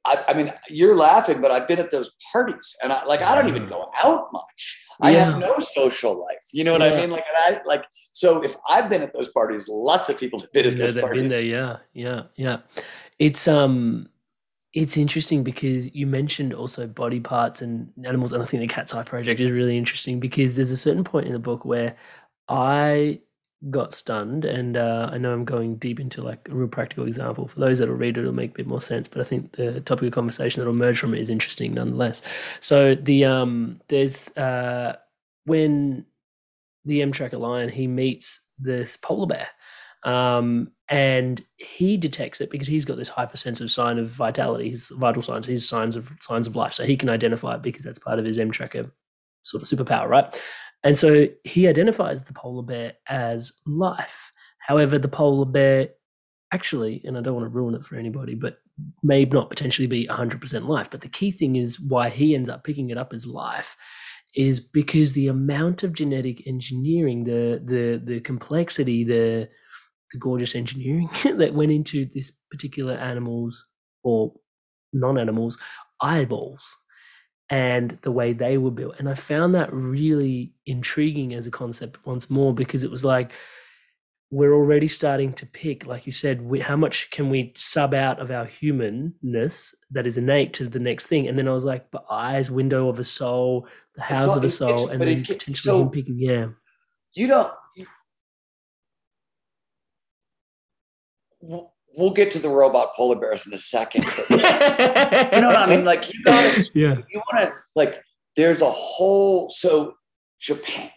I, 0.06 0.24
I 0.30 0.34
mean, 0.34 0.52
you're 0.70 0.96
laughing, 0.96 1.40
but 1.42 1.52
I've 1.52 1.68
been 1.68 1.80
at 1.80 1.92
those 1.92 2.12
parties, 2.32 2.76
and 2.84 2.92
I 2.92 3.06
like 3.06 3.22
I 3.22 3.36
don't 3.36 3.48
even 3.48 3.68
go 3.68 3.90
out 4.04 4.28
much. 4.34 4.80
I 5.02 5.12
have 5.12 5.40
no 5.40 5.60
social 5.60 6.20
life. 6.20 6.38
You 6.52 6.64
know 6.64 6.74
what 6.74 6.82
I 6.82 6.96
mean? 6.96 7.10
Like, 7.10 7.26
and 7.28 7.58
I 7.58 7.62
like 7.66 7.86
so 8.12 8.44
if 8.44 8.56
I've 8.68 8.90
been 8.90 9.02
at 9.02 9.14
those 9.14 9.30
parties, 9.30 9.68
lots 9.68 10.10
of 10.10 10.20
people 10.20 10.40
have 10.40 10.52
been 10.52 10.68
at 10.68 10.78
those 10.78 10.96
they've 10.96 11.02
parties. 11.02 11.22
been 11.22 11.30
there. 11.30 11.42
Yeah, 11.42 11.78
yeah, 11.94 12.24
yeah. 12.36 12.58
It's 13.18 13.48
um, 13.48 14.10
it's 14.74 14.98
interesting 14.98 15.44
because 15.44 15.94
you 15.96 16.08
mentioned 16.08 16.54
also 16.54 16.88
body 16.88 17.20
parts 17.20 17.62
and 17.62 17.92
animals, 18.06 18.34
and 18.34 18.44
I 18.44 18.46
think 18.46 18.62
the 18.62 18.68
Cat's 18.68 18.94
Eye 18.94 19.04
Project 19.04 19.40
is 19.40 19.52
really 19.52 19.78
interesting 19.78 20.20
because 20.20 20.56
there's 20.56 20.72
a 20.72 20.78
certain 20.78 21.04
point 21.04 21.28
in 21.28 21.34
the 21.34 21.40
book 21.40 21.64
where 21.64 21.96
I 22.50 23.22
got 23.70 23.94
stunned, 23.94 24.46
and 24.46 24.78
uh, 24.78 25.10
I 25.12 25.18
know 25.18 25.34
I'm 25.34 25.46
going 25.46 25.76
deep 25.76 26.00
into 26.00 26.22
like 26.22 26.48
a 26.50 26.56
real 26.56 26.68
practical 26.68 27.06
example. 27.06 27.48
For 27.48 27.60
those 27.60 27.80
that'll 27.80 27.96
read 27.96 28.18
it, 28.18 28.22
it'll 28.22 28.34
make 28.34 28.52
a 28.52 28.56
bit 28.56 28.68
more 28.68 28.82
sense. 28.82 29.08
But 29.08 29.22
I 29.22 29.24
think 29.24 29.54
the 29.54 29.82
topic 29.82 30.08
of 30.08 30.14
conversation 30.14 30.60
that'll 30.60 30.74
emerge 30.74 31.00
from 31.00 31.14
it 31.14 31.22
is 31.22 31.30
interesting 31.30 31.74
nonetheless. 31.74 32.22
So 32.60 32.96
the 32.96 33.26
um, 33.26 33.82
there's 33.88 34.30
uh, 34.38 34.98
when 35.46 36.06
the 36.86 37.02
M 37.02 37.12
Tracker 37.12 37.38
Lion 37.38 37.70
he 37.70 37.88
meets 37.88 38.40
this 38.60 38.98
polar 38.98 39.28
bear 39.28 39.48
um, 40.04 40.72
and 40.90 41.44
he 41.58 41.98
detects 41.98 42.42
it 42.42 42.50
because 42.50 42.68
he's 42.68 42.86
got 42.86 42.98
this 42.98 43.10
hypersensitive 43.10 43.72
sign 43.72 43.98
of 43.98 44.10
vitality, 44.10 44.70
his 44.70 44.90
vital 44.90 45.22
signs, 45.22 45.46
his 45.46 45.68
signs 45.68 45.96
of 45.96 46.12
signs 46.22 46.46
of 46.46 46.56
life. 46.56 46.74
So 46.74 46.86
he 46.86 46.98
can 46.98 47.10
identify 47.10 47.56
it 47.56 47.62
because 47.62 47.84
that's 47.84 48.00
part 48.00 48.20
of 48.20 48.26
his 48.26 48.38
M 48.38 48.52
tracker 48.52 48.92
sort 49.42 49.64
of 49.64 49.70
superpower, 49.70 50.08
right? 50.08 50.42
And 50.84 50.98
so 50.98 51.28
he 51.44 51.68
identifies 51.68 52.24
the 52.24 52.34
polar 52.34 52.64
bear 52.64 52.94
as 53.08 53.52
life. 53.66 54.32
However, 54.60 54.98
the 54.98 55.08
polar 55.08 55.46
bear 55.46 55.90
actually, 56.52 57.02
and 57.04 57.18
I 57.18 57.22
don't 57.22 57.36
want 57.36 57.46
to 57.46 57.50
ruin 57.50 57.74
it 57.76 57.86
for 57.86 57.96
anybody, 57.96 58.36
but 58.36 58.60
may 59.02 59.26
not 59.26 59.50
potentially 59.50 59.88
be 59.88 60.08
100% 60.08 60.68
life. 60.68 60.90
But 60.92 61.02
the 61.02 61.08
key 61.08 61.32
thing 61.32 61.56
is 61.56 61.80
why 61.80 62.10
he 62.10 62.36
ends 62.36 62.50
up 62.50 62.64
picking 62.64 62.90
it 62.90 62.98
up 62.98 63.14
as 63.14 63.26
life 63.26 63.76
is 64.36 64.60
because 64.60 65.14
the 65.14 65.28
amount 65.28 65.84
of 65.84 65.94
genetic 65.94 66.46
engineering, 66.48 67.24
the 67.24 67.62
the 67.64 68.02
the 68.04 68.20
complexity, 68.22 69.04
the 69.04 69.48
the 70.12 70.20
gorgeous 70.20 70.56
engineering 70.56 71.10
that 71.38 71.54
went 71.54 71.72
into 71.72 72.06
this 72.06 72.32
particular 72.52 72.94
animal's 72.96 73.64
or 74.04 74.34
non-animals 74.94 75.58
eyeballs 76.02 76.78
and 77.54 78.00
the 78.02 78.12
way 78.12 78.34
they 78.34 78.58
were 78.58 78.72
built. 78.72 78.96
And 78.98 79.08
i 79.08 79.14
found 79.14 79.54
that 79.54 79.72
really 79.72 80.54
intriguing 80.66 81.36
as 81.36 81.46
a 81.46 81.52
concept 81.52 82.04
once 82.04 82.30
more 82.30 82.52
because 82.54 82.84
it 82.84 82.90
was 82.90 83.06
like 83.06 83.32
we're 84.32 84.56
already 84.56 84.88
starting 84.88 85.32
to 85.34 85.46
pick 85.46 85.86
like 85.86 86.08
you 86.08 86.12
said 86.12 86.42
we, 86.42 86.60
how 86.60 86.76
much 86.76 87.12
can 87.12 87.30
we 87.30 87.54
sub 87.56 87.94
out 87.94 88.20
of 88.20 88.32
our 88.32 88.46
humanness 88.46 89.76
that 89.92 90.08
is 90.08 90.18
innate 90.18 90.54
to 90.54 90.68
the 90.68 90.80
next 90.80 91.06
thing? 91.06 91.28
And 91.28 91.38
then 91.38 91.48
i 91.48 91.54
was 91.54 91.66
like 91.66 91.92
but 91.92 92.06
eyes 92.10 92.50
window 92.50 92.90
of 92.90 92.98
a 92.98 93.04
soul 93.04 93.68
the 93.96 94.02
house 94.02 94.36
of 94.36 94.44
a 94.44 94.50
soul 94.50 94.90
and 94.90 95.00
then 95.02 95.24
potentially 95.24 95.80
so- 95.80 95.90
picking 95.90 96.18
yeah. 96.18 96.48
you 97.14 97.28
don't 97.28 97.54
you- 97.76 97.86
we'll, 101.42 101.73
we'll 101.96 102.12
get 102.12 102.32
to 102.32 102.40
the 102.40 102.50
robot 102.50 102.94
polar 102.96 103.16
bears 103.20 103.46
in 103.48 103.54
a 103.54 103.58
second 103.58 104.04
you 104.30 104.38
know 104.38 105.48
what 105.48 105.58
i 105.58 105.66
mean 105.68 105.86
like 105.86 106.12
you 106.14 106.24
gotta 106.26 106.70
yeah 106.74 106.96
you 107.10 107.22
want 107.32 107.46
to 107.46 107.54
like 107.76 108.02
there's 108.36 108.62
a 108.62 108.70
whole 108.72 109.50
so 109.50 109.94
japan 110.40 110.90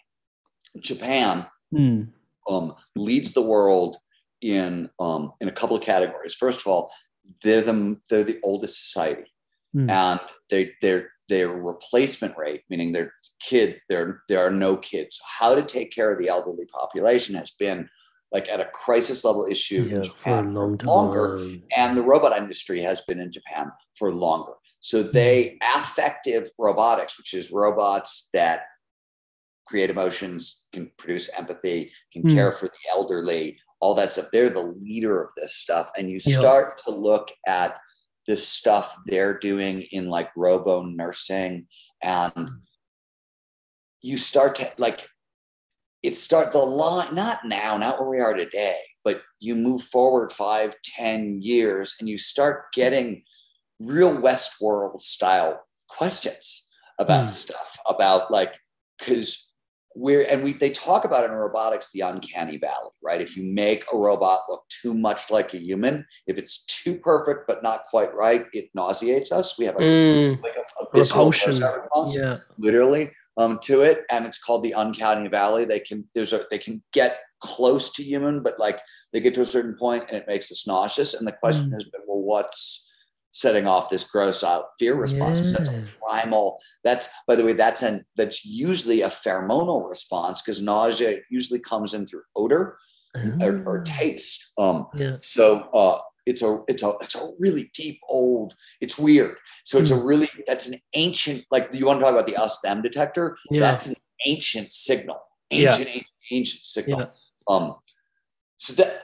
japan 0.80 1.46
Hmm. 1.74 2.02
um, 2.48 2.74
leads 2.94 3.32
the 3.32 3.42
world 3.42 3.96
in 4.40 4.88
um, 5.00 5.32
in 5.40 5.48
a 5.48 5.52
couple 5.52 5.76
of 5.76 5.82
categories. 5.82 6.34
First 6.34 6.60
of 6.60 6.68
all, 6.68 6.92
they're 7.42 7.60
the 7.60 7.98
they're 8.08 8.22
the 8.22 8.38
oldest 8.44 8.84
society, 8.84 9.24
Mm. 9.74 9.90
and 9.90 10.20
they 10.48 10.72
their 10.80 11.10
their 11.28 11.48
replacement 11.48 12.38
rate, 12.38 12.62
meaning 12.70 12.92
their 12.92 13.12
kid, 13.40 13.80
there 13.88 14.22
there 14.28 14.46
are 14.46 14.50
no 14.52 14.76
kids. 14.76 15.20
How 15.38 15.56
to 15.56 15.62
take 15.62 15.90
care 15.92 16.12
of 16.12 16.18
the 16.20 16.28
elderly 16.28 16.66
population 16.66 17.34
has 17.34 17.50
been 17.58 17.88
like 18.32 18.48
at 18.48 18.60
a 18.60 18.66
crisis 18.66 19.24
level 19.24 19.46
issue 19.48 19.82
in 19.84 19.88
Yeah, 19.88 19.94
for 19.94 20.00
a 20.00 20.04
Japan 20.04 20.48
for 20.48 20.54
long 20.54 20.78
longer, 20.84 21.40
and 21.76 21.96
the 21.96 22.02
robot 22.02 22.36
industry 22.36 22.80
has 22.80 23.00
been 23.02 23.20
in 23.20 23.32
Japan 23.32 23.70
for 23.94 24.12
longer. 24.12 24.52
So 24.80 25.02
they 25.02 25.58
affective 25.74 26.48
robotics, 26.58 27.18
which 27.18 27.34
is 27.34 27.50
robots 27.52 28.28
that 28.32 28.64
create 29.66 29.90
emotions, 29.90 30.64
can 30.72 30.90
produce 30.96 31.28
empathy, 31.36 31.92
can 32.12 32.22
Hmm. 32.22 32.34
care 32.34 32.52
for 32.52 32.66
the 32.66 32.90
elderly, 32.90 33.58
all 33.80 33.94
that 33.94 34.10
stuff. 34.10 34.28
They're 34.32 34.50
the 34.50 34.60
leader 34.62 35.22
of 35.22 35.30
this 35.36 35.54
stuff. 35.56 35.90
And 35.96 36.08
you 36.08 36.20
Yeah. 36.24 36.38
start 36.38 36.80
to 36.84 36.90
look 36.92 37.32
at 37.46 37.76
this 38.26 38.46
stuff 38.46 38.96
they're 39.06 39.38
doing 39.38 39.82
in 39.92 40.08
like 40.08 40.30
robo 40.36 40.82
nursing 40.82 41.66
and 42.02 42.50
you 44.02 44.16
start 44.16 44.56
to 44.56 44.72
like 44.78 45.08
it 46.02 46.16
start 46.16 46.52
the 46.52 46.58
line 46.58 47.14
not 47.14 47.44
now 47.46 47.76
not 47.76 47.98
where 48.00 48.08
we 48.10 48.20
are 48.20 48.34
today 48.34 48.78
but 49.04 49.22
you 49.40 49.54
move 49.54 49.82
forward 49.82 50.30
five 50.32 50.74
ten 50.84 51.40
years 51.40 51.94
and 52.00 52.08
you 52.08 52.18
start 52.18 52.72
getting 52.72 53.22
real 53.80 54.14
westworld 54.16 55.00
style 55.00 55.60
questions 55.88 56.68
about 56.98 57.26
Mm. 57.26 57.30
stuff 57.30 57.78
about 57.88 58.30
like 58.30 58.54
because 58.98 59.52
we're 59.94 60.22
and 60.24 60.42
we 60.44 60.52
they 60.52 60.70
talk 60.70 61.04
about 61.06 61.24
in 61.24 61.30
robotics 61.30 61.90
the 61.92 62.00
uncanny 62.00 62.58
valley 62.58 62.90
right 63.02 63.20
if 63.22 63.36
you 63.36 63.42
make 63.42 63.84
a 63.92 63.96
robot 63.96 64.40
look 64.48 64.62
too 64.68 64.92
much 64.92 65.30
like 65.30 65.54
a 65.54 65.58
human 65.58 66.04
if 66.26 66.36
it's 66.38 66.64
too 66.66 66.98
perfect 66.98 67.46
but 67.48 67.62
not 67.62 67.80
quite 67.90 68.14
right 68.14 68.44
it 68.52 68.68
nauseates 68.74 69.32
us 69.32 69.58
we 69.58 69.64
have 69.64 69.76
a, 69.76 69.80
Mm, 69.80 70.42
like 70.42 70.56
a, 70.56 70.60
a 70.60 70.86
repulsion. 71.00 71.52
Yeah. 72.22 72.38
literally 72.58 73.10
um, 73.36 73.58
to 73.64 73.82
it, 73.82 74.04
and 74.10 74.26
it's 74.26 74.38
called 74.38 74.62
the 74.62 74.72
uncanny 74.72 75.28
valley. 75.28 75.64
They 75.64 75.80
can 75.80 76.08
there's 76.14 76.32
a 76.32 76.46
they 76.50 76.58
can 76.58 76.82
get 76.92 77.18
close 77.40 77.90
to 77.92 78.02
human, 78.02 78.42
but 78.42 78.58
like 78.58 78.80
they 79.12 79.20
get 79.20 79.34
to 79.34 79.42
a 79.42 79.46
certain 79.46 79.76
point 79.78 80.04
and 80.08 80.16
it 80.16 80.26
makes 80.26 80.50
us 80.50 80.66
nauseous. 80.66 81.14
And 81.14 81.26
the 81.26 81.32
question 81.32 81.70
Mm. 81.70 81.74
has 81.74 81.84
been, 81.84 82.00
well, 82.06 82.20
what's 82.22 82.88
setting 83.32 83.66
off 83.66 83.90
this 83.90 84.04
gross 84.04 84.42
out 84.42 84.66
fear 84.78 84.94
response? 84.94 85.38
'Cause 85.40 85.52
That's 85.52 85.68
a 85.68 85.98
primal. 86.00 86.58
That's 86.82 87.08
by 87.26 87.36
the 87.36 87.44
way, 87.44 87.52
that's 87.52 87.82
an 87.82 88.06
that's 88.16 88.44
usually 88.44 89.02
a 89.02 89.08
pheromonal 89.10 89.86
response 89.88 90.40
because 90.40 90.62
nausea 90.62 91.18
usually 91.30 91.60
comes 91.60 91.92
in 91.92 92.06
through 92.06 92.22
odor 92.34 92.78
or, 93.42 93.62
or 93.66 93.80
Ah. 93.80 93.84
taste. 93.86 94.52
Um, 94.56 94.86
Yeah. 94.94 95.16
so 95.20 95.68
uh, 95.74 96.00
it's 96.26 96.42
a 96.42 96.62
it's 96.68 96.82
a 96.82 96.92
it's 97.00 97.14
a 97.14 97.30
really 97.38 97.70
deep 97.74 98.00
old. 98.08 98.54
It's 98.80 98.98
weird. 98.98 99.36
So 99.64 99.78
it's 99.78 99.90
a 99.90 99.96
Hmm. 99.96 100.06
really 100.06 100.30
that's 100.46 100.66
an 100.66 100.78
ancient 100.94 101.44
like 101.50 101.72
you 101.72 101.86
want 101.86 102.00
to 102.00 102.04
talk 102.04 102.12
about 102.14 102.26
the 102.26 102.36
us 102.36 102.60
them 102.60 102.82
detector. 102.82 103.36
Yeah. 103.50 103.60
That's 103.60 103.86
an 103.86 103.94
ancient 104.26 104.72
signal. 104.72 105.20
Yeah. 105.50 105.70
Ancient 105.70 105.88
ancient, 105.88 106.06
ancient 106.32 106.64
signal. 106.64 107.00
Yeah. 107.00 107.06
Um. 107.48 107.76
So 108.58 108.72
that. 108.74 109.02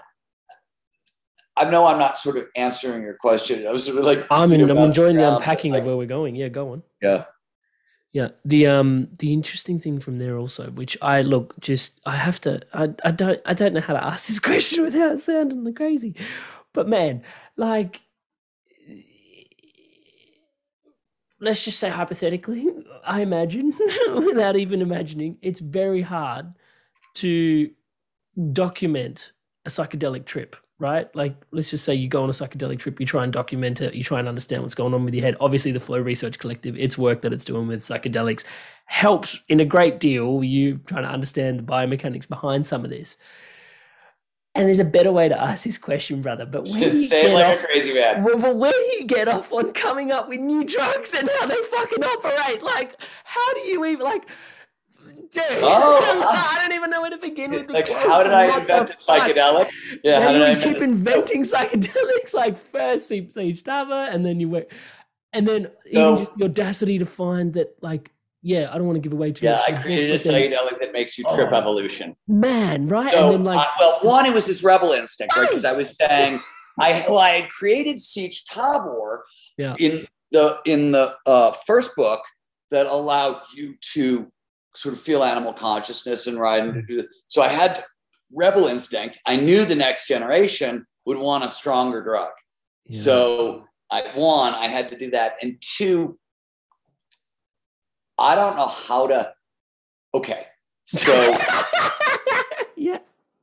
I 1.54 1.68
know 1.68 1.86
I'm 1.86 1.98
not 1.98 2.18
sort 2.18 2.38
of 2.38 2.48
answering 2.56 3.02
your 3.02 3.14
question. 3.14 3.66
I 3.66 3.70
was 3.70 3.84
sort 3.84 3.98
of 3.98 4.04
like 4.04 4.26
I 4.30 4.46
mean, 4.46 4.68
I'm 4.68 4.78
enjoying 4.78 5.16
the 5.16 5.36
unpacking 5.36 5.72
like, 5.72 5.82
of 5.82 5.86
where 5.86 5.96
we're 5.98 6.06
going. 6.06 6.34
Yeah, 6.34 6.48
go 6.48 6.72
on. 6.72 6.82
Yeah. 7.02 7.24
Yeah, 8.12 8.28
the 8.44 8.66
um 8.66 9.08
the 9.18 9.32
interesting 9.32 9.78
thing 9.78 9.98
from 10.00 10.18
there 10.18 10.36
also, 10.36 10.70
which 10.70 10.98
I 11.00 11.22
look 11.22 11.58
just 11.60 11.98
I 12.04 12.16
have 12.16 12.40
to 12.42 12.60
I, 12.74 12.90
I 13.04 13.10
don't 13.10 13.40
I 13.46 13.54
don't 13.54 13.72
know 13.72 13.80
how 13.80 13.94
to 13.94 14.04
ask 14.04 14.26
this 14.28 14.38
question 14.50 14.84
without 14.84 15.20
sounding 15.20 15.72
crazy, 15.74 16.14
but 16.72 16.88
man, 16.88 17.22
like 17.56 18.00
let's 21.42 21.64
just 21.64 21.80
say 21.80 21.90
hypothetically, 21.90 22.66
I 23.04 23.20
imagine 23.20 23.74
without 24.14 24.56
even 24.56 24.80
imagining, 24.80 25.36
it's 25.42 25.60
very 25.60 26.00
hard 26.00 26.54
to 27.14 27.70
document 28.52 29.32
a 29.66 29.68
psychedelic 29.68 30.24
trip, 30.24 30.56
right? 30.78 31.14
Like, 31.16 31.34
let's 31.50 31.70
just 31.70 31.84
say 31.84 31.94
you 31.94 32.08
go 32.08 32.22
on 32.22 32.28
a 32.28 32.32
psychedelic 32.32 32.78
trip, 32.78 33.00
you 33.00 33.06
try 33.06 33.24
and 33.24 33.32
document 33.32 33.80
it, 33.80 33.94
you 33.94 34.04
try 34.04 34.20
and 34.20 34.28
understand 34.28 34.62
what's 34.62 34.76
going 34.76 34.94
on 34.94 35.04
with 35.04 35.14
your 35.14 35.24
head. 35.24 35.36
Obviously, 35.40 35.72
the 35.72 35.80
Flow 35.80 35.98
Research 35.98 36.38
Collective, 36.38 36.78
its 36.78 36.96
work 36.96 37.22
that 37.22 37.32
it's 37.32 37.44
doing 37.44 37.66
with 37.66 37.80
psychedelics 37.80 38.44
helps 38.86 39.40
in 39.48 39.58
a 39.58 39.64
great 39.64 39.98
deal. 39.98 40.44
You 40.44 40.78
trying 40.86 41.02
to 41.02 41.10
understand 41.10 41.58
the 41.58 41.64
biomechanics 41.64 42.28
behind 42.28 42.64
some 42.66 42.84
of 42.84 42.90
this. 42.90 43.16
And 44.54 44.68
there's 44.68 44.80
a 44.80 44.84
better 44.84 45.10
way 45.10 45.30
to 45.30 45.40
ask 45.40 45.64
this 45.64 45.78
question, 45.78 46.20
brother. 46.20 46.44
But 46.44 46.64
where 46.68 46.90
do 46.90 46.98
you 46.98 47.06
Say 47.06 47.22
get 47.22 47.34
like 47.34 47.46
off? 47.56 47.62
a 47.62 47.66
crazy 47.66 47.94
man. 47.94 48.22
Well, 48.22 48.38
but 48.38 48.56
where 48.56 48.70
do 48.72 48.96
you 48.98 49.04
get 49.06 49.26
off 49.26 49.50
on 49.52 49.72
coming 49.72 50.12
up 50.12 50.28
with 50.28 50.40
new 50.40 50.62
drugs 50.64 51.14
and 51.14 51.26
how 51.40 51.46
they 51.46 51.56
fucking 51.56 52.04
operate? 52.04 52.62
Like, 52.62 52.96
how 53.24 53.54
do 53.54 53.60
you 53.60 53.84
even 53.86 54.04
like? 54.04 54.24
Dude, 55.30 55.42
Oh, 55.62 56.28
I 56.34 56.58
don't 56.60 56.76
even 56.76 56.90
know 56.90 57.00
where 57.00 57.10
to 57.10 57.16
begin 57.16 57.52
with. 57.52 57.66
the 57.66 57.72
Like, 57.72 57.88
how 57.88 58.22
did 58.22 58.32
I 58.32 58.58
invent 58.58 58.90
a 58.90 58.92
psychedelic? 58.92 59.70
Yeah, 60.04 60.20
how 60.20 60.30
you 60.30 60.38
did 60.40 60.58
I 60.58 60.60
keep? 60.60 60.82
Inventing 60.82 61.44
psychedelics. 61.44 62.34
Like 62.34 62.58
first 62.58 63.10
you 63.10 63.28
say 63.30 63.52
Java, 63.52 64.08
and 64.12 64.24
then 64.26 64.38
you 64.38 64.50
wait, 64.50 64.66
and 65.32 65.48
then 65.48 65.70
So- 65.90 66.12
even 66.12 66.18
just 66.26 66.36
the 66.38 66.44
audacity 66.44 66.98
to 66.98 67.06
find 67.06 67.54
that, 67.54 67.74
like, 67.80 68.10
yeah, 68.42 68.68
I 68.72 68.76
don't 68.78 68.86
want 68.86 68.96
to 68.96 69.00
give 69.00 69.12
away 69.12 69.32
too 69.32 69.46
Yeah, 69.46 69.52
much. 69.52 69.60
Yeah, 69.60 69.66
I 69.66 69.68
of 69.70 69.76
the 69.76 69.80
book, 69.82 69.84
created 69.84 70.10
a 70.10 70.18
psychedelic 70.18 70.80
that 70.80 70.92
makes 70.92 71.16
you 71.16 71.24
trip 71.34 71.50
Oh. 71.52 71.56
evolution. 71.56 72.16
man, 72.26 72.88
right? 72.88 73.12
So, 73.12 73.24
and 73.26 73.32
then 73.34 73.44
like, 73.44 73.58
uh, 73.58 73.70
well, 73.80 73.98
one, 74.02 74.26
it 74.26 74.34
was 74.34 74.46
this 74.46 74.62
rebel 74.64 74.92
instinct, 74.92 75.36
right? 75.36 75.48
Because 75.48 75.64
I 75.64 75.72
was 75.72 75.96
saying, 75.96 76.40
I 76.80 77.04
well, 77.08 77.18
I 77.18 77.30
had 77.40 77.50
created 77.50 78.00
Siege 78.00 78.44
Tabor 78.46 79.24
Yeah. 79.56 79.74
in 79.78 80.06
the 80.32 80.58
in 80.64 80.92
the 80.92 81.14
uh, 81.26 81.52
first 81.52 81.94
book 81.96 82.22
that 82.70 82.86
allowed 82.86 83.40
you 83.54 83.74
to 83.94 84.30
sort 84.74 84.94
of 84.94 85.00
feel 85.00 85.22
animal 85.22 85.52
consciousness 85.52 86.26
and 86.26 86.38
ride. 86.40 86.62
And 86.64 86.86
do, 86.86 87.06
so 87.28 87.42
I 87.42 87.48
had 87.48 87.74
to, 87.76 87.82
rebel 88.32 88.66
instinct. 88.66 89.18
I 89.26 89.36
knew 89.36 89.66
the 89.66 89.74
next 89.74 90.08
generation 90.08 90.86
would 91.04 91.18
want 91.18 91.44
a 91.44 91.48
stronger 91.50 92.02
drug. 92.02 92.30
Yeah. 92.86 92.98
So 93.00 93.64
I 93.90 94.04
one, 94.14 94.54
I 94.54 94.68
had 94.68 94.88
to 94.90 94.96
do 94.96 95.10
that, 95.10 95.36
and 95.42 95.60
two, 95.60 96.18
I 98.22 98.34
don't 98.34 98.56
know 98.56 98.68
how 98.68 99.06
to. 99.08 99.34
Okay, 100.14 100.46
so. 100.84 101.12
yeah. 102.76 102.98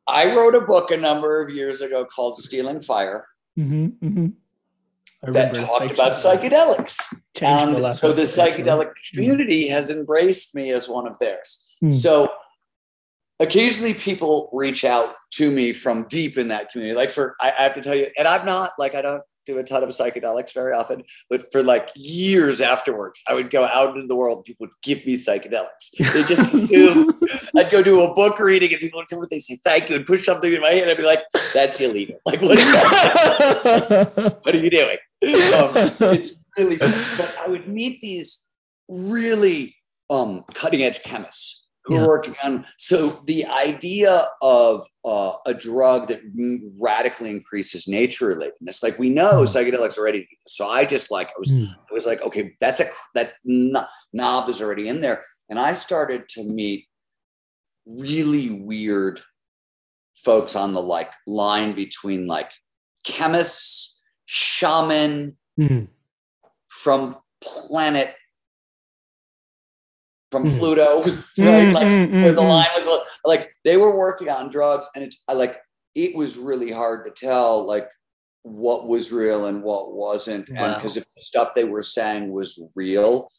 I 0.08 0.36
wrote 0.36 0.56
a 0.56 0.62
book 0.62 0.90
a 0.90 0.98
number 0.98 1.40
of 1.40 1.52
years 1.52 1.82
ago 1.82 2.04
called 2.04 2.36
Stealing 2.38 2.80
Fire 2.80 3.26
Mm-hmm, 3.60 4.08
mm-hmm. 4.08 4.28
I 5.28 5.32
that 5.32 5.56
talked 5.56 5.92
about 5.92 6.14
psychedelics. 6.14 6.98
And 7.42 7.92
so 7.92 8.14
the 8.14 8.24
psychedelic 8.24 8.92
community 9.14 9.68
has 9.68 9.90
embraced 9.90 10.56
me 10.56 10.72
as 10.72 10.88
one 10.88 11.08
of 11.08 11.20
theirs. 11.20 11.68
Hmm. 11.82 11.92
So 11.92 12.30
occasionally 13.40 13.94
people 13.94 14.50
reach 14.54 14.86
out 14.86 15.14
to 15.36 15.52
me 15.52 15.74
from 15.74 16.08
deep 16.10 16.38
in 16.38 16.48
that 16.50 16.72
community. 16.72 16.98
Like 16.98 17.10
for, 17.10 17.36
I, 17.42 17.52
I 17.58 17.64
have 17.64 17.74
to 17.76 17.82
tell 17.82 17.96
you, 17.96 18.08
and 18.18 18.28
I'm 18.28 18.46
not 18.46 18.72
like, 18.78 18.96
I 18.96 19.02
don't 19.02 19.24
do 19.50 19.58
a 19.58 19.64
ton 19.64 19.84
of 19.84 19.90
psychedelics 19.90 20.54
very 20.54 20.74
often, 20.74 21.04
but 21.30 21.52
for 21.52 21.64
like 21.64 21.90
years 21.96 22.62
afterwards, 22.62 23.22
I 23.28 23.34
would 23.34 23.50
go 23.50 23.66
out 23.66 23.96
into 23.96 24.08
the 24.08 24.16
world 24.16 24.38
and 24.38 24.46
people 24.46 24.68
would 24.68 24.76
give 24.84 25.06
me 25.06 25.16
psychedelics. 25.16 25.92
They 25.98 26.24
just 26.24 26.54
assume 26.54 27.20
I'd 27.56 27.70
go 27.70 27.82
do 27.82 28.02
a 28.02 28.14
book 28.14 28.40
reading 28.40 28.72
and 28.72 28.80
people 28.80 29.00
would 29.00 29.10
come 29.10 29.20
and 29.20 29.30
they 29.30 29.40
say 29.40 29.58
thank 29.64 29.90
you 29.90 29.96
and 29.96 30.06
push 30.06 30.26
something 30.26 30.54
in 30.54 30.62
my 30.62 30.72
hand. 30.72 30.90
I'd 30.90 30.98
be 30.98 31.04
like, 31.04 31.24
that's 31.54 31.80
illegal. 31.80 32.20
Like, 32.26 32.42
what 32.42 32.58
are 32.58 32.62
you, 32.62 34.32
what 34.44 34.56
are 34.56 34.58
you 34.58 34.70
doing? 34.70 34.98
Um, 35.22 35.72
it's 36.14 36.34
really 36.58 36.78
fun. 36.78 36.94
But 37.18 37.38
I 37.44 37.48
would 37.48 37.68
meet 37.68 38.02
these 38.02 38.46
really 38.88 39.76
um, 40.10 40.46
cutting 40.54 40.84
edge 40.84 41.02
chemists 41.04 41.59
who 41.90 41.96
Yeah. 41.96 42.02
are 42.04 42.08
working 42.08 42.36
on. 42.44 42.66
So 42.78 43.20
the 43.26 43.46
idea 43.48 44.28
of 44.44 44.86
uh, 45.04 45.34
a 45.48 45.54
drug 45.56 46.08
that 46.08 46.22
radically 46.80 47.32
increases 47.32 47.88
nature 47.88 48.28
relatedness, 48.36 48.84
like 48.84 49.00
we 49.00 49.10
know 49.10 49.42
Mm. 49.42 49.48
psychedelics 49.48 49.98
already. 49.98 50.28
So 50.48 50.70
I 50.70 50.86
just 50.86 51.10
like 51.10 51.30
I 51.30 51.40
was 51.40 51.50
Mm. 51.52 51.68
I 51.90 51.94
was 51.94 52.06
like, 52.06 52.22
okay, 52.22 52.56
that's 52.62 52.80
a 52.80 52.86
that 53.16 53.34
kn- 53.44 53.86
knob 54.14 54.50
is 54.50 54.62
already 54.62 54.88
in 54.88 55.02
there, 55.02 55.26
and 55.50 55.60
I 55.60 55.74
started 55.74 56.30
to 56.30 56.44
meet 56.44 56.88
really 57.88 58.52
weird 58.52 59.20
folks 60.16 60.56
on 60.56 60.74
the 60.74 60.82
like 60.82 61.12
line 61.26 61.74
between 61.74 62.28
like 62.28 62.52
chemists, 63.04 64.00
shaman 64.26 65.38
Mm. 65.60 65.88
from 66.68 67.18
planet 67.42 68.14
from 70.32 70.46
Mm. 70.46 70.58
Pluto, 70.60 71.02
right? 71.04 71.16
Mm, 71.38 71.74
like 71.74 71.88
mm, 71.88 72.36
the 72.36 72.42
line 72.42 72.68
was 72.76 73.02
like 73.26 73.52
they 73.64 73.78
were 73.78 73.98
working 73.98 74.30
on 74.30 74.50
drugs, 74.50 74.88
and 74.96 75.04
it's 75.04 75.24
I 75.28 75.34
like 75.34 75.60
it 75.96 76.16
was 76.16 76.38
really 76.38 76.72
hard 76.72 77.06
to 77.06 77.12
tell 77.12 77.66
like 77.66 77.90
what 78.44 78.88
was 78.88 79.12
real 79.12 79.48
and 79.48 79.64
what 79.64 79.94
wasn't, 79.94 80.48
and 80.50 80.76
because 80.76 80.98
if 80.98 81.04
the 81.16 81.22
stuff 81.22 81.54
they 81.56 81.64
were 81.66 81.84
saying 81.84 82.32
was 82.32 82.60
real, 82.76 83.30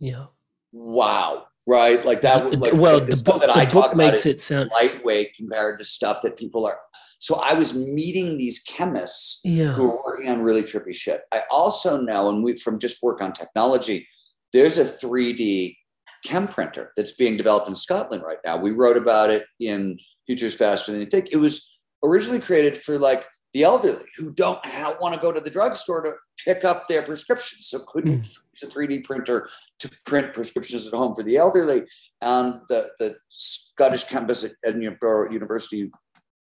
Yeah. 0.00 0.26
wow, 0.72 1.46
right? 1.66 2.04
Like 2.04 2.20
that. 2.22 2.58
Like, 2.58 2.74
well, 2.74 2.98
like 2.98 3.08
the, 3.08 3.22
book, 3.22 3.40
that 3.40 3.54
the 3.54 3.60
I 3.60 3.66
book 3.66 3.96
makes 3.96 4.26
about 4.26 4.30
it 4.34 4.40
sound. 4.40 4.70
lightweight 4.72 5.34
compared 5.34 5.78
to 5.78 5.84
stuff 5.84 6.20
that 6.22 6.36
people 6.36 6.66
are. 6.66 6.78
So 7.20 7.36
I 7.36 7.54
was 7.54 7.74
meeting 7.74 8.36
these 8.38 8.60
chemists 8.60 9.40
Yeah. 9.44 9.72
who 9.72 9.90
are 9.90 10.02
working 10.04 10.30
on 10.30 10.42
really 10.42 10.62
trippy 10.62 10.94
shit. 10.94 11.22
I 11.32 11.42
also 11.50 12.00
know, 12.00 12.28
and 12.30 12.42
we 12.42 12.54
from 12.56 12.78
just 12.78 13.02
work 13.02 13.20
on 13.22 13.32
technology, 13.32 14.06
there's 14.52 14.78
a 14.78 14.84
3D 14.84 15.76
chem 16.24 16.48
printer 16.48 16.92
that's 16.96 17.12
being 17.12 17.36
developed 17.36 17.68
in 17.68 17.76
Scotland 17.76 18.22
right 18.22 18.38
now. 18.44 18.56
We 18.56 18.70
wrote 18.70 18.96
about 18.96 19.30
it 19.30 19.44
in 19.58 19.98
Future's 20.26 20.54
Faster 20.54 20.92
Than 20.92 21.00
You 21.00 21.06
Think. 21.06 21.28
It 21.32 21.36
was 21.36 21.78
originally 22.02 22.40
created 22.40 22.76
for 22.76 22.98
like 22.98 23.24
the 23.52 23.64
elderly 23.64 24.04
who 24.16 24.32
don't 24.32 24.60
want 25.00 25.14
to 25.14 25.20
go 25.20 25.32
to 25.32 25.40
the 25.40 25.50
drugstore 25.50 26.02
to 26.02 26.12
pick 26.44 26.64
up 26.64 26.86
their 26.88 27.02
prescriptions, 27.02 27.68
so 27.68 27.80
couldn't 27.88 28.12
hmm. 28.12 28.22
use 28.22 28.40
a 28.62 28.66
3D 28.66 29.04
printer 29.04 29.48
to 29.80 29.90
print 30.06 30.32
prescriptions 30.32 30.86
at 30.86 30.94
home 30.94 31.14
for 31.14 31.22
the 31.22 31.36
elderly. 31.36 31.82
And 32.20 32.60
the, 32.68 32.88
the 32.98 33.14
Scottish 33.28 34.04
campus 34.04 34.44
at 34.44 34.52
Edinburgh 34.64 35.32
University 35.32 35.90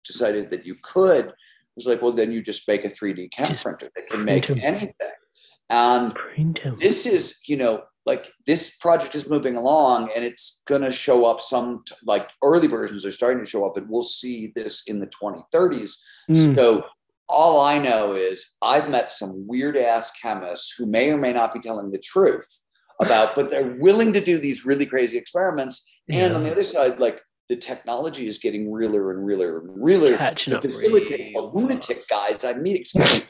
decided 0.04 0.50
that 0.50 0.66
you 0.66 0.76
could. 0.82 1.26
It 1.26 1.34
was 1.76 1.86
like, 1.86 2.02
well, 2.02 2.12
then 2.12 2.32
you 2.32 2.42
just 2.42 2.66
make 2.66 2.84
a 2.84 2.88
3D 2.88 3.30
chem 3.30 3.48
Just 3.48 3.64
printer 3.64 3.90
that 3.94 4.08
can 4.08 4.24
make 4.24 4.46
print 4.46 4.62
'em. 4.62 4.74
anything. 4.74 5.10
And 5.68 6.16
this 6.78 7.06
is, 7.06 7.40
you 7.46 7.56
know, 7.56 7.82
like 8.06 8.30
this 8.46 8.76
project 8.76 9.14
is 9.16 9.28
moving 9.28 9.56
along 9.56 10.10
and 10.14 10.24
it's 10.24 10.62
going 10.66 10.82
to 10.82 10.92
show 10.92 11.26
up 11.26 11.40
some 11.40 11.82
like 12.04 12.28
early 12.42 12.68
versions 12.68 13.04
are 13.04 13.10
starting 13.10 13.44
to 13.44 13.50
show 13.50 13.66
up 13.66 13.76
and 13.76 13.88
we'll 13.90 14.02
see 14.02 14.52
this 14.54 14.84
in 14.86 15.00
the 15.00 15.08
2030s. 15.08 15.92
Mm. 16.30 16.54
So 16.54 16.84
all 17.28 17.60
I 17.60 17.78
know 17.78 18.14
is 18.14 18.54
I've 18.62 18.88
met 18.88 19.10
some 19.10 19.46
weird 19.48 19.76
ass 19.76 20.12
chemists 20.22 20.74
who 20.78 20.86
may 20.86 21.10
or 21.10 21.18
may 21.18 21.32
not 21.32 21.52
be 21.52 21.58
telling 21.58 21.90
the 21.90 21.98
truth 21.98 22.62
about, 23.02 23.34
but 23.34 23.50
they're 23.50 23.76
willing 23.80 24.12
to 24.12 24.24
do 24.24 24.38
these 24.38 24.64
really 24.64 24.86
crazy 24.86 25.18
experiments. 25.18 25.84
And 26.08 26.34
on 26.34 26.44
the 26.44 26.52
other 26.52 26.62
side, 26.62 27.00
like 27.00 27.20
the 27.48 27.56
technology 27.56 28.26
is 28.26 28.38
getting 28.38 28.72
realer 28.72 29.12
and 29.12 29.24
realer 29.24 29.60
and 29.60 29.70
realer 29.82 30.16
Catching 30.16 30.54
to 30.54 30.60
facilitate 30.60 31.32
the 31.34 31.42
lunatic 31.42 31.96
fast. 31.98 32.10
guys 32.10 32.44
I 32.44 32.54
meet. 32.54 32.76
Excuse 32.76 33.22
me. 33.22 33.28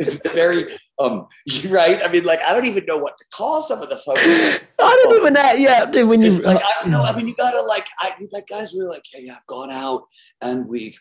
It's 0.00 0.28
very 0.30 0.76
um 0.98 1.26
right. 1.68 2.02
I 2.02 2.08
mean, 2.08 2.24
like 2.24 2.40
I 2.42 2.52
don't 2.52 2.66
even 2.66 2.84
know 2.86 2.98
what 2.98 3.16
to 3.18 3.24
call 3.32 3.62
some 3.62 3.80
of 3.80 3.88
the 3.88 3.96
folks. 3.96 4.20
I 4.20 4.60
don't 4.78 5.16
even 5.16 5.32
that. 5.34 5.58
Yeah, 5.58 5.86
dude. 5.86 6.08
When 6.08 6.20
you 6.20 6.36
It's 6.36 6.44
like 6.44 6.62
I 6.62 6.82
don't 6.82 6.90
know. 6.90 7.02
I 7.02 7.16
mean, 7.16 7.26
you 7.26 7.34
gotta 7.36 7.62
like 7.62 7.86
I 8.00 8.14
like 8.32 8.46
guys 8.46 8.74
were 8.74 8.84
like, 8.84 9.04
yeah, 9.14 9.20
yeah, 9.20 9.36
I've 9.36 9.46
gone 9.46 9.70
out 9.70 10.04
and 10.42 10.66
we've 10.66 11.00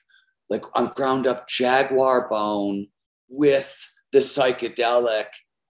like 0.50 0.64
I've 0.76 0.96
ground 0.96 1.28
up 1.28 1.48
jaguar 1.50 2.30
bone 2.30 2.88
with 3.28 3.76
the 4.12 4.20
psychedelic, 4.20 5.26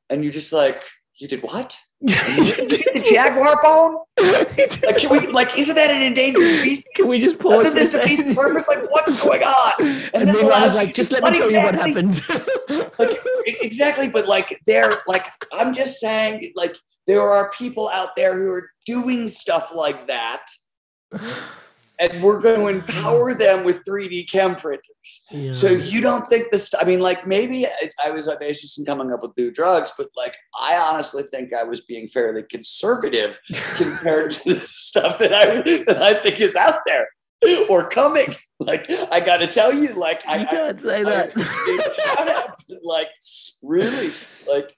and 0.10 0.24
you're 0.24 0.34
just 0.34 0.54
like, 0.54 0.84
you 1.16 1.28
did 1.28 1.42
what? 1.42 1.78
jaguar 3.12 3.62
bone? 3.62 3.98
Like, 4.20 4.98
can 4.98 5.10
we 5.10 5.28
like? 5.28 5.58
Isn't 5.58 5.76
that 5.76 5.90
an 5.90 6.02
endangered 6.02 6.44
species? 6.60 6.84
Can 6.96 7.08
we 7.08 7.20
just 7.20 7.40
pause? 7.40 7.64
Doesn't 7.64 7.76
this 7.76 7.92
defeat 7.92 8.28
the 8.28 8.36
purpose? 8.36 8.68
Like, 8.68 8.90
what's 8.92 9.24
going 9.24 9.44
on? 9.44 9.74
And, 10.14 10.28
this 10.28 10.36
then 10.36 10.46
I 10.46 10.48
allows 10.48 10.64
was 10.64 10.76
like, 10.76 10.94
just 10.94 11.12
let 11.12 11.24
me 11.24 11.32
tell 11.32 11.50
you 11.50 11.58
what 11.58 11.76
happened. 11.76 12.22
like 13.00 13.18
exactly 13.46 14.08
but 14.08 14.28
like 14.28 14.60
they're 14.66 14.94
like 15.08 15.26
i'm 15.52 15.74
just 15.74 16.00
saying 16.00 16.52
like 16.56 16.76
there 17.08 17.22
are 17.22 17.52
people 17.52 17.90
out 17.90 18.16
there 18.16 18.38
who 18.38 18.52
are 18.52 18.70
doing 18.86 19.28
stuff 19.28 19.72
like 19.74 20.08
that 20.08 20.46
and 22.00 22.24
we're 22.24 22.42
going 22.42 22.60
to 22.60 22.68
empower 22.68 23.34
them 23.34 23.64
with 23.64 23.84
3d 23.84 24.30
chem 24.30 24.56
printers. 24.56 25.26
So 25.52 25.70
you 25.70 26.02
don't 26.02 26.26
think 26.28 26.52
this 26.52 26.74
i 26.80 26.86
mean 26.86 27.00
like 27.02 27.28
maybe 27.28 27.68
I, 27.68 27.90
I 28.06 28.12
was 28.12 28.28
audacious 28.28 28.78
in 28.78 28.86
coming 28.86 29.12
up 29.12 29.22
with 29.22 29.32
new 29.38 29.52
drugs 29.52 29.92
but 29.98 30.08
like 30.16 30.36
i 30.60 30.78
honestly 30.78 31.24
think 31.24 31.54
i 31.54 31.64
was 31.64 31.82
being 31.82 32.08
fairly 32.08 32.44
conservative 32.44 33.38
compared 33.76 34.32
to 34.34 34.54
the 34.54 34.60
stuff 34.62 35.20
that 35.20 35.34
i 35.34 35.62
that 35.86 36.02
i 36.02 36.14
think 36.14 36.40
is 36.40 36.56
out 36.56 36.80
there 36.86 37.08
or 37.70 37.90
coming. 37.90 38.34
Like 38.60 38.90
i 39.12 39.20
gotta 39.20 39.48
tell 39.48 39.74
you 39.74 39.90
like 39.94 40.26
i 40.28 40.38
you 40.38 40.48
I- 40.48 40.52
can't 40.52 40.82
say 40.82 41.00
I- 41.02 41.04
that. 41.04 41.34
it 41.36 41.96
shout 42.02 42.30
out, 42.32 42.62
like 42.84 43.10
really 43.62 44.10
like 44.48 44.74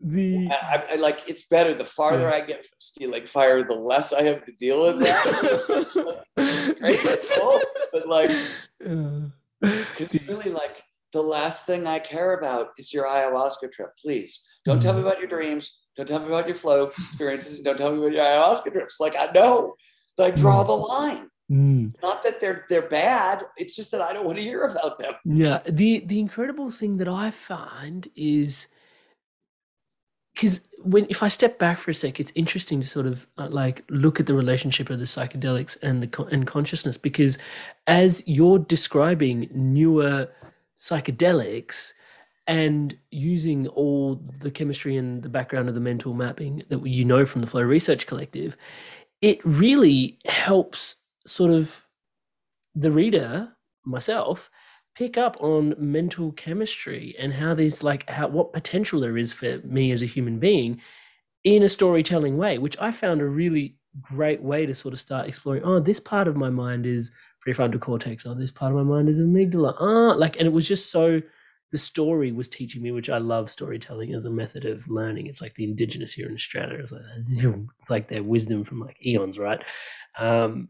the 0.00 0.48
I, 0.50 0.84
I- 0.92 0.94
like 0.96 1.20
it's 1.26 1.46
better 1.46 1.74
the 1.74 1.84
farther 1.84 2.32
i 2.32 2.40
get 2.40 2.64
from 2.64 2.78
stealing 2.78 3.26
fire 3.26 3.62
the 3.62 3.74
less 3.74 4.12
i 4.12 4.22
have 4.22 4.44
to 4.46 4.52
deal 4.52 4.82
with 4.84 5.00
that 5.00 6.24
but 7.92 8.08
like 8.08 8.30
it's 9.60 10.28
really 10.28 10.50
like 10.50 10.82
the 11.12 11.22
last 11.22 11.66
thing 11.66 11.86
i 11.86 11.98
care 11.98 12.34
about 12.38 12.68
is 12.78 12.92
your 12.92 13.06
ayahuasca 13.06 13.70
trip 13.72 13.90
please. 14.02 14.46
Don't 14.64 14.80
tell 14.80 14.92
me 14.92 15.00
about 15.00 15.18
your 15.18 15.28
dreams. 15.28 15.78
Don't 15.96 16.06
tell 16.06 16.20
me 16.20 16.26
about 16.26 16.46
your 16.46 16.54
flow 16.54 16.84
experiences 16.84 17.56
and 17.56 17.64
don't 17.64 17.78
tell 17.78 17.90
me 17.92 17.98
about 17.98 18.12
your 18.12 18.24
ayahuasca 18.24 18.72
trips. 18.72 19.00
Like 19.00 19.16
i 19.18 19.26
know. 19.34 19.74
I 20.18 20.30
draw 20.30 20.62
the 20.64 20.72
line. 20.72 21.28
Mm. 21.50 21.90
not 22.00 22.22
that 22.22 22.40
they're 22.40 22.64
they're 22.68 22.88
bad. 22.88 23.42
It's 23.56 23.74
just 23.74 23.90
that 23.90 24.00
i 24.02 24.12
don't 24.12 24.24
want 24.24 24.38
to 24.38 24.44
hear 24.44 24.62
about 24.64 24.98
them. 25.00 25.14
Yeah, 25.24 25.60
the 25.68 26.00
the 26.00 26.20
incredible 26.20 26.70
thing 26.70 26.98
that 26.98 27.08
I 27.08 27.30
find 27.32 28.06
is 28.14 28.68
because 30.34 30.60
when 30.82 31.06
if 31.10 31.22
I 31.22 31.28
step 31.28 31.58
back 31.58 31.78
for 31.78 31.90
a 31.90 31.94
sec, 31.94 32.20
it's 32.20 32.32
interesting 32.34 32.80
to 32.80 32.86
sort 32.86 33.06
of 33.06 33.26
uh, 33.38 33.48
like 33.48 33.84
look 33.90 34.20
at 34.20 34.26
the 34.26 34.34
relationship 34.34 34.90
of 34.90 34.98
the 34.98 35.04
psychedelics 35.04 35.76
and 35.82 36.02
the 36.02 36.24
and 36.30 36.46
consciousness 36.46 36.96
because 36.96 37.38
as 37.86 38.22
you're 38.26 38.58
describing 38.58 39.48
newer 39.52 40.28
psychedelics 40.78 41.92
and 42.46 42.98
using 43.10 43.68
all 43.68 44.20
the 44.40 44.50
chemistry 44.50 44.96
and 44.96 45.22
the 45.22 45.28
background 45.28 45.68
of 45.68 45.74
the 45.74 45.80
mental 45.80 46.14
mapping 46.14 46.62
that 46.68 46.84
you 46.86 47.04
know 47.04 47.26
from 47.26 47.42
the 47.42 47.46
Flow 47.46 47.62
Research 47.62 48.06
Collective, 48.06 48.56
it 49.20 49.44
really 49.44 50.18
helps 50.26 50.96
sort 51.26 51.50
of 51.50 51.86
the 52.74 52.90
reader 52.90 53.52
myself 53.84 54.50
pick 54.94 55.16
up 55.16 55.36
on 55.40 55.74
mental 55.78 56.32
chemistry 56.32 57.14
and 57.18 57.32
how 57.32 57.54
there's 57.54 57.82
like 57.82 58.08
how 58.10 58.26
what 58.28 58.52
potential 58.52 59.00
there 59.00 59.16
is 59.16 59.32
for 59.32 59.58
me 59.64 59.92
as 59.92 60.02
a 60.02 60.06
human 60.06 60.38
being 60.38 60.80
in 61.44 61.62
a 61.62 61.68
storytelling 61.68 62.36
way 62.36 62.58
which 62.58 62.76
i 62.80 62.90
found 62.90 63.20
a 63.20 63.26
really 63.26 63.76
great 64.00 64.42
way 64.42 64.66
to 64.66 64.74
sort 64.74 64.92
of 64.94 65.00
start 65.00 65.26
exploring 65.26 65.62
oh 65.64 65.80
this 65.80 66.00
part 66.00 66.28
of 66.28 66.36
my 66.36 66.50
mind 66.50 66.86
is 66.86 67.10
prefrontal 67.46 67.80
cortex. 67.80 68.26
Oh 68.26 68.34
this 68.34 68.50
part 68.50 68.72
of 68.72 68.76
my 68.76 68.82
mind 68.96 69.08
is 69.08 69.20
amygdala. 69.20 69.74
Ah 69.80 70.14
like 70.16 70.36
and 70.36 70.46
it 70.46 70.52
was 70.52 70.68
just 70.68 70.90
so 70.90 71.20
the 71.72 71.78
story 71.78 72.32
was 72.32 72.48
teaching 72.48 72.82
me 72.82 72.90
which 72.90 73.08
i 73.08 73.18
love 73.18 73.48
storytelling 73.48 74.12
as 74.14 74.24
a 74.24 74.30
method 74.30 74.64
of 74.64 74.88
learning. 74.88 75.26
It's 75.26 75.40
like 75.40 75.54
the 75.54 75.64
indigenous 75.64 76.12
here 76.12 76.28
in 76.28 76.34
australia. 76.34 76.78
It's 76.78 76.92
like, 76.92 77.02
it's 77.78 77.90
like 77.90 78.08
their 78.08 78.22
wisdom 78.22 78.64
from 78.64 78.78
like 78.78 78.96
eons 79.04 79.38
right? 79.38 79.62
Um 80.18 80.68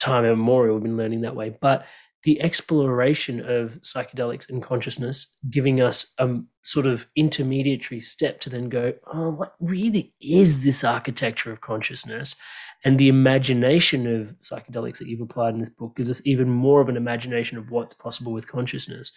time 0.00 0.24
immemorial 0.24 0.76
we've 0.76 0.84
been 0.84 0.96
learning 0.96 1.22
that 1.22 1.36
way. 1.36 1.56
But 1.60 1.86
the 2.24 2.40
exploration 2.40 3.40
of 3.40 3.80
psychedelics 3.82 4.48
and 4.48 4.62
consciousness 4.62 5.28
giving 5.50 5.80
us 5.80 6.12
a 6.18 6.38
sort 6.64 6.86
of 6.86 7.06
intermediary 7.16 8.00
step 8.00 8.40
to 8.40 8.50
then 8.50 8.68
go 8.68 8.92
oh 9.12 9.30
what 9.30 9.54
really 9.60 10.12
is 10.20 10.64
this 10.64 10.84
architecture 10.84 11.52
of 11.52 11.60
consciousness? 11.60 12.36
And 12.84 12.98
the 12.98 13.08
imagination 13.08 14.06
of 14.06 14.36
psychedelics 14.40 14.98
that 14.98 15.08
you've 15.08 15.20
applied 15.20 15.54
in 15.54 15.60
this 15.60 15.70
book 15.70 15.96
gives 15.96 16.10
us 16.10 16.22
even 16.24 16.48
more 16.48 16.80
of 16.80 16.88
an 16.88 16.96
imagination 16.96 17.58
of 17.58 17.70
what's 17.70 17.94
possible 17.94 18.32
with 18.32 18.46
consciousness. 18.46 19.12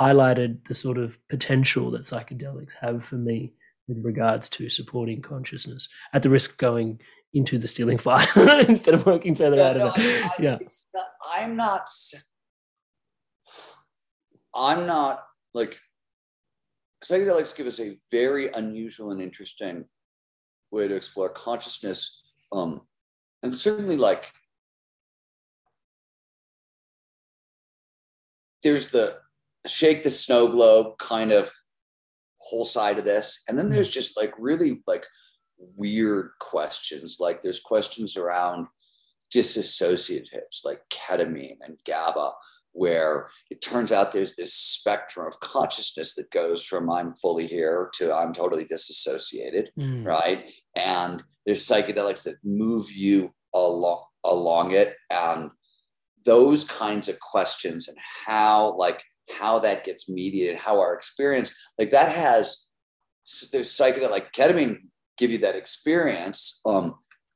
Highlighted 0.00 0.66
the 0.66 0.74
sort 0.74 0.98
of 0.98 1.18
potential 1.28 1.90
that 1.92 2.02
psychedelics 2.02 2.74
have 2.80 3.04
for 3.04 3.16
me 3.16 3.54
with 3.88 3.98
regards 4.02 4.48
to 4.48 4.68
supporting 4.68 5.22
consciousness 5.22 5.88
at 6.12 6.22
the 6.22 6.30
risk 6.30 6.52
of 6.52 6.58
going 6.58 7.00
into 7.34 7.58
the 7.58 7.66
stealing 7.66 7.98
fire 7.98 8.26
instead 8.68 8.94
of 8.94 9.04
working 9.04 9.34
further 9.34 9.60
out 9.60 9.76
no, 9.76 9.88
of 9.88 9.94
it. 9.98 10.24
I- 10.24 10.30
yeah. 10.38 10.58
not- 10.94 11.06
I'm 11.34 11.56
not. 11.56 11.88
I'm 14.54 14.86
not 14.86 15.24
like 15.52 15.78
psychedelics 17.04 17.56
give 17.56 17.66
us 17.66 17.80
a 17.80 17.96
very 18.12 18.48
unusual 18.52 19.10
and 19.10 19.20
interesting 19.20 19.84
way 20.70 20.86
to 20.86 20.94
explore 20.94 21.28
consciousness, 21.28 22.22
um, 22.52 22.82
and 23.42 23.52
certainly 23.52 23.96
like 23.96 24.30
there's 28.62 28.90
the 28.90 29.18
shake 29.66 30.04
the 30.04 30.10
snow 30.10 30.46
globe 30.48 30.98
kind 30.98 31.32
of 31.32 31.50
whole 32.38 32.64
side 32.64 32.98
of 32.98 33.04
this, 33.04 33.42
and 33.48 33.58
then 33.58 33.70
there's 33.70 33.90
just 33.90 34.16
like 34.16 34.32
really 34.38 34.82
like 34.86 35.04
weird 35.58 36.30
questions. 36.40 37.18
Like 37.20 37.42
there's 37.42 37.60
questions 37.60 38.16
around 38.16 38.66
disassociatives 39.34 40.64
like 40.64 40.80
ketamine 40.90 41.58
and 41.62 41.78
GABA, 41.86 42.32
where 42.72 43.28
it 43.50 43.62
turns 43.62 43.92
out 43.92 44.12
there's 44.12 44.36
this 44.36 44.54
spectrum 44.54 45.26
of 45.26 45.38
consciousness 45.40 46.14
that 46.14 46.30
goes 46.30 46.64
from 46.64 46.90
I'm 46.90 47.14
fully 47.14 47.46
here 47.46 47.90
to 47.94 48.12
I'm 48.14 48.32
totally 48.32 48.64
disassociated, 48.64 49.70
Mm. 49.78 50.04
right? 50.04 50.44
And 50.74 51.22
there's 51.46 51.66
psychedelics 51.66 52.24
that 52.24 52.36
move 52.44 52.90
you 52.92 53.32
along 53.54 54.04
along 54.24 54.72
it, 54.72 54.94
and 55.10 55.50
those 56.24 56.64
kinds 56.64 57.08
of 57.08 57.20
questions 57.20 57.88
and 57.88 57.98
how 58.26 58.74
like 58.76 59.02
how 59.38 59.58
that 59.58 59.84
gets 59.84 60.08
mediated, 60.08 60.56
how 60.56 60.78
our 60.80 60.94
experience 60.94 61.52
like 61.78 61.90
that 61.90 62.10
has 62.10 62.66
there's 63.52 63.70
psychedelic 63.70 64.10
like 64.10 64.32
ketamine 64.32 64.78
give 65.18 65.30
you 65.30 65.38
that 65.38 65.56
experience 65.56 66.60
um 66.66 66.94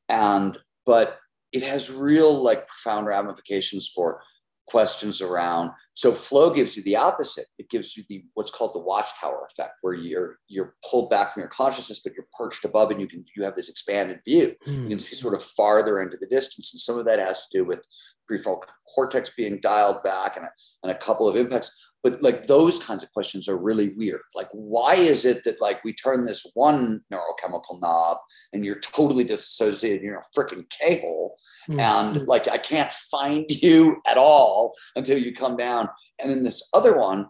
and 0.09 0.59
but 0.87 1.19
it 1.53 1.63
has 1.63 1.91
real 1.91 2.43
like 2.43 2.67
profound 2.67 3.07
ramifications 3.07 3.91
for 3.95 4.21
questions 4.67 5.21
around 5.21 5.71
so 5.99 6.13
flow 6.13 6.51
gives 6.51 6.77
you 6.77 6.85
the 6.85 6.95
opposite. 6.95 7.47
It 7.59 7.71
gives 7.71 7.97
you 7.97 8.05
the 8.09 8.25
what's 8.35 8.53
called 8.53 8.73
the 8.73 8.79
watchtower 8.79 9.49
effect 9.51 9.73
where 9.81 9.95
you're 9.95 10.39
you're 10.47 10.77
pulled 10.89 11.11
back 11.11 11.35
from 11.35 11.41
your 11.41 11.49
consciousness 11.49 12.03
but 12.05 12.13
you're 12.15 12.29
perched 12.39 12.65
above 12.65 12.93
and 12.93 13.01
you 13.01 13.09
can 13.09 13.25
you 13.35 13.43
have 13.43 13.57
this 13.57 13.69
expanded 13.69 14.21
view. 14.25 14.55
Mm. 14.69 14.85
you 14.85 14.89
can 14.91 15.01
see 15.01 15.17
sort 15.17 15.35
of 15.35 15.43
farther 15.43 16.01
into 16.01 16.17
the 16.17 16.29
distance 16.29 16.73
and 16.73 16.81
some 16.81 16.97
of 17.01 17.05
that 17.07 17.19
has 17.19 17.39
to 17.39 17.59
do 17.59 17.65
with 17.65 17.83
prefrontal 18.31 18.63
cortex 18.95 19.31
being 19.31 19.59
dialed 19.61 20.01
back 20.05 20.37
and 20.37 20.47
a, 20.47 20.51
and 20.85 20.93
a 20.93 20.99
couple 20.99 21.27
of 21.27 21.35
impacts 21.35 21.73
but 22.03 22.23
like 22.23 22.47
those 22.47 22.83
kinds 22.83 23.03
of 23.03 23.13
questions 23.13 23.49
are 23.49 23.57
really 23.57 23.91
weird. 23.91 24.21
Like 24.35 24.49
why 24.53 24.95
is 24.95 25.25
it 25.25 25.45
that 25.45 25.61
like 25.61 25.83
we 25.85 25.93
turn 25.93 26.25
this 26.25 26.47
one 26.55 27.01
neurochemical 27.13 27.81
knob 27.81 28.19
and 28.53 28.65
you're 28.65 28.81
totally 28.81 29.25
disassociated 29.25 30.03
you're 30.03 30.15
in 30.15 30.21
a 30.21 30.39
freaking 30.39 30.69
k-hole 30.71 31.37
mm-hmm. 31.69 31.81
and 31.81 32.27
like 32.27 32.49
i 32.49 32.59
can't 32.59 32.93
find 32.93 33.47
you 33.63 34.01
at 34.07 34.19
all 34.19 34.75
until 34.97 35.19
you 35.19 35.35
come 35.35 35.57
down? 35.57 35.89
And 36.21 36.31
in 36.31 36.43
this 36.43 36.69
other 36.73 36.97
one 36.99 37.27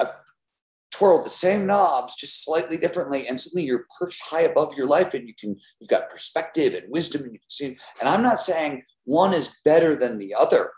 i've 0.00 0.12
twirled 0.90 1.24
the 1.24 1.30
same 1.30 1.66
knobs 1.66 2.16
just 2.16 2.44
slightly 2.44 2.76
differently 2.76 3.28
and 3.28 3.40
suddenly 3.40 3.64
you're 3.64 3.86
perched 3.98 4.22
high 4.22 4.42
above 4.42 4.74
your 4.74 4.86
life 4.86 5.14
and 5.14 5.26
you 5.26 5.34
can 5.38 5.56
you've 5.80 5.88
got 5.88 6.10
perspective 6.10 6.74
and 6.74 6.84
wisdom 6.88 7.22
and 7.22 7.32
you 7.32 7.38
can 7.38 7.50
see 7.50 7.66
and 8.00 8.08
i'm 8.08 8.22
not 8.22 8.40
saying 8.40 8.82
one 9.04 9.32
is 9.34 9.60
better 9.64 9.96
than 9.96 10.18
the 10.18 10.34
other 10.34 10.70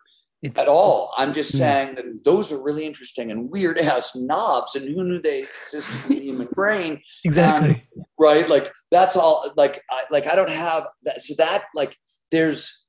it's, 0.45 0.61
at 0.61 0.68
all. 0.68 1.14
I'm 1.16 1.32
just 1.32 1.57
saying 1.57 1.95
that 1.95 2.22
those 2.22 2.53
are 2.53 2.62
really 2.62 2.84
interesting 2.84 3.30
and 3.30 3.51
weird 3.51 3.78
ass 3.78 4.14
knobs, 4.14 4.74
and 4.74 4.86
who 4.86 5.03
knew 5.03 5.20
they 5.20 5.47
existed 5.62 6.11
in 6.11 6.16
the 6.16 6.22
human 6.22 6.49
brain? 6.53 7.01
Exactly. 7.24 7.70
And, 7.70 8.05
right. 8.20 8.47
Like 8.47 8.70
that's 8.90 9.16
all. 9.16 9.51
Like 9.57 9.80
I, 9.90 10.03
like 10.11 10.26
I 10.26 10.34
don't 10.34 10.51
have 10.51 10.84
that. 11.05 11.22
So 11.22 11.34
that 11.38 11.64
like 11.74 11.97
there's 12.30 12.84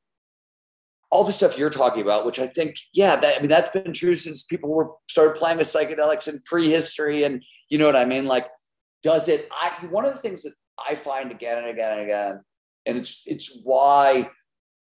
all 1.11 1.23
the 1.23 1.31
stuff 1.31 1.57
you're 1.57 1.69
talking 1.69 2.01
about, 2.01 2.25
which 2.25 2.39
I 2.39 2.47
think, 2.47 2.75
yeah, 2.93 3.15
that 3.15 3.37
I 3.37 3.39
mean 3.39 3.47
that's 3.47 3.69
been 3.69 3.93
true 3.93 4.15
since 4.15 4.43
people 4.43 4.69
were 4.69 4.89
started 5.09 5.37
playing 5.37 5.57
with 5.57 5.67
psychedelics 5.67 6.27
in 6.27 6.41
prehistory, 6.45 7.23
and 7.23 7.41
you 7.69 7.77
know 7.77 7.85
what 7.85 7.95
I 7.95 8.03
mean. 8.03 8.25
Like, 8.25 8.47
does 9.01 9.29
it? 9.29 9.47
I 9.51 9.71
one 9.89 10.03
of 10.03 10.11
the 10.11 10.19
things 10.19 10.43
that 10.43 10.53
I 10.89 10.95
find 10.95 11.31
again 11.31 11.59
and 11.59 11.67
again 11.67 11.93
and 11.93 12.01
again, 12.01 12.41
and 12.85 12.97
it's 12.97 13.21
it's 13.25 13.61
why 13.63 14.29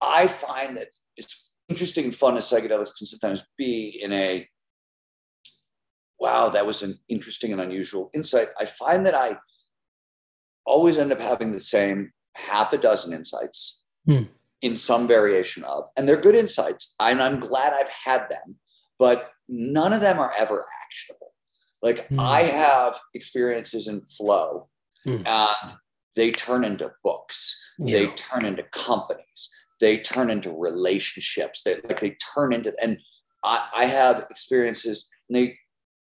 I 0.01 0.27
find 0.27 0.79
that 0.79 0.89
it's 1.19 1.52
interesting 1.69 2.05
and 2.07 2.15
fun 2.15 2.37
as 2.37 2.51
psychedelics 2.51 2.97
can 2.97 3.07
sometimes 3.07 3.45
be 3.57 4.01
in 4.03 4.13
a 4.13 4.47
wow, 6.23 6.49
that 6.49 6.65
was 6.65 6.85
an 6.85 6.97
interesting 7.09 7.51
and 7.51 7.61
unusual 7.61 8.09
insight. 8.15 8.47
I 8.59 8.65
find 8.65 9.05
that 9.07 9.15
I 9.15 9.37
always 10.65 10.97
end 10.97 11.13
up 11.13 11.21
having 11.21 11.51
the 11.51 11.59
same 11.59 12.13
half 12.37 12.73
a 12.73 12.79
dozen 12.79 13.13
insights 13.13 13.83
hmm. 14.07 14.23
in 14.63 14.77
some 14.77 15.09
variation 15.09 15.65
of, 15.65 15.89
and 15.97 16.09
they're 16.09 16.21
good 16.21 16.37
insights. 16.37 16.95
And 17.01 17.21
I'm 17.21 17.41
glad 17.41 17.73
I've 17.73 17.89
had 17.89 18.29
them, 18.31 18.55
but 19.01 19.31
none 19.49 19.93
of 19.93 20.01
them 20.01 20.21
are 20.21 20.33
ever 20.39 20.65
actionable. 20.85 21.33
Like 21.83 22.07
hmm. 22.07 22.21
I 22.21 22.43
have 22.43 23.01
experiences 23.15 23.89
in 23.89 24.01
flow 24.03 24.69
hmm. 25.05 25.27
and 25.27 25.73
they 26.15 26.31
turn 26.31 26.63
into 26.63 26.93
books, 27.03 27.61
yeah. 27.81 27.99
they 27.99 28.07
turn 28.15 28.45
into 28.45 28.63
companies, 28.71 29.51
they 29.83 29.99
turn 29.99 30.31
into 30.31 30.57
relationships 30.57 31.63
that 31.65 31.85
like 31.87 32.01
they 32.01 32.17
turn 32.35 32.55
into 32.55 32.73
and 32.81 32.99
I, 33.45 33.69
I 33.75 33.85
have 33.85 34.25
experiences 34.31 35.09
and 35.29 35.37
they 35.37 35.59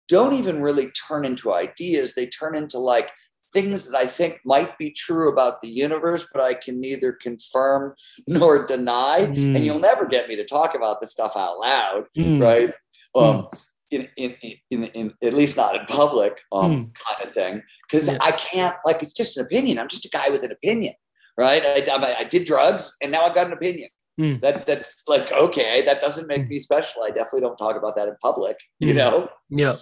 don't 0.07 0.33
even 0.33 0.61
really 0.61 0.89
turn 1.07 1.25
into 1.25 1.53
ideas 1.53 2.15
they 2.15 2.27
turn 2.27 2.55
into 2.55 2.79
like 2.79 3.11
things 3.53 3.89
that 3.89 3.97
i 3.97 4.05
think 4.05 4.39
might 4.45 4.75
be 4.77 4.91
true 4.91 5.29
about 5.31 5.61
the 5.61 5.67
universe 5.67 6.25
but 6.33 6.41
i 6.41 6.53
can 6.53 6.79
neither 6.79 7.11
confirm 7.11 7.93
nor 8.27 8.65
deny 8.65 9.27
mm. 9.27 9.55
and 9.55 9.63
you'll 9.63 9.79
never 9.79 10.05
get 10.07 10.27
me 10.29 10.35
to 10.37 10.45
talk 10.45 10.73
about 10.73 10.99
this 11.01 11.11
stuff 11.11 11.35
out 11.35 11.59
loud 11.59 12.05
mm. 12.17 12.41
right 12.41 12.73
um, 13.15 13.47
mm. 13.47 13.59
in, 13.91 14.07
in, 14.17 14.35
in, 14.69 14.83
in, 14.83 15.13
at 15.23 15.33
least 15.33 15.57
not 15.57 15.75
in 15.75 15.85
public 15.87 16.39
um, 16.51 16.71
mm. 16.71 16.91
kind 17.05 17.27
of 17.27 17.33
thing 17.33 17.61
because 17.83 18.07
yeah. 18.07 18.17
i 18.21 18.31
can't 18.31 18.77
like 18.85 19.03
it's 19.03 19.13
just 19.13 19.37
an 19.37 19.45
opinion 19.45 19.77
i'm 19.77 19.89
just 19.89 20.05
a 20.05 20.09
guy 20.09 20.29
with 20.29 20.43
an 20.43 20.51
opinion 20.51 20.93
right? 21.37 21.63
I, 21.65 22.15
I, 22.19 22.23
did 22.23 22.45
drugs 22.45 22.95
and 23.01 23.11
now 23.11 23.25
I've 23.25 23.35
got 23.35 23.47
an 23.47 23.53
opinion. 23.53 23.89
Mm. 24.19 24.41
That 24.41 24.65
that's 24.65 25.03
like 25.07 25.31
okay, 25.31 25.83
that 25.83 26.01
doesn't 26.01 26.27
make 26.27 26.45
mm. 26.45 26.49
me 26.49 26.59
special. 26.59 27.03
I 27.03 27.09
definitely 27.09 27.41
don't 27.41 27.57
talk 27.57 27.75
about 27.75 27.95
that 27.97 28.07
in 28.07 28.15
public, 28.19 28.57
you 28.79 28.93
mm. 28.93 28.97
know. 28.97 29.29
Yeah. 29.49 29.75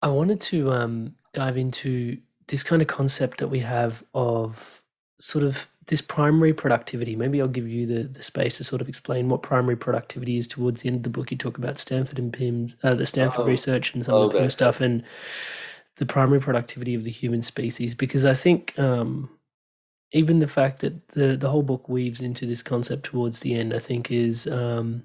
I 0.00 0.08
wanted 0.08 0.40
to 0.40 0.72
um, 0.72 1.14
dive 1.34 1.58
into 1.58 2.18
this 2.48 2.62
kind 2.62 2.80
of 2.82 2.88
concept 2.88 3.38
that 3.38 3.48
we 3.48 3.60
have 3.60 4.02
of 4.14 4.82
sort 5.18 5.44
of 5.44 5.68
this 5.86 6.00
primary 6.00 6.52
productivity. 6.52 7.16
Maybe 7.16 7.40
I'll 7.40 7.48
give 7.48 7.68
you 7.68 7.86
the, 7.86 8.04
the 8.04 8.22
space 8.22 8.56
to 8.56 8.64
sort 8.64 8.80
of 8.80 8.88
explain 8.88 9.28
what 9.28 9.42
primary 9.42 9.76
productivity 9.76 10.38
is 10.38 10.48
towards 10.48 10.82
the 10.82 10.88
end 10.88 10.96
of 10.96 11.02
the 11.02 11.10
book. 11.10 11.30
You 11.30 11.36
talk 11.36 11.58
about 11.58 11.78
Stanford 11.78 12.18
and 12.18 12.32
Pimm's, 12.32 12.76
uh, 12.82 12.94
the 12.94 13.06
Stanford 13.06 13.42
oh. 13.42 13.46
research 13.46 13.94
and 13.94 14.04
some 14.04 14.14
of 14.14 14.32
the 14.32 14.38
Pimm 14.38 14.50
stuff, 14.50 14.80
and 14.80 15.02
the 15.96 16.06
primary 16.06 16.40
productivity 16.40 16.94
of 16.94 17.04
the 17.04 17.10
human 17.10 17.42
species. 17.42 17.94
Because 17.94 18.24
I 18.24 18.34
think 18.34 18.78
um, 18.78 19.30
even 20.12 20.38
the 20.38 20.48
fact 20.48 20.80
that 20.80 21.08
the 21.08 21.36
the 21.36 21.48
whole 21.48 21.62
book 21.62 21.88
weaves 21.88 22.20
into 22.20 22.46
this 22.46 22.62
concept 22.62 23.04
towards 23.04 23.40
the 23.40 23.54
end, 23.54 23.72
I 23.72 23.78
think 23.78 24.10
is 24.10 24.46
um, 24.46 25.04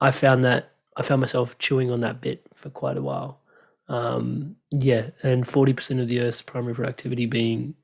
I 0.00 0.10
found 0.10 0.44
that 0.44 0.72
I 0.96 1.02
found 1.02 1.20
myself 1.20 1.56
chewing 1.58 1.90
on 1.90 2.00
that 2.00 2.20
bit 2.20 2.46
for 2.54 2.70
quite 2.70 2.96
a 2.96 3.02
while. 3.02 3.40
Um, 3.88 4.56
yeah, 4.70 5.10
and 5.22 5.46
forty 5.46 5.72
percent 5.72 6.00
of 6.00 6.08
the 6.08 6.20
Earth's 6.20 6.42
primary 6.42 6.74
productivity 6.74 7.26
being 7.26 7.74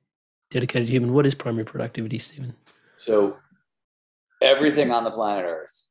dedicated 0.51 0.89
to 0.89 0.93
human. 0.93 1.13
What 1.13 1.27
is 1.27 1.35
primary 1.35 1.65
productivity, 1.65 2.19
Steven? 2.19 2.55
So, 2.97 3.37
everything 4.43 4.91
on 4.91 5.05
the 5.05 5.11
planet 5.11 5.45
Earth 5.45 5.89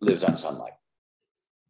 lives 0.00 0.22
on 0.22 0.36
sunlight. 0.36 0.74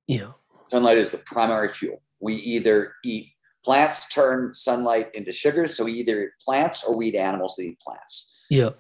Yeah, 0.06 0.32
sunlight 0.70 0.98
is 0.98 1.10
the 1.10 1.18
primary 1.18 1.68
fuel. 1.68 2.02
We 2.20 2.34
either 2.34 2.94
eat 3.04 3.35
plants 3.66 4.08
turn 4.08 4.54
sunlight 4.54 5.12
into 5.14 5.32
sugars. 5.32 5.76
So 5.76 5.88
either 5.88 6.32
plants 6.40 6.84
or 6.84 6.96
we 6.96 7.08
eat 7.08 7.16
animals 7.16 7.56
that 7.56 7.64
eat 7.64 7.80
plants. 7.80 8.36
Yeah. 8.48 8.70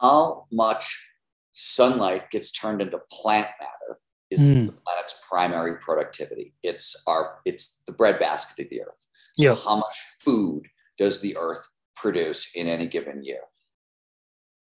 How 0.00 0.46
much 0.50 1.08
sunlight 1.52 2.30
gets 2.32 2.50
turned 2.50 2.82
into 2.82 2.98
plant 3.12 3.46
matter 3.60 4.00
is 4.32 4.40
mm. 4.40 4.66
the 4.66 4.72
planet's 4.72 5.14
primary 5.28 5.76
productivity. 5.76 6.54
It's 6.64 7.00
our 7.06 7.38
it's 7.44 7.82
the 7.86 7.92
breadbasket 7.92 8.64
of 8.64 8.70
the 8.70 8.82
earth. 8.82 9.06
So 9.38 9.44
yeah. 9.44 9.54
how 9.54 9.76
much 9.76 9.96
food 10.20 10.64
does 10.98 11.20
the 11.20 11.36
earth 11.36 11.64
produce 11.94 12.50
in 12.56 12.66
any 12.66 12.88
given 12.88 13.22
year? 13.22 13.42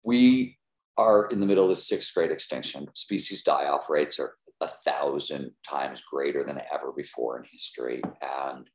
We 0.02 0.56
are 0.96 1.28
in 1.30 1.40
the 1.40 1.46
middle 1.46 1.64
of 1.64 1.70
the 1.70 1.76
sixth 1.76 2.14
great 2.14 2.32
extinction. 2.32 2.88
Species 2.94 3.42
die 3.42 3.66
off 3.66 3.90
rates 3.90 4.18
are 4.18 4.32
a 4.62 4.66
thousand 4.66 5.50
times 5.68 6.02
greater 6.10 6.42
than 6.42 6.60
ever 6.72 6.92
before 6.96 7.38
in 7.38 7.44
history. 7.50 8.00
And 8.22 8.66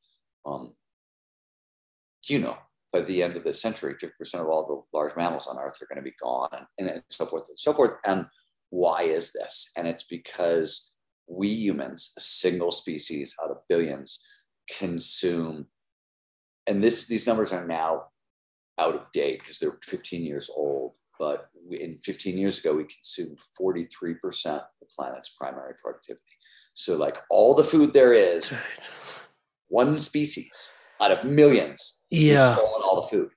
um, 0.46 0.74
you 2.30 2.40
know, 2.40 2.58
by 2.92 3.02
the 3.02 3.24
end 3.24 3.36
of 3.36 3.44
the 3.44 3.54
century, 3.54 3.96
50% 3.96 4.36
of 4.36 4.48
all 4.48 4.68
the 4.92 4.98
large 4.98 5.16
mammals 5.16 5.48
on 5.48 5.58
Earth 5.58 5.82
are 5.82 5.88
going 5.88 6.04
to 6.04 6.10
be 6.10 6.16
gone 6.22 6.68
and, 6.78 6.88
and 6.88 7.04
so 7.10 7.26
forth 7.26 7.50
and 7.50 7.60
so 7.60 7.74
forth. 7.74 7.96
And 8.06 8.28
why 8.70 9.04
is 9.04 9.32
this? 9.32 9.72
And 9.76 9.88
it's 9.88 10.06
because 10.06 10.94
we 11.28 11.50
humans, 11.50 12.14
a 12.18 12.22
single 12.22 12.72
species 12.72 13.36
out 13.44 13.50
of 13.50 13.58
billions, 13.68 14.20
consume, 14.78 15.66
and 16.68 16.84
this 16.84 17.08
these 17.08 17.28
numbers 17.28 17.52
are 17.52 17.66
now 17.66 18.06
out 18.80 18.96
of 18.96 19.12
date 19.12 19.40
because 19.40 19.60
they're 19.60 19.78
15 19.84 20.24
years 20.24 20.50
old. 20.56 20.94
But 21.20 21.50
we, 21.68 21.82
in 21.82 22.00
15 22.00 22.38
years 22.38 22.60
ago, 22.60 22.74
we 22.74 22.86
consumed 22.86 23.38
43% 23.60 24.18
of 24.48 24.62
the 24.80 24.88
planet's 24.98 25.30
primary 25.30 25.74
productivity. 25.82 26.22
So, 26.74 26.96
like 26.98 27.18
all 27.30 27.54
the 27.54 27.64
food 27.64 27.94
there 27.94 28.14
is, 28.14 28.54
one 29.68 29.98
species 29.98 30.74
out 31.02 31.12
of 31.12 31.26
millions 31.26 32.02
yeah. 32.14 32.54
stolen 32.54 32.82
all 32.84 33.02
the 33.02 33.08
food. 33.08 33.30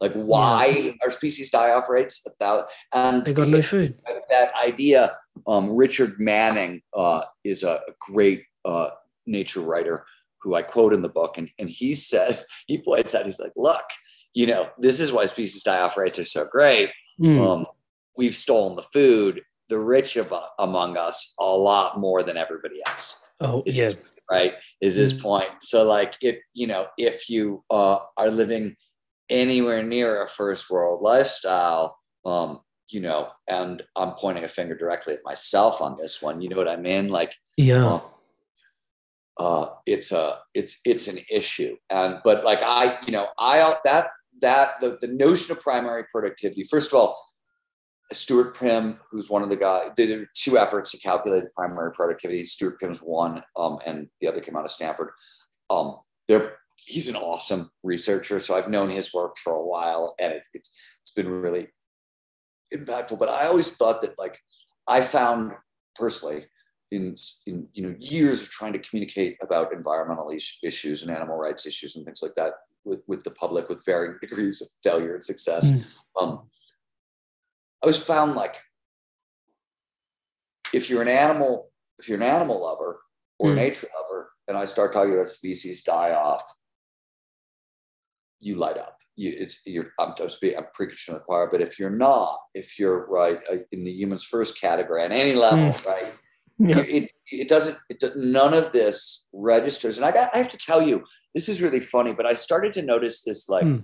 Like 0.00 0.12
why 0.14 0.66
yeah. 0.66 0.92
our 1.04 1.10
species 1.10 1.50
die 1.50 1.70
off 1.70 1.88
rates? 1.88 2.22
Without 2.24 2.68
and 2.92 3.24
they 3.24 3.32
got 3.32 3.48
no 3.48 3.62
food. 3.62 3.94
That 4.30 4.52
idea. 4.62 5.16
Um, 5.46 5.70
Richard 5.70 6.18
Manning 6.18 6.82
uh, 6.94 7.22
is 7.44 7.62
a 7.62 7.80
great 8.00 8.44
uh, 8.64 8.90
nature 9.26 9.60
writer 9.60 10.04
who 10.40 10.54
I 10.54 10.62
quote 10.62 10.92
in 10.92 11.02
the 11.02 11.08
book, 11.08 11.38
and, 11.38 11.48
and 11.58 11.70
he 11.70 11.94
says 11.94 12.44
he 12.66 12.78
points 12.78 13.14
out 13.14 13.26
he's 13.26 13.40
like, 13.40 13.52
look, 13.56 13.84
you 14.34 14.46
know, 14.46 14.70
this 14.76 14.98
is 14.98 15.12
why 15.12 15.24
species 15.26 15.62
die 15.62 15.80
off 15.80 15.96
rates 15.96 16.18
are 16.18 16.24
so 16.24 16.44
great. 16.44 16.90
Mm. 17.20 17.40
Um, 17.40 17.66
we've 18.16 18.34
stolen 18.34 18.76
the 18.76 18.82
food. 18.82 19.42
The 19.68 19.78
rich 19.78 20.16
of, 20.16 20.32
uh, 20.32 20.42
among 20.58 20.98
us 20.98 21.34
a 21.38 21.44
lot 21.44 21.98
more 21.98 22.22
than 22.22 22.36
everybody 22.36 22.80
else. 22.86 23.18
Oh, 23.40 23.62
yeah 23.64 23.92
right 24.36 24.54
is 24.80 24.94
his 24.96 25.12
mm-hmm. 25.12 25.22
point. 25.28 25.52
So 25.60 25.78
like 25.84 26.12
if 26.20 26.36
you 26.54 26.66
know 26.66 26.86
if 26.98 27.28
you 27.28 27.64
uh, 27.70 27.98
are 28.16 28.30
living 28.30 28.76
anywhere 29.30 29.82
near 29.82 30.22
a 30.22 30.26
first 30.26 30.68
world 30.68 31.00
lifestyle 31.00 31.96
um 32.24 32.60
you 32.90 33.00
know 33.00 33.30
and 33.48 33.82
i'm 33.96 34.12
pointing 34.12 34.44
a 34.44 34.48
finger 34.58 34.76
directly 34.76 35.14
at 35.14 35.24
myself 35.24 35.80
on 35.80 35.96
this 35.96 36.20
one 36.20 36.42
you 36.42 36.48
know 36.50 36.56
what 36.56 36.68
i 36.68 36.76
mean? 36.76 37.08
Like 37.08 37.32
yeah. 37.56 37.94
um, 37.94 38.02
uh 39.38 39.66
it's 39.86 40.12
a 40.12 40.24
it's 40.54 40.74
it's 40.84 41.08
an 41.08 41.18
issue. 41.30 41.74
And 41.88 42.18
but 42.24 42.44
like 42.44 42.62
i 42.62 42.98
you 43.06 43.12
know 43.16 43.26
i 43.38 43.56
that 43.84 44.06
that 44.40 44.80
the, 44.80 44.98
the 45.00 45.12
notion 45.24 45.52
of 45.52 45.62
primary 45.62 46.04
productivity, 46.12 46.64
first 46.64 46.88
of 46.88 46.94
all, 46.94 47.16
Stuart 48.12 48.58
Pimm, 48.58 48.98
who's 49.10 49.30
one 49.30 49.42
of 49.42 49.50
the 49.50 49.56
guys, 49.56 49.90
did 49.96 50.26
two 50.34 50.58
efforts 50.58 50.90
to 50.90 50.98
calculate 50.98 51.44
the 51.44 51.50
primary 51.56 51.92
productivity. 51.92 52.44
Stuart 52.46 52.80
Pimm's 52.80 52.98
one, 52.98 53.42
um, 53.56 53.78
and 53.86 54.08
the 54.20 54.28
other 54.28 54.40
came 54.40 54.56
out 54.56 54.64
of 54.64 54.70
Stanford. 54.70 55.10
Um, 55.70 55.96
they're 56.28 56.56
he's 56.76 57.08
an 57.08 57.16
awesome 57.16 57.70
researcher, 57.82 58.40
so 58.40 58.56
I've 58.56 58.68
known 58.68 58.90
his 58.90 59.14
work 59.14 59.36
for 59.38 59.54
a 59.54 59.64
while, 59.64 60.14
and 60.20 60.32
it, 60.32 60.46
it's 60.54 60.70
it's 61.02 61.12
been 61.12 61.28
really 61.28 61.68
impactful. 62.74 63.18
But 63.18 63.28
I 63.28 63.46
always 63.46 63.76
thought 63.76 64.02
that 64.02 64.18
like 64.18 64.38
I 64.86 65.00
found 65.00 65.52
personally 65.94 66.46
in, 66.90 67.16
in 67.46 67.66
you 67.72 67.82
know 67.82 67.94
years 67.98 68.42
of 68.42 68.50
trying 68.50 68.72
to 68.72 68.78
communicate 68.78 69.36
about 69.42 69.72
environmental 69.72 70.32
issues 70.62 71.02
and 71.02 71.10
animal 71.10 71.36
rights 71.36 71.66
issues 71.66 71.96
and 71.96 72.04
things 72.04 72.22
like 72.22 72.34
that 72.34 72.52
with, 72.84 73.00
with 73.06 73.22
the 73.24 73.30
public 73.30 73.68
with 73.68 73.84
varying 73.84 74.16
degrees 74.20 74.60
of 74.60 74.68
failure 74.82 75.14
and 75.14 75.24
success. 75.24 75.72
Mm. 75.72 75.84
Um, 76.20 76.42
I 77.82 77.86
was 77.86 77.98
found 78.02 78.34
like 78.34 78.56
if 80.72 80.88
you're 80.88 81.02
an 81.02 81.08
animal, 81.08 81.70
if 81.98 82.08
you're 82.08 82.16
an 82.16 82.22
animal 82.22 82.62
lover 82.62 83.00
or 83.38 83.50
Mm. 83.50 83.56
nature 83.56 83.88
lover, 84.00 84.30
and 84.48 84.56
I 84.56 84.64
start 84.66 84.92
talking 84.92 85.12
about 85.14 85.28
species 85.28 85.82
die 85.82 86.12
off, 86.12 86.42
you 88.40 88.56
light 88.56 88.78
up. 88.78 88.98
You, 89.16 89.34
it's 89.36 89.60
you're 89.66 89.92
I'm, 89.98 90.14
I'm, 90.20 90.28
speaking, 90.30 90.58
I'm 90.58 90.66
preaching 90.72 90.96
to 91.06 91.12
the 91.14 91.20
choir, 91.24 91.48
but 91.50 91.60
if 91.60 91.78
you're 91.78 91.90
not, 91.90 92.38
if 92.54 92.78
you're 92.78 93.06
right 93.08 93.38
uh, 93.50 93.56
in 93.72 93.84
the 93.84 93.90
humans 93.92 94.24
first 94.24 94.58
category 94.60 95.04
on 95.04 95.12
any 95.12 95.34
level, 95.34 95.76
right, 95.86 96.14
Yeah. 96.58 96.78
it, 96.78 97.10
it 97.26 97.48
doesn't 97.48 97.76
it 97.88 97.98
does, 97.98 98.12
none 98.14 98.54
of 98.54 98.72
this 98.72 99.26
registers 99.32 99.96
and 99.96 100.06
I, 100.06 100.12
got, 100.12 100.32
I 100.32 100.38
have 100.38 100.50
to 100.50 100.56
tell 100.56 100.80
you 100.80 101.02
this 101.34 101.48
is 101.48 101.60
really 101.60 101.80
funny 101.80 102.12
but 102.12 102.24
i 102.24 102.34
started 102.34 102.72
to 102.74 102.82
notice 102.82 103.22
this 103.22 103.48
like 103.48 103.64
Hmm. 103.64 103.78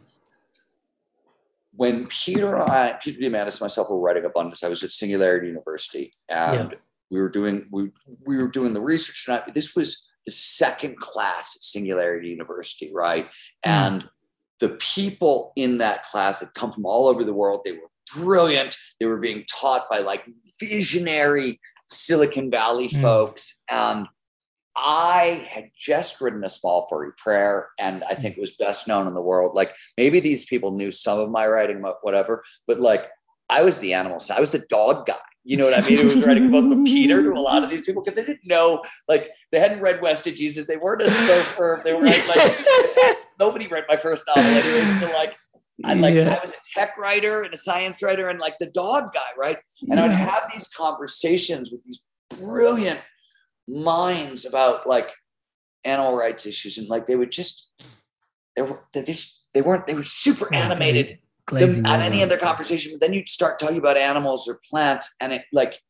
When 1.79 2.07
peter 2.07 2.55
and 2.55 2.71
i 2.71 2.99
peter 3.03 3.19
diamandis 3.21 3.55
and 3.55 3.63
myself 3.63 3.89
were 3.91 3.99
writing 3.99 4.25
abundance 4.25 4.63
i 4.63 4.69
was 4.69 4.83
at 4.83 4.91
singularity 4.91 5.47
university 5.47 6.13
and 6.29 6.77
we 7.11 7.19
were 7.19 7.31
doing 7.31 7.67
we, 7.71 7.91
we 8.27 8.37
were 8.37 8.49
doing 8.49 8.75
the 8.75 8.81
research 8.81 9.25
and 9.27 9.39
I, 9.39 9.51
this 9.53 9.75
was 9.75 10.09
the 10.27 10.33
second 10.33 10.99
class 10.99 11.57
at 11.57 11.63
singularity 11.63 12.29
university 12.29 12.91
right 12.93 13.29
and 13.65 14.05
the 14.61 14.71
people 14.95 15.53
in 15.57 15.79
that 15.79 16.05
class 16.05 16.41
had 16.41 16.53
come 16.55 16.73
from 16.73 16.85
all 16.85 17.07
over 17.07 17.25
the 17.25 17.33
world 17.33 17.63
they 17.65 17.73
were 17.73 17.91
brilliant 18.15 18.77
they 19.01 19.07
were 19.07 19.19
being 19.19 19.45
taught 19.49 19.89
by 19.91 19.99
like 19.99 20.29
visionary 20.61 21.61
Silicon 21.89 22.51
Valley 22.51 22.89
Mm. 22.89 23.03
folks. 23.03 23.55
And 23.71 24.07
I 24.81 25.47
had 25.51 25.71
just 25.77 26.21
written 26.21 26.45
a 26.45 26.49
small 26.49 26.87
furry 26.89 27.11
prayer, 27.19 27.69
and 27.79 28.05
I 28.05 28.15
think 28.15 28.37
it 28.37 28.41
was 28.41 28.53
best 28.53 28.87
known 28.87 29.09
in 29.09 29.15
the 29.15 29.23
world. 29.23 29.55
Like 29.57 29.75
maybe 29.97 30.21
these 30.21 30.45
people 30.45 30.71
knew 30.71 30.91
some 30.93 31.19
of 31.19 31.31
my 31.31 31.47
writing, 31.49 31.85
whatever. 32.03 32.45
But 32.67 32.79
like 32.79 33.09
I 33.51 33.63
was 33.63 33.79
the 33.79 33.95
animal 33.95 34.21
side, 34.21 34.39
I 34.39 34.41
was 34.41 34.53
the 34.53 34.65
dog 34.71 35.07
guy. 35.07 35.17
You 35.45 35.57
know 35.57 35.65
what 35.65 35.83
I 35.83 35.89
mean? 35.89 35.99
It 35.99 36.05
was 36.05 36.25
writing 36.27 36.49
about 36.49 36.69
the 36.69 36.83
Peter 36.85 37.23
to 37.23 37.31
a 37.31 37.41
lot 37.41 37.65
of 37.65 37.71
these 37.71 37.81
people 37.81 38.03
because 38.03 38.15
they 38.15 38.25
didn't 38.25 38.47
know, 38.47 38.85
like 39.09 39.31
they 39.51 39.59
hadn't 39.59 39.81
read 39.81 40.01
West 40.01 40.27
of 40.27 40.35
Jesus. 40.35 40.67
They 40.67 40.77
weren't 40.77 41.03
a 41.03 41.11
surfer. 41.11 41.81
They 41.85 41.95
were 41.95 42.05
like 42.05 43.17
nobody 43.41 43.67
read 43.67 43.85
my 43.89 43.97
first 43.97 44.25
novel 44.27 44.45
anyway. 44.45 45.01
So 45.01 45.13
like 45.13 45.35
I 45.85 45.95
like 45.95 46.15
Yeah. 46.15 46.35
I 46.35 46.41
was 46.41 46.51
a 46.51 46.79
tech 46.79 46.99
writer 46.99 47.43
and 47.43 47.55
a 47.55 47.57
science 47.57 48.03
writer 48.03 48.29
and 48.29 48.39
like 48.39 48.59
the 48.59 48.71
dog 48.71 49.13
guy, 49.13 49.21
right? 49.37 49.59
And 49.91 49.99
I 49.99 50.03
would 50.03 50.13
have 50.13 50.51
these 50.53 50.69
conversations 50.69 51.71
with 51.73 51.83
these 51.85 52.03
brilliant 52.39 53.01
minds 53.69 54.45
about 54.45 54.87
like 54.87 55.13
animal 55.85 56.17
rights 56.17 56.47
issues, 56.47 56.79
and 56.79 56.89
like 56.89 57.07
they 57.07 57.17
would 57.17 57.31
just 57.31 57.71
they 58.57 58.63
were 58.63 58.81
they 58.93 59.03
just 59.03 59.47
they 59.55 59.63
weren't 59.63 59.87
they 59.87 59.95
were 59.95 60.03
super 60.03 60.53
animated 60.55 61.19
them, 61.51 61.87
at 61.87 62.01
any 62.01 62.23
other 62.23 62.39
conversation. 62.39 62.93
But 62.93 63.01
then 63.01 63.13
you'd 63.13 63.29
start 63.29 63.59
talking 63.59 63.79
about 63.79 63.97
animals 63.97 64.49
or 64.49 64.61
plants, 64.69 65.15
and 65.21 65.33
it 65.33 65.45
like 65.53 65.81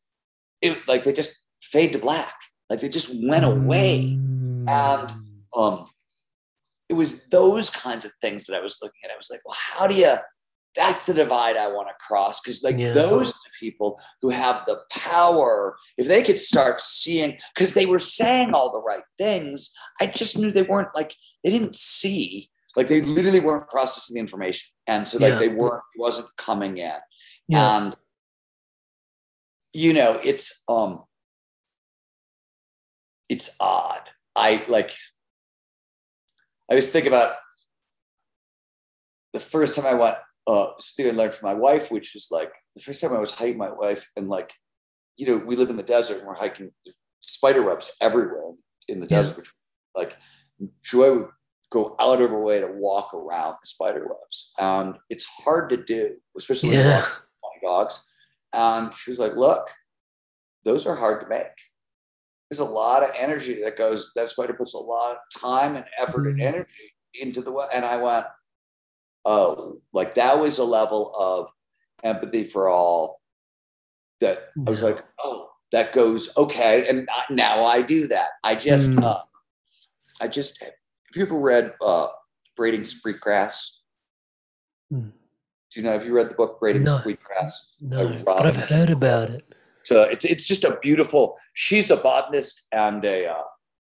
it 0.61 0.77
like 0.87 1.03
they 1.03 1.13
just 1.13 1.43
fade 1.61 1.93
to 1.93 1.99
black, 1.99 2.35
like 2.69 2.81
they 2.81 2.89
just 2.89 3.11
went 3.27 3.45
away. 3.45 4.17
Mm. 4.17 4.69
And 4.69 5.11
um, 5.55 5.89
it 6.89 6.93
was 6.93 7.25
those 7.27 7.69
kinds 7.69 8.05
of 8.05 8.11
things 8.21 8.45
that 8.45 8.55
I 8.55 8.61
was 8.61 8.79
looking 8.81 8.99
at. 9.03 9.11
I 9.11 9.17
was 9.17 9.29
like, 9.29 9.41
well, 9.45 9.57
how 9.57 9.87
do 9.87 9.95
you? 9.95 10.15
That's 10.75 11.05
the 11.05 11.13
divide 11.13 11.57
I 11.57 11.67
want 11.67 11.87
to 11.87 11.93
cross 11.99 12.39
because, 12.39 12.63
like, 12.63 12.77
Yeah. 12.77 12.93
those 12.93 13.29
are 13.29 13.43
the 13.45 13.51
people 13.59 13.99
who 14.21 14.29
have 14.29 14.65
the 14.65 14.81
power. 14.91 15.77
If 15.97 16.07
they 16.07 16.21
could 16.21 16.39
start 16.39 16.81
seeing, 16.81 17.39
because 17.55 17.73
they 17.73 17.85
were 17.87 17.99
saying 17.99 18.53
all 18.53 18.71
the 18.71 18.79
right 18.79 19.03
things, 19.17 19.71
I 19.99 20.05
just 20.05 20.37
knew 20.37 20.51
they 20.51 20.61
weren't 20.61 20.93
like 20.95 21.15
they 21.43 21.49
didn't 21.49 21.75
see, 21.75 22.51
like 22.75 22.87
they 22.87 23.01
literally 23.01 23.39
weren't 23.39 23.67
processing 23.67 24.13
the 24.13 24.19
information, 24.19 24.69
and 24.85 25.07
so 25.07 25.17
like 25.17 25.33
Yeah. 25.33 25.39
they 25.39 25.49
weren't 25.49 25.83
wasn't 25.97 26.27
coming 26.37 26.77
in, 26.77 26.99
Yeah. 27.47 27.77
and 27.77 27.95
you 29.73 29.93
know, 29.93 30.19
it's 30.23 30.63
um, 30.67 31.03
it's 33.27 33.55
odd. 33.59 34.01
I 34.35 34.63
like. 34.67 34.91
I 36.71 36.75
was 36.75 36.89
think 36.91 37.07
about 37.07 37.35
the 39.33 39.39
first 39.39 39.73
time 39.75 39.85
I 39.87 39.93
went, 39.95 40.17
uh, 40.47 40.67
something 40.79 41.13
I 41.13 41.17
learned 41.17 41.33
from 41.33 41.47
my 41.49 41.53
wife, 41.53 41.91
which 41.91 42.15
is 42.15 42.27
like 42.31 42.51
the 42.75 42.81
first 42.81 43.01
time 43.01 43.13
I 43.13 43.19
was 43.19 43.33
hiking 43.33 43.57
my 43.57 43.69
wife, 43.71 44.05
and 44.15 44.29
like, 44.29 44.53
you 45.17 45.27
know, 45.27 45.37
we 45.45 45.55
live 45.55 45.69
in 45.69 45.77
the 45.77 45.83
desert 45.83 46.19
and 46.19 46.27
we're 46.27 46.33
hiking 46.35 46.71
spider 47.21 47.61
webs 47.63 47.91
everywhere 48.01 48.53
in 48.87 48.99
the 48.99 49.07
Yeah. 49.07 49.17
desert. 49.21 49.37
Which, 49.37 49.53
like, 49.95 50.17
Joy 50.83 51.13
would 51.13 51.29
go 51.71 51.95
out 51.99 52.21
of 52.21 52.29
her 52.31 52.41
way 52.41 52.59
to 52.59 52.67
walk 52.67 53.13
around 53.13 53.55
the 53.61 53.67
spider 53.67 54.07
webs, 54.07 54.53
and 54.57 54.97
it's 55.09 55.25
hard 55.25 55.69
to 55.71 55.77
do, 55.77 56.17
especially 56.37 56.75
Yeah. 56.77 57.05
with 57.43 57.61
dogs. 57.61 58.05
And 58.53 58.93
she 58.95 59.11
was 59.11 59.19
like, 59.19 59.35
"Look, 59.35 59.69
those 60.63 60.85
are 60.85 60.95
hard 60.95 61.21
to 61.21 61.27
make." 61.27 61.47
there's 62.49 62.59
a 62.61 62.65
lot 62.65 63.03
of 63.03 63.11
energy 63.15 63.61
that 63.61 63.75
goes 63.77 64.11
that 64.15 64.27
spider 64.27 64.53
puts 64.55 64.73
a 64.73 64.77
lot 64.79 65.11
of 65.11 65.17
time 65.39 65.75
and 65.75 65.85
effort 65.99 66.25
and 66.25 66.39
Mhm. 66.39 66.43
energy 66.43 66.95
into 67.13 67.43
the 67.43 67.51
web 67.51 67.69
and 67.71 67.85
i 67.85 67.95
went 67.95 68.25
oh 69.25 69.81
like 69.93 70.15
that 70.15 70.39
was 70.39 70.57
a 70.59 70.63
level 70.63 71.13
of 71.17 71.49
empathy 72.03 72.43
for 72.43 72.69
all 72.69 73.21
that 74.21 74.49
i 74.65 74.69
was 74.69 74.81
like 74.81 75.03
oh 75.23 75.49
that 75.71 75.91
goes 75.93 76.29
okay 76.37 76.87
and 76.87 77.07
now 77.29 77.63
i 77.65 77.81
do 77.81 78.07
that 78.07 78.29
i 78.43 78.55
just 78.55 78.89
Mm. 78.91 79.03
uh, 79.03 79.21
i 80.21 80.27
just 80.27 80.61
have 80.63 80.71
you 81.15 81.23
ever 81.23 81.37
read 81.37 81.73
uh 81.81 82.07
braiding 82.55 82.85
sweetgrass 82.85 83.75
Mm. 84.91 85.11
do 85.71 85.79
you 85.79 85.83
know 85.85 85.91
have 85.91 86.05
you 86.05 86.13
read 86.15 86.29
the 86.29 86.33
book 86.35 86.59
braiding 86.59 86.83
No. 86.83 86.97
sweetgrass 86.99 87.73
No, 87.81 88.15
but 88.25 88.45
I've 88.45 88.55
heard 88.55 88.89
about 88.89 89.29
it. 89.29 89.43
so 89.83 90.01
it's 90.03 90.25
it's 90.25 90.45
just 90.45 90.63
a 90.63 90.77
beautiful. 90.81 91.37
She's 91.53 91.91
a 91.91 91.95
botanist 91.97 92.65
and 92.71 93.03
a 93.05 93.27
uh, 93.27 93.43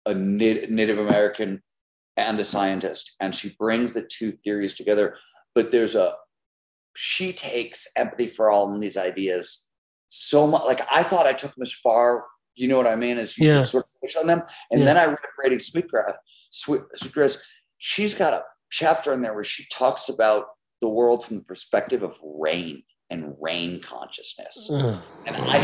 a 0.07 0.14
Native 0.14 0.99
American 0.99 1.61
and 2.16 2.38
a 2.40 2.44
scientist, 2.44 3.14
and 3.20 3.34
she 3.34 3.54
brings 3.58 3.92
the 3.92 4.02
two 4.02 4.30
theories 4.30 4.74
together. 4.74 5.16
But 5.54 5.70
there's 5.70 5.94
a 5.94 6.14
she 6.94 7.32
takes 7.32 7.86
empathy 7.96 8.26
for 8.26 8.50
all 8.50 8.70
and 8.72 8.82
these 8.82 8.96
ideas 8.98 9.68
so 10.08 10.46
much. 10.46 10.64
Like 10.64 10.82
I 10.90 11.02
thought 11.02 11.26
I 11.26 11.32
took 11.32 11.54
them 11.54 11.62
as 11.62 11.72
far. 11.72 12.26
You 12.54 12.68
know 12.68 12.76
what 12.76 12.86
I 12.86 12.96
mean? 12.96 13.16
As 13.16 13.38
you 13.38 13.48
Yeah. 13.48 13.62
sort 13.64 13.84
of 13.84 14.00
push 14.02 14.14
on 14.16 14.26
them, 14.26 14.42
and 14.70 14.80
Yeah. 14.80 14.86
then 14.86 14.96
I 14.98 15.04
read 15.06 15.18
Braiding 15.38 15.58
Sweetgrass. 15.58 16.14
Sweet, 16.50 16.82
Sweetgrass. 16.96 17.38
She's 17.78 18.14
got 18.14 18.34
a 18.34 18.44
chapter 18.70 19.12
in 19.12 19.22
there 19.22 19.34
where 19.34 19.44
she 19.44 19.66
talks 19.72 20.08
about 20.10 20.48
the 20.82 20.88
world 20.88 21.24
from 21.24 21.38
the 21.38 21.44
perspective 21.44 22.02
of 22.02 22.18
rain 22.22 22.82
and 23.12 23.36
rain 23.40 23.78
consciousness 23.80 24.70
and 24.70 25.36
I 25.36 25.58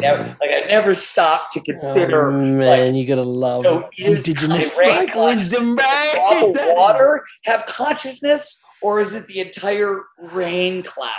never, 0.00 0.24
like, 0.40 0.50
I 0.50 0.66
never 0.66 0.94
stopped 0.94 1.52
to 1.52 1.60
consider, 1.60 2.28
Oh, 2.28 2.32
man, 2.32 2.92
like, 2.92 2.94
you 2.94 3.06
gotta 3.06 3.22
love 3.22 3.62
so 3.62 3.88
indigenous 3.98 4.76
the 4.78 4.88
like 4.88 5.14
wisdom, 5.14 5.76
does 5.76 6.12
a 6.12 6.16
drop 6.16 6.42
of 6.44 6.54
right? 6.56 6.74
water 6.76 7.24
have 7.44 7.66
consciousness, 7.66 8.60
or 8.82 9.00
is 9.00 9.14
it 9.14 9.26
the 9.26 9.40
entire 9.40 10.00
rain 10.18 10.82
cloud? 10.82 11.10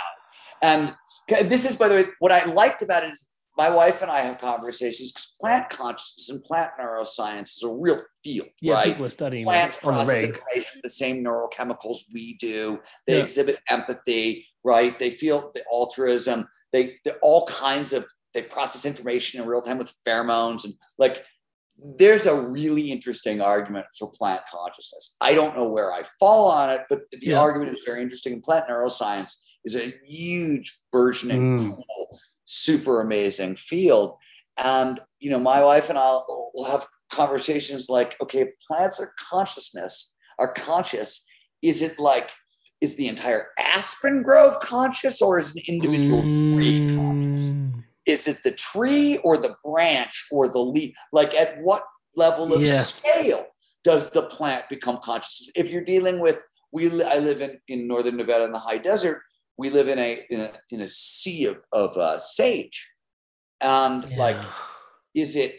And 0.62 0.94
this 1.48 1.68
is, 1.68 1.76
by 1.76 1.88
the 1.88 1.94
way, 1.94 2.04
what 2.18 2.32
I 2.32 2.44
liked 2.44 2.82
about 2.82 3.04
it 3.04 3.12
is 3.12 3.26
my 3.56 3.70
wife 3.70 4.02
and 4.02 4.10
I 4.10 4.20
have 4.20 4.38
conversations 4.38 5.12
because 5.12 5.34
plant 5.40 5.70
consciousness 5.70 6.28
and 6.28 6.44
plant 6.44 6.72
neuroscience 6.78 7.56
is 7.56 7.62
a 7.64 7.68
real 7.72 8.02
field, 8.22 8.48
Yeah, 8.60 8.74
right? 8.74 8.84
people 8.86 9.06
are 9.06 9.10
studying 9.10 9.44
plants 9.46 9.78
process 9.78 10.22
information 10.22 10.80
the 10.82 10.90
same 10.90 11.24
neurochemicals 11.24 12.00
we 12.12 12.36
do. 12.36 12.80
They 13.06 13.16
Yeah. 13.16 13.22
exhibit 13.22 13.58
empathy, 13.68 14.46
right? 14.62 14.98
They 14.98 15.10
feel 15.10 15.50
the 15.54 15.64
altruism. 15.72 16.48
They 16.72 16.98
they 17.04 17.12
all 17.22 17.46
kinds 17.46 17.92
of 17.92 18.06
they 18.34 18.42
process 18.42 18.84
information 18.84 19.40
in 19.40 19.48
real 19.48 19.62
time 19.62 19.78
with 19.78 19.94
pheromones 20.06 20.64
and 20.64 20.74
like 20.98 21.24
there's 21.98 22.24
a 22.26 22.34
really 22.34 22.90
interesting 22.90 23.40
argument 23.42 23.84
for 23.98 24.10
plant 24.10 24.42
consciousness. 24.50 25.16
I 25.20 25.34
don't 25.34 25.54
know 25.56 25.68
where 25.68 25.92
I 25.92 26.02
fall 26.18 26.50
on 26.50 26.70
it, 26.70 26.80
but 26.88 27.00
the 27.10 27.18
Yeah. 27.26 27.38
argument 27.38 27.76
is 27.76 27.84
very 27.84 28.00
interesting. 28.02 28.32
And 28.34 28.42
plant 28.42 28.66
neuroscience 28.68 29.32
is 29.64 29.76
a 29.76 29.92
huge 30.06 30.78
burgeoning, 30.90 31.58
Mm. 31.58 31.82
Super 32.46 33.00
amazing 33.02 33.56
field. 33.56 34.16
And 34.56 35.00
you 35.20 35.30
know, 35.30 35.38
my 35.38 35.62
wife 35.62 35.90
and 35.90 35.98
I 35.98 36.20
will 36.54 36.64
have 36.70 36.86
conversations 37.12 37.88
like, 37.88 38.16
okay, 38.22 38.48
plants 38.66 38.98
are 38.98 39.12
consciousness, 39.30 40.12
are 40.38 40.52
conscious. 40.54 41.24
Is 41.62 41.82
it 41.82 41.98
like, 41.98 42.30
is 42.80 42.96
the 42.96 43.08
entire 43.08 43.48
aspen 43.58 44.22
grove 44.22 44.58
conscious 44.60 45.20
or 45.20 45.38
is 45.38 45.50
an 45.54 45.62
individual 45.68 46.24
tree 46.54 46.86
conscious? 46.94 47.46
Mm, 47.76 47.82
Is 48.06 48.26
it 48.28 48.42
the 48.42 48.52
tree 48.52 49.18
or 49.18 49.36
the 49.36 49.56
branch 49.64 50.26
or 50.30 50.48
the 50.48 50.58
leaf? 50.58 50.94
Like 51.12 51.34
at 51.34 51.60
what 51.62 51.84
level 52.14 52.52
of 52.54 52.62
Yeah. 52.62 52.82
scale 52.82 53.46
does 53.84 54.10
the 54.10 54.22
plant 54.22 54.68
become 54.68 54.98
conscious? 54.98 55.50
If 55.54 55.68
you're 55.70 55.84
dealing 55.84 56.20
with, 56.20 56.42
we 56.72 56.86
I 57.02 57.18
live 57.18 57.40
in, 57.40 57.58
in 57.68 57.86
northern 57.86 58.16
Nevada 58.16 58.44
in 58.44 58.52
the 58.52 58.58
high 58.58 58.78
desert. 58.78 59.22
We 59.58 59.70
live 59.70 59.88
in 59.88 59.98
a 59.98 60.26
in 60.30 60.40
a, 60.40 60.52
in 60.70 60.80
a 60.82 60.88
sea 60.88 61.46
of 61.46 61.56
of 61.72 61.96
uh, 61.96 62.18
sage, 62.20 62.88
and 63.60 64.16
like 64.16 64.36
is 65.14 65.36
it 65.36 65.56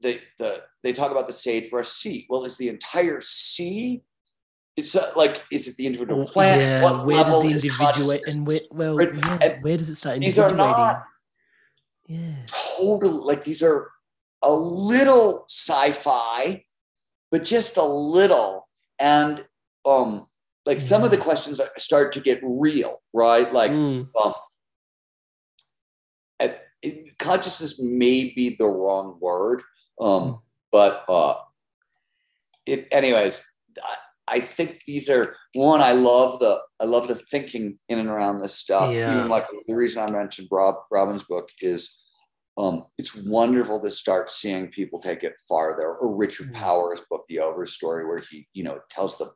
the 0.00 0.20
the 0.38 0.62
they 0.82 0.92
talk 0.92 1.10
about 1.10 1.26
the 1.26 1.32
sagebrush 1.32 1.88
sea. 1.88 2.26
Well 2.28 2.44
is 2.44 2.56
the 2.56 2.68
entire 2.68 3.20
sea 3.20 4.02
it's 4.76 4.94
uh, 4.96 5.10
like 5.16 5.42
is 5.50 5.68
it 5.68 5.76
the 5.76 5.86
individual 5.86 6.24
plant 6.24 6.60
yeah, 6.60 6.82
What 6.82 7.04
where 7.04 7.24
does 7.24 7.42
the 7.42 7.50
individual 7.50 8.18
and 8.26 8.46
where 8.46 8.60
well 8.70 9.02
yeah, 9.02 9.38
and 9.42 9.62
where 9.62 9.76
does 9.76 9.90
it 9.90 9.96
start 9.96 10.20
these 10.20 10.38
are 10.38 10.54
not 10.54 11.04
yeah. 12.06 12.34
total 12.46 13.24
like 13.24 13.44
these 13.44 13.62
are 13.62 13.90
a 14.42 14.52
little 14.52 15.44
sci-fi 15.48 16.64
but 17.30 17.44
just 17.44 17.76
a 17.76 17.84
little. 17.84 18.68
And 18.98 19.44
um 19.84 20.26
like 20.66 20.80
some 20.80 21.02
of 21.04 21.10
the 21.10 21.16
questions 21.18 21.60
start 21.78 22.12
to 22.12 22.20
get 22.20 22.40
real 22.42 23.00
right? 23.12 23.52
Like 23.52 23.72
Mm, 23.72 24.08
um 24.22 24.32
at, 26.38 26.62
it, 26.82 27.18
consciousness 27.18 27.80
may 27.80 28.32
be 28.34 28.56
the 28.56 28.66
wrong 28.66 29.18
word 29.20 29.62
um 30.00 30.40
but 30.72 31.04
uh 31.08 31.34
it 32.66 32.88
anyways 32.90 33.44
I, 33.82 34.36
I 34.36 34.40
think 34.40 34.82
these 34.86 35.10
are 35.10 35.36
one 35.54 35.80
i 35.82 35.92
love 35.92 36.38
the 36.40 36.58
i 36.80 36.84
love 36.84 37.08
the 37.08 37.14
thinking 37.16 37.78
in 37.88 37.98
and 37.98 38.08
around 38.08 38.40
this 38.40 38.54
stuff 38.54 38.90
Yeah. 38.90 39.10
even 39.12 39.28
like 39.28 39.46
the 39.66 39.74
reason 39.74 40.02
i 40.02 40.10
mentioned 40.10 40.48
rob 40.50 40.76
robin's 40.90 41.24
book 41.24 41.48
is 41.60 41.98
um 42.56 42.86
it's 42.96 43.14
wonderful 43.14 43.80
to 43.82 43.90
start 43.90 44.32
seeing 44.32 44.68
people 44.68 45.00
take 45.00 45.22
it 45.22 45.34
farther. 45.48 45.94
Or 45.96 46.14
richard 46.14 46.52
Mm. 46.52 46.54
powers 46.54 47.00
book 47.10 47.24
the 47.28 47.36
overstory 47.36 48.06
where 48.08 48.18
he 48.30 48.48
you 48.54 48.64
know 48.64 48.80
tells 48.90 49.18
the 49.18 49.30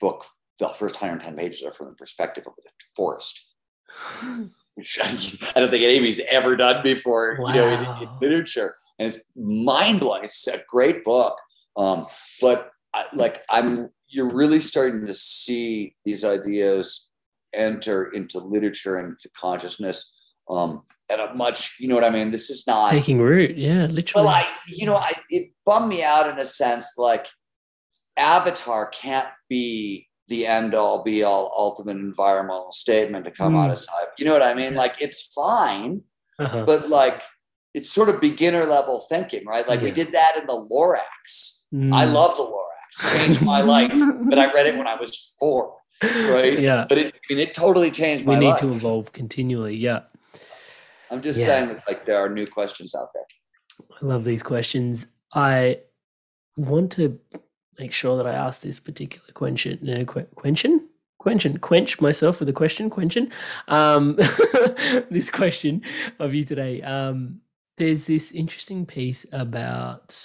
book 0.00 0.24
the 0.58 0.68
first 0.68 0.94
110 0.94 1.36
pages 1.36 1.62
are 1.62 1.72
from 1.72 1.88
the 1.88 1.94
perspective 1.94 2.44
of 2.46 2.54
the 2.56 2.70
forest 2.94 3.46
which 4.76 4.98
I, 5.02 5.06
I 5.54 5.60
don't 5.60 5.70
think 5.70 5.82
anybody's 5.82 6.20
ever 6.30 6.54
done 6.56 6.82
before, 6.82 7.38
you 7.48 7.54
know, 7.54 7.68
in, 7.68 8.08
in 8.08 8.18
literature. 8.20 8.74
And 8.98 9.12
it's 9.12 9.22
mind 9.34 10.00
blowing. 10.00 10.24
It's 10.24 10.46
a 10.46 10.62
great 10.68 11.04
book. 11.04 11.36
Um, 11.76 12.06
but 12.40 12.70
I, 12.94 13.06
like 13.12 13.42
I'm, 13.50 13.90
you're 14.08 14.30
really 14.30 14.60
starting 14.60 15.06
to 15.06 15.14
see 15.14 15.96
these 16.04 16.24
ideas 16.24 17.08
enter 17.54 18.12
into 18.12 18.38
literature 18.38 18.98
and 18.98 19.18
to 19.20 19.28
consciousness 19.30 20.12
um, 20.48 20.84
at 21.10 21.18
a 21.18 21.34
much, 21.34 21.76
you 21.80 21.88
know 21.88 21.94
what 21.94 22.04
I 22.04 22.10
mean? 22.10 22.30
This 22.30 22.50
is 22.50 22.66
not. 22.66 22.92
taking 22.92 23.20
root, 23.20 23.56
yeah, 23.56 23.86
literally. 23.86 24.26
Well, 24.26 24.28
I, 24.28 24.46
you 24.68 24.86
know, 24.86 24.96
I 24.96 25.12
it 25.28 25.50
bummed 25.64 25.88
me 25.88 26.04
out 26.04 26.28
in 26.28 26.38
a 26.38 26.44
sense. 26.44 26.86
Like 26.96 27.26
Avatar 28.16 28.86
can't 28.86 29.28
be 29.48 30.08
the 30.28 30.46
end 30.46 30.74
all, 30.74 31.02
be 31.04 31.22
all, 31.22 31.52
ultimate 31.56 31.96
environmental 31.96 32.72
statement 32.72 33.24
to 33.26 33.30
come 33.30 33.54
out 33.54 33.68
Mm. 33.68 33.72
of 33.72 33.78
sci. 33.78 33.92
You 34.18 34.24
know 34.24 34.32
what 34.32 34.42
I 34.42 34.54
mean? 34.54 34.74
Like 34.74 34.94
it's 35.00 35.28
fine, 35.34 36.02
uh-huh. 36.38 36.64
but 36.64 36.88
like 36.88 37.22
it's 37.74 37.90
sort 37.90 38.08
of 38.08 38.20
beginner 38.20 38.64
level 38.64 38.98
thinking, 39.08 39.44
right? 39.46 39.68
Like 39.68 39.82
we 39.82 39.90
did 39.90 40.12
that 40.12 40.36
in 40.38 40.46
the 40.46 40.66
Lorax. 40.70 41.64
I 41.72 41.76
Mm. 42.06 42.12
love 42.12 42.36
the 42.36 42.42
Lorax. 42.44 43.14
It 43.14 43.26
changed 43.26 43.42
my 43.44 43.60
life, 43.60 43.92
but 44.30 44.38
I 44.38 44.52
read 44.52 44.66
it 44.66 44.76
when 44.76 44.86
I 44.88 44.94
was 44.96 45.34
four, 45.38 45.76
right? 46.02 46.58
Yeah. 46.58 46.86
But 46.88 46.98
it, 46.98 47.14
I 47.14 47.34
mean, 47.34 47.38
it 47.46 47.52
totally 47.54 47.90
changed 47.90 48.24
We 48.24 48.34
my 48.34 48.40
life. 48.40 48.60
We 48.62 48.68
need 48.68 48.72
to 48.72 48.78
evolve 48.78 49.12
continually. 49.12 49.76
Yeah. 49.76 50.00
I'm 51.10 51.20
just 51.22 51.38
Yeah. 51.38 51.46
saying 51.46 51.68
that 51.68 51.82
like 51.86 52.06
there 52.06 52.18
are 52.18 52.28
new 52.30 52.46
questions 52.46 52.94
out 52.94 53.10
there. 53.14 53.24
I 54.02 54.06
love 54.06 54.24
these 54.24 54.42
questions. 54.42 55.06
I 55.34 55.80
want 56.56 56.90
to 56.92 57.20
make 57.78 57.92
sure 57.92 58.16
that 58.16 58.26
I 58.26 58.32
ask 58.34 58.60
this 58.62 58.80
particular 58.80 59.32
question. 59.32 59.78
No, 59.82 60.04
que- 60.04 60.26
question? 60.34 60.88
Question. 61.18 61.58
Quench 61.58 62.00
myself 62.00 62.40
with 62.40 62.48
a 62.48 62.52
question. 62.52 62.88
Question. 62.90 63.32
Um, 63.68 64.14
this 65.10 65.30
question 65.30 65.82
of 66.18 66.34
you 66.34 66.44
today. 66.44 66.82
Um, 66.82 67.40
there's 67.78 68.06
this 68.06 68.32
interesting 68.32 68.86
piece 68.86 69.26
about 69.32 70.16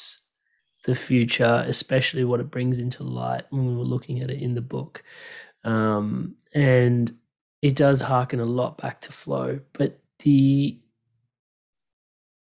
the 0.85 0.95
future, 0.95 1.63
especially 1.67 2.23
what 2.23 2.39
it 2.39 2.51
brings 2.51 2.79
into 2.79 3.03
light 3.03 3.43
when 3.49 3.65
we 3.67 3.75
were 3.75 3.83
looking 3.83 4.21
at 4.21 4.29
it 4.29 4.41
in 4.41 4.53
the 4.53 4.61
book. 4.61 5.03
Um, 5.63 6.35
and 6.53 7.13
it 7.61 7.75
does 7.75 8.01
harken 8.01 8.39
a 8.39 8.45
lot 8.45 8.77
back 8.79 9.01
to 9.01 9.11
flow, 9.11 9.59
but 9.73 9.99
the 10.19 10.79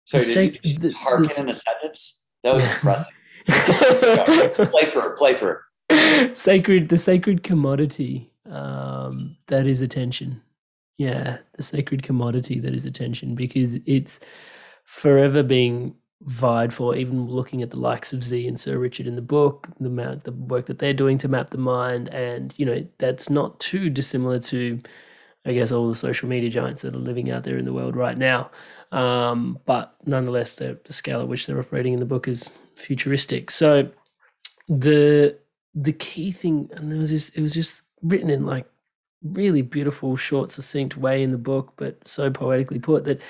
So 0.04 0.18
did 0.18 0.80
the- 0.80 0.92
hearken 0.92 1.24
the- 1.28 1.40
in 1.42 1.48
a 1.50 1.54
sentence? 1.54 2.24
That 2.42 2.54
was 2.54 2.64
impressive. 2.74 3.14
Play 3.46 4.86
through 4.86 5.10
it, 5.10 5.16
play 5.16 5.34
through 5.34 5.56
it. 5.90 6.36
sacred 6.36 6.88
the 6.88 6.98
sacred 6.98 7.42
commodity 7.42 8.30
um 8.50 9.36
that 9.46 9.66
is 9.66 9.80
attention 9.80 10.40
yeah 10.98 11.38
the 11.56 11.62
sacred 11.62 12.02
commodity 12.02 12.58
that 12.60 12.74
is 12.74 12.86
attention 12.86 13.34
because 13.34 13.76
it's 13.86 14.20
forever 14.84 15.42
being 15.42 15.94
vied 16.22 16.72
for 16.72 16.96
even 16.96 17.28
looking 17.28 17.62
at 17.62 17.70
the 17.70 17.76
likes 17.76 18.12
of 18.12 18.24
z 18.24 18.48
and 18.48 18.58
sir 18.58 18.78
richard 18.78 19.06
in 19.06 19.16
the 19.16 19.22
book 19.22 19.68
the 19.80 19.86
amount 19.86 20.24
the 20.24 20.32
work 20.32 20.66
that 20.66 20.78
they're 20.78 20.94
doing 20.94 21.18
to 21.18 21.28
map 21.28 21.50
the 21.50 21.58
mind 21.58 22.08
and 22.08 22.54
you 22.56 22.64
know 22.64 22.84
that's 22.98 23.28
not 23.28 23.58
too 23.60 23.90
dissimilar 23.90 24.38
to 24.38 24.80
i 25.44 25.52
guess 25.52 25.72
all 25.72 25.88
the 25.88 25.94
social 25.94 26.28
media 26.28 26.48
giants 26.48 26.82
that 26.82 26.94
are 26.94 26.98
living 26.98 27.30
out 27.30 27.44
there 27.44 27.58
in 27.58 27.64
the 27.66 27.72
world 27.72 27.94
right 27.94 28.16
now 28.16 28.50
um 28.92 29.58
but 29.66 29.94
nonetheless 30.06 30.56
the, 30.56 30.78
the 30.84 30.92
scale 30.92 31.20
at 31.20 31.28
which 31.28 31.46
they're 31.46 31.58
operating 31.58 31.92
in 31.92 32.00
the 32.00 32.06
book 32.06 32.28
is 32.28 32.50
futuristic. 32.74 33.50
So 33.50 33.90
the 34.68 35.36
the 35.74 35.92
key 35.92 36.32
thing 36.32 36.70
and 36.74 36.90
there 36.90 36.98
was 36.98 37.10
this 37.10 37.30
it 37.30 37.42
was 37.42 37.54
just 37.54 37.82
written 38.02 38.30
in 38.30 38.46
like 38.46 38.66
really 39.22 39.62
beautiful 39.62 40.16
short 40.16 40.52
succinct 40.52 40.96
way 40.96 41.22
in 41.22 41.32
the 41.32 41.38
book 41.38 41.72
but 41.76 41.96
so 42.06 42.30
poetically 42.30 42.78
put 42.78 43.04
that 43.04 43.20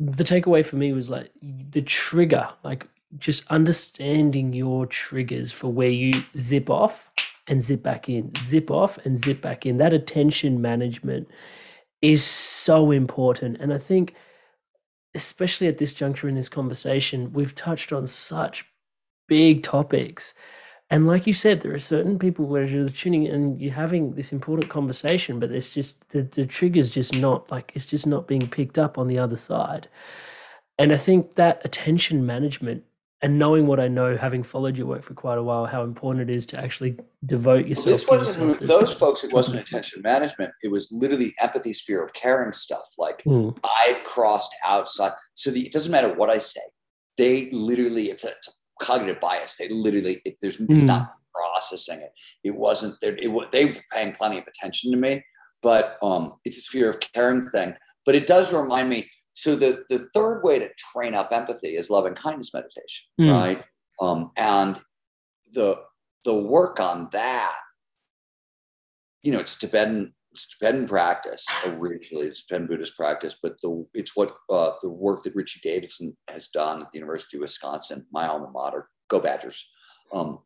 the 0.00 0.24
takeaway 0.24 0.64
for 0.64 0.76
me 0.76 0.92
was 0.92 1.10
like 1.10 1.30
the 1.42 1.82
trigger 1.82 2.48
like 2.64 2.86
just 3.16 3.46
understanding 3.50 4.52
your 4.52 4.86
triggers 4.86 5.50
for 5.50 5.68
where 5.72 5.90
you 5.90 6.12
zip 6.36 6.68
off 6.68 7.10
and 7.46 7.62
zip 7.62 7.82
back 7.82 8.08
in 8.08 8.30
zip 8.44 8.70
off 8.70 8.98
and 9.04 9.18
zip 9.18 9.40
back 9.40 9.64
in. 9.64 9.78
That 9.78 9.94
attention 9.94 10.60
management 10.60 11.28
is 12.02 12.22
so 12.22 12.90
important. 12.90 13.56
And 13.60 13.72
i 13.72 13.78
think 13.78 14.14
especially 15.18 15.66
at 15.66 15.78
this 15.78 15.92
juncture 15.92 16.28
in 16.28 16.36
this 16.36 16.48
conversation 16.48 17.32
we've 17.32 17.54
touched 17.54 17.92
on 17.92 18.06
such 18.06 18.64
big 19.28 19.62
topics 19.62 20.34
and 20.90 21.06
like 21.06 21.26
you 21.26 21.34
said, 21.34 21.60
there 21.60 21.74
are 21.74 21.78
certain 21.78 22.18
people 22.18 22.46
where 22.46 22.64
you're 22.64 22.88
tuning 22.88 23.24
in 23.24 23.34
and 23.34 23.60
you're 23.60 23.74
having 23.74 24.14
this 24.14 24.32
important 24.32 24.70
conversation, 24.70 25.38
but 25.38 25.52
it's 25.52 25.68
just 25.68 26.08
the, 26.10 26.22
the 26.22 26.46
trigger's 26.46 26.88
just 26.88 27.14
not 27.14 27.50
like 27.50 27.72
it's 27.74 27.84
just 27.84 28.06
not 28.06 28.26
being 28.26 28.48
picked 28.48 28.78
up 28.78 28.96
on 28.96 29.06
the 29.06 29.18
other 29.18 29.36
side. 29.36 29.88
And 30.78 30.92
I 30.92 30.96
think 30.96 31.34
that 31.34 31.60
attention 31.64 32.24
management 32.24 32.84
and 33.20 33.38
knowing 33.38 33.66
what 33.66 33.80
I 33.80 33.88
know, 33.88 34.16
having 34.16 34.42
followed 34.42 34.78
your 34.78 34.86
work 34.86 35.02
for 35.02 35.14
quite 35.14 35.38
a 35.38 35.42
while, 35.42 35.66
how 35.66 35.82
important 35.82 36.30
it 36.30 36.32
is 36.34 36.46
to 36.46 36.58
actually 36.60 36.96
devote 37.26 37.66
yourself. 37.66 37.86
This 37.86 38.04
to 38.04 38.10
wasn't 38.16 38.46
yourself, 38.48 38.58
this 38.60 38.68
those 38.68 38.94
folks. 38.94 39.24
It 39.24 39.32
wasn't 39.32 39.58
attention 39.60 40.02
management. 40.02 40.52
It 40.62 40.70
was 40.70 40.90
literally 40.92 41.34
empathy, 41.40 41.72
sphere 41.72 42.04
of 42.04 42.12
caring 42.12 42.52
stuff. 42.52 42.86
Like 42.96 43.22
Mm. 43.24 43.58
I 43.64 44.00
crossed 44.04 44.54
outside. 44.64 45.12
So 45.34 45.50
the, 45.50 45.66
it 45.66 45.72
doesn't 45.72 45.90
matter 45.90 46.12
what 46.14 46.30
I 46.30 46.38
say. 46.38 46.60
They 47.16 47.50
literally, 47.50 48.10
it's 48.10 48.22
a, 48.22 48.28
it's 48.28 48.48
a 48.48 48.84
cognitive 48.84 49.20
bias. 49.20 49.56
They 49.56 49.68
literally, 49.68 50.22
if 50.24 50.34
there's 50.40 50.58
Mm. 50.58 50.84
not 50.84 51.10
processing 51.34 52.00
it, 52.00 52.12
it 52.44 52.54
wasn't 52.54 52.96
there. 53.00 53.16
It, 53.16 53.28
wa- 53.28 53.46
they 53.52 53.64
were 53.66 53.76
paying 53.92 54.12
plenty 54.12 54.38
of 54.38 54.44
attention 54.46 54.92
to 54.92 54.96
me, 54.96 55.24
but 55.60 55.98
um, 56.02 56.34
it's 56.44 56.58
a 56.58 56.60
sphere 56.60 56.88
of 56.90 57.00
caring 57.00 57.48
thing. 57.48 57.74
But 58.06 58.14
it 58.14 58.26
does 58.28 58.52
remind 58.52 58.88
me. 58.88 59.10
So 59.38 59.54
the 59.54 59.84
the 59.88 60.00
third 60.14 60.42
way 60.42 60.58
to 60.58 60.68
train 60.76 61.14
up 61.14 61.30
empathy 61.32 61.76
is 61.76 61.90
love 61.90 62.06
and 62.06 62.16
kindness 62.16 62.52
meditation, 62.52 63.06
Mm. 63.20 63.32
right? 63.32 63.64
Um, 64.00 64.32
and 64.36 64.80
the 65.52 65.80
the 66.24 66.34
work 66.34 66.80
on 66.80 67.08
that, 67.12 67.54
you 69.22 69.30
know, 69.30 69.38
it's 69.38 69.56
Tibetan 69.56 70.12
it's 70.32 70.48
Tibetan 70.48 70.88
practice 70.88 71.46
originally. 71.64 72.26
It's 72.26 72.44
Tibetan 72.44 72.66
Buddhist 72.66 72.96
practice, 72.96 73.36
but 73.40 73.60
the 73.62 73.86
it's 73.94 74.16
what 74.16 74.32
uh, 74.50 74.72
the 74.82 74.90
work 74.90 75.22
that 75.22 75.36
Richie 75.36 75.60
Davidson 75.62 76.16
has 76.28 76.48
done 76.48 76.82
at 76.82 76.90
the 76.90 76.98
University 76.98 77.36
of 77.36 77.42
Wisconsin, 77.42 78.08
my 78.10 78.26
alma 78.26 78.50
mater. 78.50 78.88
Go 79.08 79.20
Badgers! 79.20 79.70
Um, 80.12 80.40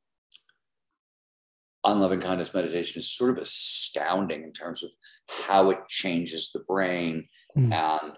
on 1.84 1.98
loving 1.98 2.20
kindness 2.20 2.52
meditation 2.52 2.98
is 3.00 3.10
sort 3.10 3.30
of 3.30 3.38
astounding 3.38 4.42
in 4.42 4.52
terms 4.52 4.84
of 4.84 4.90
how 5.46 5.70
it 5.70 5.78
changes 5.88 6.50
the 6.52 6.60
brain 6.60 7.26
Mm. 7.56 7.72
and 7.72 8.16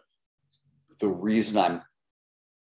the 1.04 1.10
reason 1.10 1.58
I'm 1.58 1.82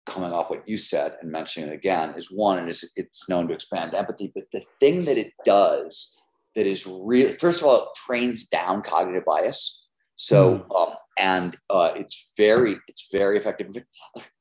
coming 0.04 0.32
off 0.32 0.50
what 0.50 0.68
you 0.68 0.76
said 0.76 1.16
and 1.22 1.30
mentioning 1.30 1.70
it 1.70 1.74
again 1.74 2.14
is 2.16 2.26
one, 2.28 2.58
and 2.58 2.68
it's, 2.68 2.84
it's 2.96 3.28
known 3.28 3.46
to 3.46 3.54
expand 3.54 3.94
empathy, 3.94 4.32
but 4.34 4.50
the 4.50 4.64
thing 4.80 5.04
that 5.04 5.16
it 5.16 5.32
does 5.44 6.16
that 6.56 6.66
is 6.66 6.84
really 6.86 7.32
first 7.34 7.60
of 7.60 7.66
all 7.66 7.76
it 7.84 7.88
trains 7.94 8.48
down 8.48 8.82
cognitive 8.82 9.24
bias. 9.24 9.86
So 10.16 10.40
Hmm. 10.56 10.76
um, 10.76 10.88
and 11.18 11.56
uh, 11.70 11.92
it's 11.94 12.32
very 12.36 12.76
it's 12.88 13.08
very 13.12 13.36
effective 13.36 13.68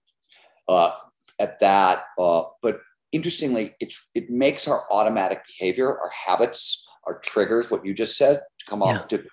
uh, 0.68 0.91
at 1.38 1.60
that. 1.60 1.99
Uh, 2.18 2.43
but 2.64 2.80
interestingly, 3.12 3.76
it's 3.80 4.10
it 4.16 4.32
makes 4.32 4.68
our 4.68 4.84
automatic 4.91 5.41
behavior, 5.45 5.89
our 5.89 6.10
habits, 6.10 6.88
our 7.06 7.20
triggers, 7.20 7.70
what 7.70 7.86
you 7.86 7.93
just 7.93 8.18
said, 8.18 8.41
to 8.60 8.66
come 8.68 8.82
off 8.82 9.08
to 9.10 9.24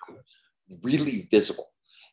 really 0.83 1.27
visible. 1.31 1.67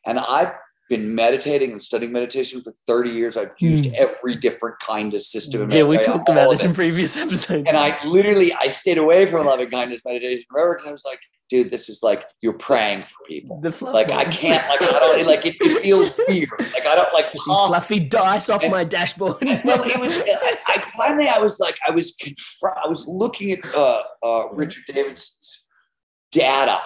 And 0.07 0.17
I've 0.19 0.53
been 0.89 1.13
meditating 1.13 1.71
and 1.71 1.81
studying 1.81 2.11
meditation 2.11 2.61
for 2.61 2.71
30 2.87 3.09
years. 3.11 3.35
I've 3.37 3.53
used 3.59 3.85
Hmm. 3.87 3.93
every 3.97 4.35
different 4.35 4.79
kind 4.79 5.13
of 5.13 5.21
system. 5.21 5.61
of 5.61 5.73
Yeah, 5.73 5.83
we 5.83 5.97
talked 5.97 6.29
about 6.29 6.49
this 6.51 6.63
in 6.63 6.73
previous 6.73 7.17
episodes. 7.17 7.63
And 7.67 7.77
I 7.77 8.01
literally 8.05 8.53
I 8.53 8.67
stayed 8.69 8.97
away 8.97 9.25
from 9.25 9.45
loving 9.45 9.69
kindness 9.69 10.01
meditation 10.05 10.45
forever 10.49 10.75
because 10.75 10.87
I 10.87 10.91
was 10.91 11.03
like, 11.05 11.19
dude, 11.49 11.71
this 11.71 11.87
is 11.89 12.03
like 12.03 12.25
you're 12.41 12.53
praying 12.53 13.03
for 13.03 13.15
people. 13.27 13.61
Like 13.81 14.09
I 14.11 14.25
can't, 14.25 14.67
like 14.69 14.81
I 14.81 14.99
don't 14.99 15.25
like 15.27 15.45
it, 15.45 15.55
it 15.61 15.81
feels 15.81 16.11
weird. 16.27 16.49
Like 16.59 16.85
I 16.85 16.95
don't 16.95 17.13
like 17.13 17.27
huh. 17.33 17.67
fluffy 17.67 17.99
dice 17.99 18.49
off 18.49 18.63
And- 18.63 18.71
my 18.71 18.83
dashboard. 18.83 19.37
well, 19.65 19.83
it 19.83 19.99
was. 19.99 20.11
I, 20.13 20.57
I 20.67 20.91
finally, 20.95 21.27
I 21.29 21.37
was 21.37 21.59
like, 21.59 21.77
I 21.87 21.91
was 21.91 22.15
confront. 22.15 22.77
I 22.83 22.87
was 22.87 23.07
looking 23.07 23.51
at 23.51 23.59
uh, 23.75 24.01
uh, 24.23 24.49
Richard 24.53 24.83
Davidson's 24.87 25.67
data. 26.31 26.79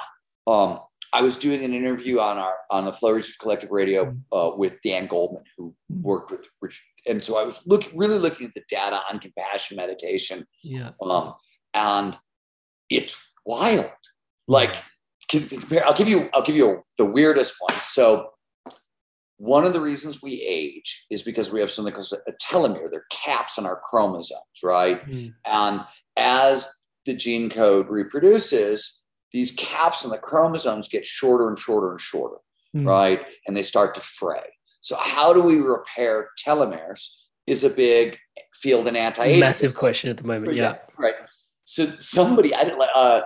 Um, 0.47 0.79
I 1.13 1.21
was 1.21 1.37
doing 1.37 1.63
an 1.63 1.73
interview 1.73 2.19
on 2.19 2.37
our 2.37 2.55
on 2.69 2.85
the 2.85 2.93
Flow 2.93 3.11
Research 3.11 3.37
Collective 3.39 3.71
Radio 3.71 4.15
uh, 4.31 4.51
with 4.55 4.77
Dan 4.83 5.07
Goleman, 5.07 5.43
who 5.57 5.75
worked 5.89 6.31
with 6.31 6.47
Richard, 6.61 6.83
and 7.07 7.23
so 7.23 7.37
I 7.37 7.43
was 7.43 7.65
looking 7.67 7.97
really 7.97 8.17
looking 8.17 8.47
at 8.47 8.53
the 8.53 8.63
data 8.69 9.01
on 9.11 9.19
compassion 9.19 9.77
meditation, 9.77 10.45
yeah. 10.63 10.91
um, 11.01 11.33
and 11.73 12.15
it's 12.89 13.33
wild. 13.45 13.91
Like, 14.47 14.75
can- 15.27 15.47
compare, 15.47 15.85
I'll 15.85 15.93
give 15.93 16.07
you, 16.09 16.29
I'll 16.33 16.43
give 16.43 16.55
you 16.55 16.83
the 16.97 17.05
weirdest 17.05 17.55
one. 17.59 17.79
So, 17.81 18.29
one 19.37 19.65
of 19.65 19.73
the 19.73 19.81
reasons 19.81 20.21
we 20.21 20.41
age 20.41 21.05
is 21.09 21.23
because 21.23 21.51
we 21.51 21.59
have 21.59 21.71
something 21.71 21.93
called 21.93 22.13
a 22.27 22.31
telomere. 22.33 22.89
They're 22.91 23.05
caps 23.11 23.57
on 23.57 23.65
our 23.65 23.81
chromosomes, 23.83 24.41
right? 24.63 25.05
Mm. 25.07 25.33
And 25.45 25.81
as 26.15 26.67
the 27.05 27.15
gene 27.15 27.49
code 27.49 27.89
reproduces, 27.89 29.00
these 29.33 29.51
caps 29.51 30.03
on 30.03 30.11
the 30.11 30.17
chromosomes 30.17 30.89
get 30.89 31.05
shorter 31.05 31.47
and 31.47 31.57
shorter 31.57 31.91
and 31.91 31.99
shorter, 31.99 32.37
Mm. 32.75 32.87
right? 32.87 33.25
And 33.47 33.55
they 33.55 33.63
start 33.63 33.95
to 33.95 34.01
fray. 34.01 34.43
So, 34.81 34.95
how 34.95 35.33
do 35.33 35.41
we 35.41 35.55
repair 35.57 36.29
telomeres? 36.45 37.07
Is 37.47 37.63
a 37.63 37.69
big 37.69 38.17
field 38.53 38.87
in 38.87 38.95
anti-aging. 38.95 39.39
Massive 39.39 39.75
question 39.75 40.09
at 40.11 40.17
the 40.17 40.23
moment. 40.23 40.53
Yeah. 40.53 40.75
Right. 40.97 41.15
So 41.63 41.87
somebody, 41.97 42.53
I 42.53 42.63
didn't 42.63 42.77
like, 42.77 42.89
uh, 42.95 43.21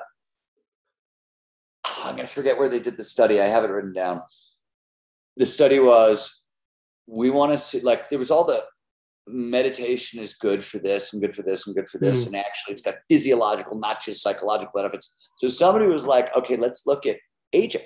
I'm 2.03 2.15
going 2.15 2.25
to 2.25 2.33
forget 2.33 2.57
where 2.57 2.69
they 2.69 2.79
did 2.79 2.95
the 2.95 3.03
study. 3.03 3.41
I 3.41 3.47
have 3.47 3.65
it 3.65 3.67
written 3.67 3.93
down. 3.93 4.21
The 5.37 5.45
study 5.45 5.79
was, 5.79 6.43
we 7.07 7.29
want 7.29 7.51
to 7.51 7.57
see, 7.57 7.81
like, 7.81 8.09
there 8.09 8.17
was 8.17 8.31
all 8.31 8.45
the 8.45 8.63
meditation 9.27 10.21
is 10.21 10.33
good 10.35 10.63
for 10.63 10.79
this 10.79 11.13
and 11.13 11.21
good 11.21 11.35
for 11.35 11.41
this 11.41 11.65
and 11.65 11.75
good 11.75 11.87
for 11.87 11.97
this. 11.97 12.23
Mm. 12.23 12.27
And 12.27 12.35
actually, 12.37 12.73
it's 12.73 12.81
got 12.81 12.95
physiological, 13.09 13.77
not 13.77 14.03
just 14.03 14.21
psychological 14.21 14.71
benefits. 14.75 15.31
So 15.39 15.47
somebody 15.47 15.87
was 15.87 16.05
like, 16.05 16.35
okay, 16.35 16.55
let's 16.55 16.85
look 16.85 17.05
at 17.05 17.17
aging. 17.53 17.81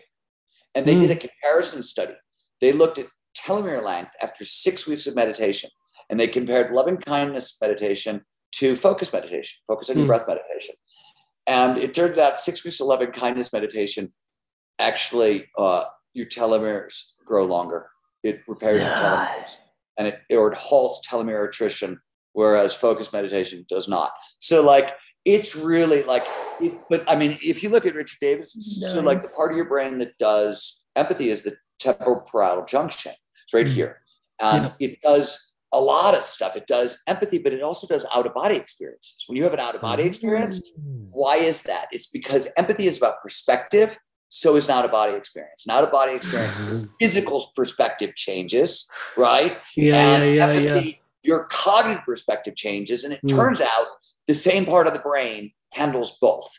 And 0.76 0.86
they 0.86 1.00
did 1.00 1.12
a 1.12 1.16
comparison 1.16 1.82
study. 1.84 2.14
They 2.62 2.74
looked 2.74 3.00
at 3.00 3.08
telomere 3.38 3.84
length 3.84 4.12
after 4.22 4.46
six 4.46 4.88
weeks 4.88 5.08
of 5.08 5.16
meditation 5.16 5.70
and 6.10 6.20
they 6.20 6.28
compared 6.28 6.72
loving 6.72 6.98
kindness 6.98 7.58
meditation 7.62 8.22
to 8.52 8.76
focus 8.76 9.12
meditation, 9.14 9.58
focus 9.68 9.90
on 9.90 9.96
your 9.96 10.06
Hmm. 10.06 10.10
breath 10.10 10.28
meditation. 10.28 10.76
And 11.48 11.78
it 11.78 11.94
turned 11.94 12.18
out 12.20 12.40
six 12.40 12.64
weeks 12.64 12.80
of 12.80 12.88
loving 12.88 13.12
kindness 13.12 13.52
meditation 13.54 14.14
actually 14.78 15.50
uh, 15.58 15.86
your 16.14 16.26
telomeres 16.26 17.14
grow 17.26 17.46
longer. 17.46 17.90
It 18.24 18.42
repairs 18.48 18.82
your 18.82 18.92
telomeres 18.92 19.50
and 20.00 20.08
it 20.08 20.20
or 20.32 20.52
it 20.52 20.58
halts 20.58 21.08
telomere 21.08 21.48
attrition, 21.48 22.00
whereas 22.34 22.74
focus 22.74 23.14
meditation 23.14 23.66
does 23.70 23.88
not. 23.88 24.12
So 24.40 24.64
like 24.64 24.96
it's 25.26 25.56
really 25.56 26.02
like 26.04 26.24
it, 26.60 26.74
but 26.90 27.04
I 27.08 27.16
mean 27.16 27.38
if 27.44 27.62
you 27.62 27.70
look 27.70 27.86
at 27.86 27.94
Richard 27.94 28.18
Davis, 28.20 28.56
so 28.92 29.02
like 29.02 29.22
the 29.22 29.30
part 29.30 29.52
of 29.52 29.58
your 29.58 29.68
brain 29.68 30.00
that 30.00 30.18
does 30.18 30.86
empathy 30.96 31.30
is 31.30 31.44
the 31.44 31.56
temporal 31.80 32.22
parietal 32.22 32.66
junction. 32.66 33.12
It's 33.44 33.54
right 33.54 33.68
Mm. 33.68 33.74
here. 33.74 34.02
And 34.42 34.74
it 34.80 35.02
does 35.02 35.52
a 35.74 35.80
lot 35.80 36.16
of 36.16 36.24
stuff. 36.24 36.56
It 36.56 36.66
does 36.66 37.02
empathy, 37.08 37.38
but 37.40 37.52
it 37.54 37.62
also 37.62 37.86
does 37.86 38.06
out 38.16 38.26
of 38.26 38.34
body 38.34 38.56
experiences. 38.56 39.26
When 39.28 39.36
you 39.38 39.44
have 39.44 39.54
an 39.54 39.60
out 39.60 39.76
of 39.76 39.82
body 39.82 40.04
experience, 40.04 40.62
why 41.12 41.36
is 41.38 41.64
that? 41.64 41.88
It's 41.92 42.08
because 42.08 42.48
empathy 42.58 42.88
is 42.88 42.98
about 42.98 43.22
perspective. 43.22 43.98
So 44.30 44.56
is 44.56 44.68
not 44.68 44.86
a 44.86 44.88
body 44.88 45.16
experience. 45.16 45.66
Not 45.66 45.84
a 45.84 45.88
body 45.88 46.14
experience, 46.16 46.88
physical 47.02 47.46
perspective 47.56 48.16
changes, 48.16 48.88
right? 49.18 49.58
Yeah, 49.76 49.96
and 50.16 50.36
yeah, 50.36 50.52
yeah, 50.54 50.76
yeah. 50.80 50.92
your 51.24 51.46
cognitive 51.46 52.04
perspective 52.06 52.56
changes. 52.56 53.04
And 53.04 53.14
it 53.14 53.22
Mm. 53.24 53.36
turns 53.36 53.60
out 53.60 53.88
the 54.28 54.36
same 54.36 54.66
part 54.66 54.86
of 54.88 54.94
the 54.94 55.00
brain 55.00 55.52
handles 55.74 56.18
both, 56.22 56.50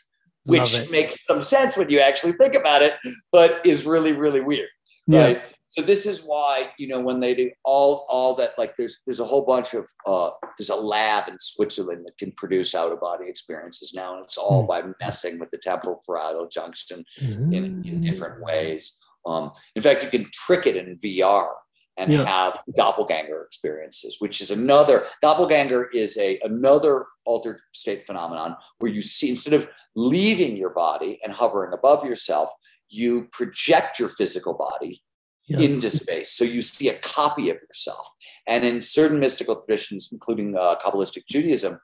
which 0.43 0.89
makes 0.89 1.25
some 1.25 1.41
sense 1.41 1.77
when 1.77 1.89
you 1.89 1.99
actually 1.99 2.33
think 2.33 2.53
about 2.53 2.81
it, 2.81 2.93
but 3.31 3.65
is 3.65 3.85
really, 3.85 4.11
really 4.11 4.41
weird. 4.41 4.69
Yeah. 5.07 5.23
Right. 5.23 5.41
So 5.71 5.81
this 5.81 6.05
is 6.05 6.23
why, 6.23 6.71
you 6.77 6.87
know, 6.89 6.99
when 6.99 7.21
they 7.21 7.33
do 7.33 7.49
all 7.63 8.05
all 8.09 8.35
that, 8.35 8.51
like 8.57 8.75
there's 8.75 8.99
there's 9.05 9.21
a 9.21 9.25
whole 9.25 9.45
bunch 9.45 9.73
of 9.73 9.87
uh 10.05 10.29
there's 10.57 10.69
a 10.69 10.75
lab 10.75 11.29
in 11.29 11.37
Switzerland 11.39 12.05
that 12.05 12.17
can 12.17 12.33
produce 12.33 12.75
out 12.75 12.91
of 12.91 12.99
body 12.99 13.27
experiences 13.27 13.93
now. 13.93 14.15
And 14.15 14.25
it's 14.25 14.37
all 14.37 14.63
Hmm. 14.63 14.67
by 14.67 14.83
messing 14.99 15.39
with 15.39 15.49
the 15.51 15.57
temporal 15.57 16.03
parietal 16.05 16.47
junction 16.49 17.05
Mm-hmm. 17.21 17.53
in, 17.53 17.63
in 17.85 18.01
different 18.01 18.43
ways. 18.43 18.97
Um, 19.25 19.51
in 19.75 19.81
fact, 19.81 20.03
you 20.03 20.09
can 20.09 20.29
trick 20.33 20.67
it 20.67 20.75
in 20.75 20.97
VR 20.97 21.51
and 21.97 22.11
Yeah. 22.11 22.25
have 22.25 22.57
doppelganger 22.75 23.41
experiences, 23.43 24.17
which 24.19 24.41
is 24.41 24.51
another 24.51 25.07
doppelganger 25.21 25.89
is 25.91 26.17
a 26.17 26.37
another 26.43 27.05
altered 27.25 27.59
state 27.71 28.05
phenomenon 28.05 28.57
where 28.79 28.91
you 28.91 29.01
see 29.01 29.29
instead 29.29 29.53
of 29.53 29.69
leaving 29.95 30.57
your 30.57 30.71
body 30.71 31.17
and 31.23 31.31
hovering 31.31 31.71
above 31.73 32.03
yourself, 32.03 32.49
you 32.89 33.29
project 33.31 33.99
your 33.99 34.09
physical 34.09 34.53
body 34.53 35.01
Yeah. 35.47 35.59
into 35.59 35.89
space. 35.89 36.31
So 36.33 36.43
you 36.45 36.61
see 36.61 36.89
a 36.89 36.97
copy 36.99 37.49
of 37.49 37.57
yourself. 37.57 38.07
And 38.47 38.63
in 38.63 38.81
certain 38.81 39.19
mystical 39.19 39.55
traditions, 39.61 40.09
including 40.11 40.55
uh, 40.57 40.75
Kabbalistic 40.83 41.23
Judaism, 41.29 41.79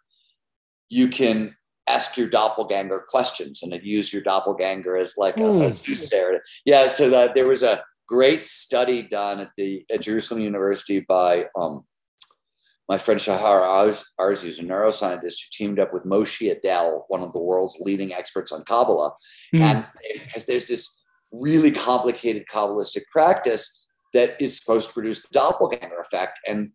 you 0.89 1.07
can 1.09 1.55
ask 1.89 2.17
your 2.17 2.29
doppelganger 2.29 3.05
questions 3.09 3.63
and 3.63 3.73
use 3.83 4.13
your 4.13 4.21
doppelganger 4.21 4.95
as 4.95 5.15
like 5.17 5.37
a, 5.37 5.45
a 5.45 5.63
Hmm. 5.65 5.69
soothsayer. 5.69 6.41
Yeah, 6.65 6.87
so 6.87 7.09
that 7.09 7.33
there 7.35 7.47
was 7.47 7.63
a 7.63 7.83
great 8.07 8.41
study 8.43 9.01
done 9.01 9.39
at 9.41 9.51
the 9.57 9.85
at 9.93 10.01
Jerusalem 10.01 10.41
University 10.41 11.01
by 11.01 11.47
um, 11.57 11.83
my 12.89 12.97
friend 12.97 13.19
Shahar 13.19 13.61
Arz, 13.61 14.03
Arz, 14.19 14.41
who's 14.41 14.59
a 14.59 14.63
neuroscientist 14.63 15.39
who 15.41 15.49
teamed 15.51 15.79
up 15.79 15.91
with 15.93 16.05
Moshe 16.05 16.49
Idel, 16.55 17.03
one 17.09 17.21
of 17.21 17.33
the 17.33 17.39
world's 17.41 17.77
leading 17.81 18.13
experts 18.13 18.51
on 18.53 18.63
Kabbalah. 18.63 19.11
Mm. 19.53 19.59
And 19.61 19.85
because 20.23 20.45
there's 20.45 20.69
this 20.69 21.03
really 21.31 21.71
complicated 21.71 22.45
Kabbalistic 22.51 23.03
practice 23.11 23.85
that 24.13 24.41
is 24.41 24.57
supposed 24.57 24.87
to 24.87 24.93
produce 24.93 25.21
the 25.21 25.29
doppelganger 25.31 25.99
effect. 25.99 26.39
And 26.47 26.71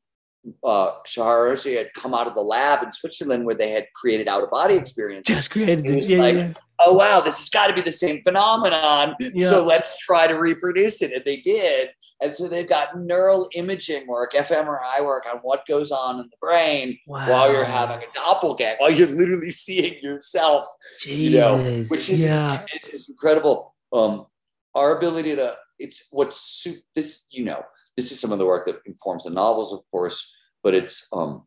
uh, 0.64 0.90
Shahar 1.06 1.50
Arzy 1.50 1.76
had 1.76 1.92
come 1.94 2.14
out 2.14 2.26
of 2.26 2.34
the 2.34 2.42
lab 2.42 2.82
in 2.82 2.92
Switzerland 2.92 3.44
where 3.46 3.54
they 3.54 3.70
had 3.70 3.86
created 3.94 4.28
out 4.28 4.42
of 4.42 4.50
body 4.50 4.74
experiences. 4.74 5.34
Just 5.34 5.50
created 5.50 5.84
this. 5.84 6.08
Yeah, 6.08 6.18
like, 6.18 6.34
yeah. 6.34 6.52
oh 6.84 6.94
wow, 6.94 7.20
this 7.20 7.38
has 7.38 7.48
got 7.48 7.68
to 7.68 7.74
be 7.74 7.80
the 7.80 7.92
same 7.92 8.22
phenomenon. 8.22 9.14
Yeah. 9.20 9.48
So 9.48 9.64
let's 9.64 9.96
try 9.98 10.26
to 10.26 10.34
reproduce 10.34 11.00
it. 11.02 11.12
And 11.12 11.24
they 11.24 11.38
did. 11.38 11.90
And 12.20 12.32
so 12.32 12.48
they've 12.48 12.68
got 12.68 12.98
neural 13.00 13.48
imaging 13.54 14.06
work, 14.06 14.32
fMRI 14.32 15.04
work 15.04 15.26
on 15.32 15.38
what 15.38 15.66
goes 15.66 15.90
on 15.90 16.20
in 16.20 16.26
the 16.26 16.36
brain 16.40 16.96
while 17.06 17.50
you're 17.52 17.64
having 17.64 17.98
a 17.98 18.12
doppelganger, 18.14 18.76
while 18.78 18.90
you're 18.90 19.08
literally 19.08 19.50
seeing 19.50 19.94
yourself, 20.02 20.64
you 21.04 21.30
know, 21.30 21.82
which 21.88 22.08
is, 22.08 22.22
yeah. 22.22 22.64
is, 22.84 22.88
is 22.88 23.08
incredible. 23.08 23.74
Um, 23.92 24.26
our 24.74 24.96
ability 24.96 25.36
to, 25.36 25.54
it's 25.78 26.08
what's 26.10 26.66
this, 26.94 27.26
you 27.30 27.44
know, 27.44 27.62
this 27.96 28.12
is 28.12 28.20
some 28.20 28.32
of 28.32 28.38
the 28.38 28.46
work 28.46 28.64
that 28.66 28.80
informs 28.86 29.24
the 29.24 29.30
novels, 29.30 29.72
of 29.72 29.80
course, 29.90 30.34
but 30.62 30.74
it's, 30.74 31.08
um, 31.12 31.44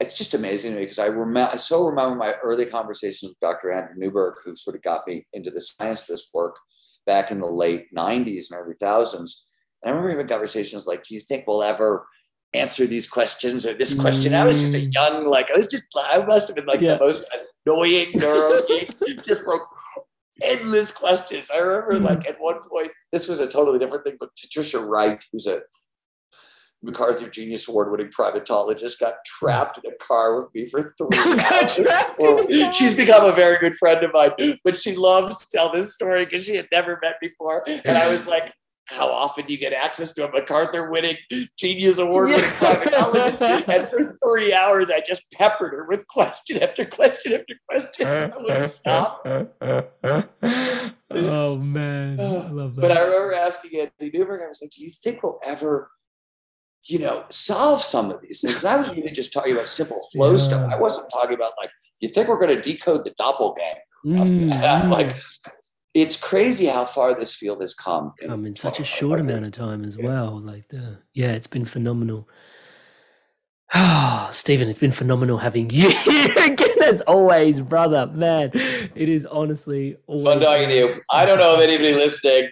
it's 0.00 0.16
just 0.16 0.34
amazing 0.34 0.72
to 0.72 0.78
me 0.78 0.84
because 0.84 0.98
I 0.98 1.06
remember, 1.06 1.50
I 1.52 1.56
so 1.56 1.86
remember 1.86 2.16
my 2.16 2.34
early 2.42 2.66
conversations 2.66 3.30
with 3.30 3.40
Dr. 3.40 3.72
Andrew 3.72 3.94
Newberg, 3.96 4.34
who 4.44 4.56
sort 4.56 4.76
of 4.76 4.82
got 4.82 5.06
me 5.06 5.26
into 5.32 5.50
the 5.50 5.60
science 5.60 6.02
of 6.02 6.08
this 6.08 6.30
work 6.34 6.58
back 7.06 7.30
in 7.30 7.40
the 7.40 7.46
late 7.46 7.86
90s 7.96 8.50
and 8.50 8.60
early 8.60 8.74
thousands. 8.74 9.44
And 9.82 9.90
I 9.90 9.96
remember 9.96 10.10
having 10.10 10.28
conversations 10.28 10.86
like, 10.86 11.02
do 11.04 11.14
you 11.14 11.20
think 11.20 11.46
we'll 11.46 11.62
ever 11.62 12.06
answer 12.52 12.86
these 12.86 13.08
questions 13.08 13.64
or 13.64 13.74
this 13.74 13.98
question? 13.98 14.34
I 14.34 14.44
was 14.44 14.60
just 14.60 14.74
a 14.74 14.80
young, 14.80 15.26
like, 15.26 15.50
I 15.50 15.56
was 15.56 15.68
just, 15.68 15.84
I 15.96 16.18
must 16.18 16.48
have 16.48 16.56
been 16.56 16.66
like 16.66 16.80
Yeah. 16.80 16.96
the 16.96 17.04
most 17.06 17.24
annoying 17.66 18.12
geek, 18.68 18.94
just 19.24 19.46
like 19.46 19.60
endless 20.42 20.92
questions. 20.92 21.50
I 21.50 21.58
remember 21.58 21.98
like 21.98 22.26
at 22.26 22.40
one 22.40 22.60
point, 22.68 22.90
this 23.12 23.28
was 23.28 23.40
a 23.40 23.48
totally 23.48 23.78
different 23.78 24.04
thing, 24.04 24.16
but 24.18 24.30
Patricia 24.40 24.78
Wright, 24.78 25.22
who's 25.32 25.46
a 25.46 25.62
MacArthur 26.82 27.28
Genius 27.28 27.68
Award 27.68 27.90
winning 27.90 28.08
primatologist, 28.08 28.98
got 29.00 29.14
trapped 29.26 29.78
in 29.82 29.90
a 29.90 29.96
car 29.96 30.40
with 30.40 30.54
me 30.54 30.66
for 30.66 30.94
three 30.98 31.18
hours. 31.40 32.74
she's 32.76 32.94
become 32.94 33.24
a 33.24 33.34
very 33.34 33.58
good 33.58 33.74
friend 33.74 34.04
of 34.04 34.12
mine, 34.12 34.58
but 34.64 34.76
she 34.76 34.94
loves 34.94 35.38
to 35.38 35.50
tell 35.50 35.72
this 35.72 35.94
story 35.94 36.24
because 36.24 36.46
she 36.46 36.56
had 36.56 36.68
never 36.70 36.98
met 37.02 37.16
before. 37.20 37.64
And 37.66 37.96
I 37.96 38.10
was 38.10 38.26
like, 38.26 38.52
how 38.86 39.10
often 39.10 39.46
do 39.46 39.52
you 39.52 39.58
get 39.58 39.72
access 39.72 40.12
to 40.14 40.28
a 40.28 40.32
MacArthur 40.32 40.90
winning 40.90 41.16
Genius 41.58 41.98
Award 41.98 42.28
winning 42.30 42.44
primatologist? 42.44 43.68
And 43.68 43.88
for 43.88 44.16
three 44.24 44.52
hours, 44.54 44.90
I 44.90 45.00
just 45.00 45.30
peppered 45.32 45.72
her 45.72 45.86
with 45.86 46.06
question 46.06 46.62
after 46.62 46.84
question 46.84 47.34
after 47.34 47.54
question. 47.68 48.06
I 48.06 48.36
wouldn't 48.36 48.70
stop. 48.70 49.22
oh, 51.10 51.56
man. 51.58 52.20
I 52.20 52.48
love 52.48 52.76
that. 52.76 52.80
But 52.80 52.92
I 52.92 53.00
remember 53.00 53.34
asking 53.34 53.80
Andy 53.80 54.16
Newberg, 54.16 54.42
I 54.42 54.48
was 54.48 54.60
like, 54.62 54.70
do 54.70 54.82
you 54.82 54.90
think 54.90 55.22
we'll 55.22 55.40
ever 55.44 55.90
you 56.88 57.00
know, 57.00 57.24
solve 57.30 57.82
some 57.82 58.10
of 58.10 58.20
these 58.22 58.40
things. 58.40 58.62
And 58.62 58.72
I 58.72 58.76
was 58.76 58.96
even 58.96 59.12
just 59.12 59.32
talking 59.32 59.52
about 59.52 59.68
simple 59.68 60.00
flow 60.12 60.32
yeah. 60.32 60.38
stuff. 60.38 60.72
I 60.72 60.78
wasn't 60.78 61.10
talking 61.10 61.34
about 61.34 61.52
like, 61.58 61.70
you 62.00 62.08
think 62.08 62.28
we're 62.28 62.38
going 62.38 62.54
to 62.54 62.62
decode 62.62 63.04
the 63.04 63.10
doppelganger? 63.18 63.80
Mm-hmm. 64.04 64.90
like, 64.92 65.16
it's 65.96 66.18
crazy 66.18 66.66
how 66.66 66.84
far 66.84 67.14
this 67.14 67.32
field 67.34 67.62
has 67.62 67.72
come. 67.72 68.12
Come 68.20 68.40
in, 68.40 68.48
in 68.48 68.54
such 68.54 68.80
a 68.80 68.84
short 68.84 69.18
amount 69.18 69.46
of 69.46 69.52
time 69.52 69.82
as 69.82 69.96
yeah. 69.96 70.04
well. 70.04 70.38
Like, 70.38 70.68
the, 70.68 70.98
yeah, 71.14 71.32
it's 71.32 71.46
been 71.46 71.64
phenomenal. 71.64 72.28
Ah, 73.72 74.26
oh, 74.28 74.32
Steven, 74.32 74.68
it's 74.68 74.78
been 74.78 74.92
phenomenal 74.92 75.38
having 75.38 75.70
you 75.70 75.88
again 76.44 76.82
as 76.84 77.00
always, 77.02 77.62
brother. 77.62 78.06
Man, 78.08 78.50
it 78.52 79.08
is 79.08 79.24
honestly 79.24 79.96
fun 80.06 80.40
talking 80.40 80.68
to 80.68 80.76
you. 80.76 81.00
I 81.10 81.24
don't 81.24 81.38
know 81.38 81.54
if 81.54 81.60
anybody 81.60 81.94
listening 81.94 82.50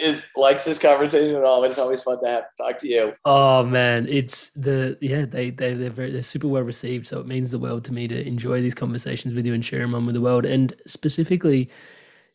is 0.00 0.26
likes 0.36 0.64
this 0.64 0.80
conversation 0.80 1.36
at 1.36 1.44
all, 1.44 1.60
but 1.60 1.70
it's 1.70 1.78
always 1.78 2.02
fun 2.02 2.20
to 2.22 2.28
have 2.28 2.44
talk 2.58 2.78
to 2.80 2.88
you. 2.88 3.14
Oh 3.24 3.62
man, 3.64 4.08
it's 4.08 4.50
the 4.50 4.98
yeah 5.00 5.24
they 5.24 5.50
they 5.50 5.74
they're 5.74 5.90
very, 5.90 6.10
they're 6.10 6.22
super 6.22 6.48
well 6.48 6.62
received, 6.62 7.06
so 7.06 7.20
it 7.20 7.26
means 7.26 7.52
the 7.52 7.58
world 7.58 7.84
to 7.84 7.92
me 7.92 8.08
to 8.08 8.26
enjoy 8.26 8.60
these 8.60 8.74
conversations 8.74 9.34
with 9.34 9.46
you 9.46 9.54
and 9.54 9.64
share 9.64 9.80
them 9.80 9.94
on 9.94 10.04
with 10.04 10.16
the 10.16 10.20
world, 10.20 10.44
and 10.44 10.74
specifically 10.86 11.70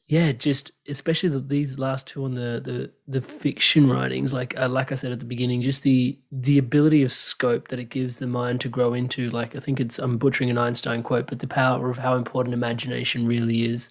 yeah, 0.09 0.31
just 0.31 0.71
especially 0.87 1.27
the, 1.27 1.39
these 1.39 1.77
last 1.77 2.07
two 2.07 2.23
on 2.23 2.33
the 2.33 2.61
the 2.63 2.91
the 3.09 3.21
fiction 3.21 3.89
writings, 3.89 4.33
like 4.33 4.57
uh, 4.57 4.69
like 4.69 4.93
I 4.93 4.95
said 4.95 5.11
at 5.11 5.19
the 5.19 5.25
beginning, 5.25 5.61
just 5.61 5.83
the 5.83 6.17
the 6.31 6.57
ability 6.57 7.03
of 7.03 7.11
scope 7.11 7.67
that 7.67 7.79
it 7.79 7.89
gives 7.89 8.17
the 8.17 8.27
mind 8.27 8.61
to 8.61 8.69
grow 8.69 8.93
into. 8.93 9.29
Like 9.31 9.53
I 9.53 9.59
think 9.59 9.81
it's 9.81 9.99
I'm 9.99 10.17
butchering 10.17 10.49
an 10.49 10.57
Einstein 10.57 11.03
quote, 11.03 11.27
but 11.27 11.39
the 11.39 11.47
power 11.47 11.89
of 11.89 11.97
how 11.97 12.15
important 12.15 12.53
imagination 12.53 13.27
really 13.27 13.65
is, 13.65 13.89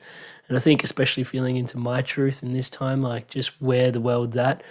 and 0.49 0.57
I 0.57 0.61
think 0.61 0.83
especially 0.83 1.23
feeling 1.25 1.59
into 1.59 1.77
my 1.77 2.01
truth 2.01 2.43
in 2.43 2.55
this 2.55 2.71
time, 2.71 3.03
like 3.03 3.29
just 3.29 3.61
where 3.61 3.91
the 3.91 4.01
world's 4.01 4.39
at, 4.39 4.63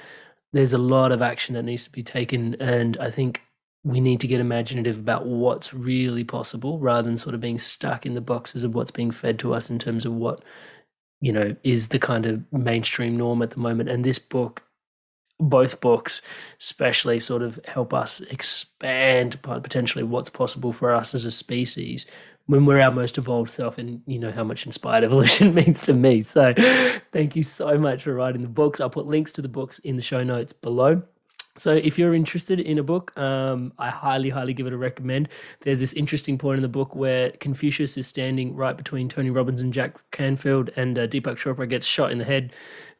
there's 0.52 0.74
a 0.74 0.80
lot 0.80 1.12
of 1.12 1.22
action 1.22 1.54
that 1.54 1.64
needs 1.64 1.84
to 1.84 1.92
be 1.92 2.02
taken, 2.02 2.56
and 2.60 2.98
I 2.98 3.12
think 3.12 3.44
we 3.84 4.00
need 4.00 4.20
to 4.20 4.28
get 4.28 4.42
imaginative 4.42 4.98
about 4.98 5.28
what's 5.28 5.72
really 5.72 6.24
possible 6.24 6.80
rather 6.80 7.08
than 7.08 7.20
sort 7.20 7.36
of 7.36 7.42
being 7.42 7.60
stuck 7.60 8.04
in 8.04 8.16
the 8.16 8.22
boxes 8.22 8.64
of 8.64 8.74
what's 8.74 8.90
being 8.90 9.12
fed 9.12 9.38
to 9.38 9.54
us 9.54 9.70
in 9.70 9.78
terms 9.78 10.06
of 10.06 10.14
what 10.14 10.44
you 11.22 11.32
know, 11.32 11.56
is 11.64 11.90
the 11.90 12.00
kind 12.00 12.26
of 12.26 12.44
mainstream 12.52 13.18
norm 13.18 13.42
at 13.42 13.52
the 13.52 13.60
moment. 13.60 13.90
And 13.90 14.04
this 14.04 14.20
book, 14.20 14.64
both 15.40 15.82
books, 15.82 16.22
especially 16.62 17.20
sort 17.20 17.42
of 17.42 17.60
help 17.66 17.94
us 17.94 18.22
expand 18.22 19.42
potentially 19.42 20.04
what's 20.04 20.30
possible 20.30 20.72
for 20.72 20.94
us 20.94 21.14
as 21.14 21.26
a 21.26 21.32
species 21.32 22.06
when 22.48 22.66
we're 22.66 22.80
our 22.80 22.92
most 22.92 23.18
evolved 23.18 23.50
self 23.50 23.78
and 23.78 24.02
you 24.06 24.20
know 24.20 24.32
how 24.32 24.44
much 24.44 24.66
inspired 24.66 25.04
evolution 25.06 25.54
means 25.54 25.82
to 25.82 25.94
me. 25.94 26.22
So 26.22 26.54
thank 27.12 27.36
you 27.36 27.44
so 27.44 27.78
much 27.78 28.04
for 28.04 28.14
writing 28.14 28.42
the 28.42 28.48
books. 28.48 28.80
I'll 28.80 28.90
put 28.90 29.08
links 29.08 29.34
to 29.34 29.42
the 29.42 29.50
books 29.50 29.80
in 29.80 29.96
the 29.96 30.02
show 30.02 30.24
notes 30.24 30.54
below 30.54 31.02
so 31.58 31.72
if 31.72 31.98
you're 31.98 32.14
interested 32.14 32.60
in 32.60 32.80
a 32.80 32.84
book, 32.84 33.18
um, 33.18 33.72
I 33.80 33.90
highly, 33.90 34.30
highly 34.30 34.54
give 34.54 34.68
it 34.68 34.74
a 34.74 34.78
recommend. 34.78 35.30
There's 35.62 35.80
this 35.80 35.94
interesting 35.94 36.38
point 36.38 36.58
in 36.58 36.62
the 36.62 36.70
book 36.70 36.96
where 36.96 37.32
Confucius 37.32 37.98
is 37.98 38.08
standing 38.08 38.56
right 38.56 38.76
between 38.76 39.08
Tony 39.08 39.30
Robbins 39.30 39.62
and 39.62 39.74
Jack 39.74 39.96
Canfield, 40.12 40.72
and 40.76 41.00
uh, 41.00 41.08
Deepak 41.08 41.38
Chopra 41.38 41.68
gets 41.68 41.86
shot 41.88 42.12
in 42.12 42.18
the 42.18 42.26
head 42.26 42.54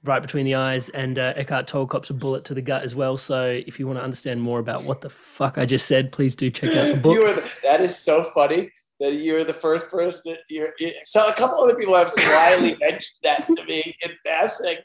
right 0.04 0.22
between 0.22 0.46
the 0.46 0.56
eyes, 0.56 0.90
and 0.90 1.20
uh, 1.20 1.34
Eckhart 1.36 1.68
Tolle 1.68 1.88
cops 1.88 2.10
a 2.10 2.14
bullet 2.14 2.46
to 2.46 2.54
the 2.54 2.62
gut 2.62 2.84
as 2.84 2.96
well. 2.96 3.18
So 3.18 3.62
if 3.68 3.80
you 3.80 3.88
want 3.88 4.00
to 4.00 4.04
understand 4.04 4.42
more 4.42 4.60
about 4.60 4.84
what 4.84 5.02
the 5.02 5.10
fuck 5.10 5.58
I 5.58 5.66
just 5.66 5.88
said, 5.88 6.12
please 6.12 6.36
do 6.36 6.50
check 6.50 6.76
out 6.76 6.94
the 6.94 7.00
book. 7.00 7.16
The, 7.36 7.52
that 7.64 7.82
is 7.82 7.98
so 7.98 8.24
funny 8.24 8.72
that 9.00 9.16
you're 9.16 9.44
the 9.44 9.54
first 9.54 9.90
person. 9.90 10.38
You're, 10.48 10.74
so 11.04 11.28
a 11.28 11.34
couple 11.34 11.58
other 11.58 11.76
people 11.76 11.96
have 11.96 12.10
slyly 12.10 12.78
mentioned 12.80 13.04
that 13.24 13.46
to 13.48 13.66
me 13.66 13.96
in 14.02 14.12
passing. 14.26 14.78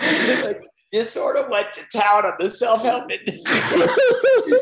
you 0.92 1.04
sort 1.04 1.36
of 1.36 1.48
went 1.48 1.72
to 1.72 1.98
town 1.98 2.26
on 2.26 2.34
the 2.38 2.48
self-help 2.48 3.10
industry, 3.10 3.58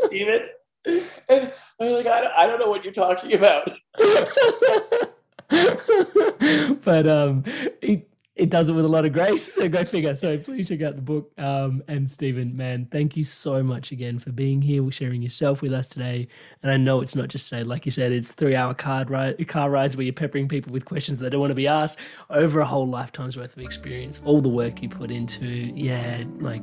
Steven. 0.06 0.48
And 1.28 1.52
I'm 1.78 1.92
like, 1.92 2.06
I 2.06 2.22
don't, 2.22 2.32
I 2.32 2.46
don't 2.46 2.58
know 2.58 2.70
what 2.70 2.84
you're 2.84 2.92
talking 2.92 3.34
about. 3.34 3.70
but 6.82 7.06
um, 7.06 7.44
it, 7.82 8.08
it 8.36 8.48
does 8.48 8.68
it 8.68 8.72
with 8.72 8.84
a 8.84 8.88
lot 8.88 9.04
of 9.04 9.12
grace. 9.12 9.50
So 9.60 9.68
go 9.68 9.84
figure. 9.84 10.16
So 10.16 10.38
please 10.38 10.68
check 10.68 10.80
out 10.80 10.96
the 10.96 11.02
book. 11.02 11.32
Um, 11.36 11.82
and 11.88 12.10
Steven, 12.10 12.56
man, 12.56 12.88
thank 12.90 13.16
you 13.16 13.24
so 13.24 13.62
much 13.62 13.92
again 13.92 14.18
for 14.18 14.32
being 14.32 14.62
here, 14.62 14.88
sharing 14.90 15.20
yourself 15.20 15.60
with 15.60 15.72
us 15.72 15.88
today. 15.90 16.28
And 16.62 16.72
I 16.72 16.78
know 16.78 17.02
it's 17.02 17.14
not 17.14 17.28
just 17.28 17.50
today, 17.50 17.64
like 17.64 17.84
you 17.84 17.90
said, 17.90 18.12
it's 18.12 18.32
three 18.32 18.54
hour 18.54 18.72
car 18.72 19.04
ride, 19.04 19.46
car 19.48 19.68
rides 19.68 19.96
where 19.96 20.04
you're 20.04 20.14
peppering 20.14 20.48
people 20.48 20.72
with 20.72 20.86
questions 20.86 21.18
they 21.18 21.28
don't 21.28 21.40
want 21.40 21.50
to 21.50 21.56
be 21.56 21.66
asked 21.66 21.98
over 22.30 22.60
a 22.60 22.64
whole 22.64 22.88
lifetime's 22.88 23.36
worth 23.36 23.54
of 23.56 23.62
experience. 23.62 24.22
All 24.24 24.40
the 24.40 24.48
work 24.48 24.82
you 24.82 24.88
put 24.88 25.10
into, 25.10 25.46
yeah, 25.46 26.24
like 26.38 26.62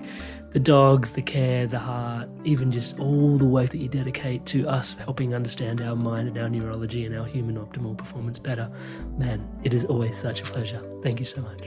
the 0.51 0.59
dogs, 0.59 1.11
the 1.11 1.21
care, 1.21 1.67
the 1.67 1.77
heart, 1.77 2.29
even 2.45 2.71
just 2.71 2.99
all 2.99 3.37
the 3.37 3.45
work 3.45 3.69
that 3.69 3.77
you 3.77 3.89
dedicate 3.89 4.45
to 4.47 4.67
us 4.67 4.93
helping 4.93 5.35
understand 5.35 5.81
our 5.81 5.95
mind 5.95 6.29
and 6.29 6.37
our 6.39 6.49
neurology 6.49 7.05
and 7.05 7.15
our 7.15 7.25
human 7.25 7.57
optimal 7.57 7.95
performance 7.97 8.39
better. 8.39 8.71
Man, 9.17 9.47
it 9.63 9.73
is 9.73 9.85
always 9.85 10.17
such 10.17 10.41
a 10.41 10.43
pleasure. 10.43 10.81
Thank 11.03 11.19
you 11.19 11.25
so 11.25 11.41
much. 11.41 11.66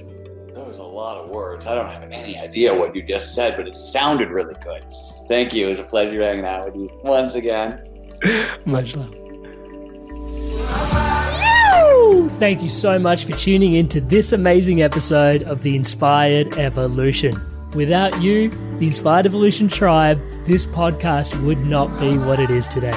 Was 0.71 0.79
a 0.79 0.85
lot 0.85 1.17
of 1.17 1.31
words. 1.31 1.67
I 1.67 1.75
don't 1.75 1.91
have 1.91 2.05
any 2.13 2.39
idea 2.39 2.73
what 2.73 2.95
you 2.95 3.03
just 3.03 3.35
said, 3.35 3.57
but 3.57 3.67
it 3.67 3.75
sounded 3.75 4.29
really 4.29 4.55
good. 4.63 4.87
Thank 5.27 5.53
you. 5.53 5.67
It 5.67 5.71
was 5.71 5.81
a 5.81 5.83
pleasure 5.83 6.23
hanging 6.23 6.45
out 6.45 6.65
with 6.65 6.77
you 6.77 6.89
once 7.03 7.35
again. 7.35 7.85
Much 8.67 8.95
love. 8.95 9.13
Thank 12.39 12.63
you 12.63 12.71
so 12.71 13.01
much 13.01 13.25
for 13.25 13.33
tuning 13.33 13.75
in 13.75 13.89
to 13.89 14.01
this 14.01 14.31
amazing 14.31 14.81
episode 14.81 15.43
of 15.43 15.65
The 15.65 15.75
Inspired 15.75 16.57
Evolution. 16.57 17.35
Without 17.75 18.23
you, 18.23 18.51
the 18.79 18.87
Inspired 18.87 19.27
Evolution 19.27 19.67
Tribe, 19.67 20.21
this 20.47 20.65
podcast 20.67 21.45
would 21.45 21.59
not 21.67 21.89
be 21.99 22.17
what 22.17 22.39
it 22.39 22.51
is 22.51 22.69
today. 22.69 22.97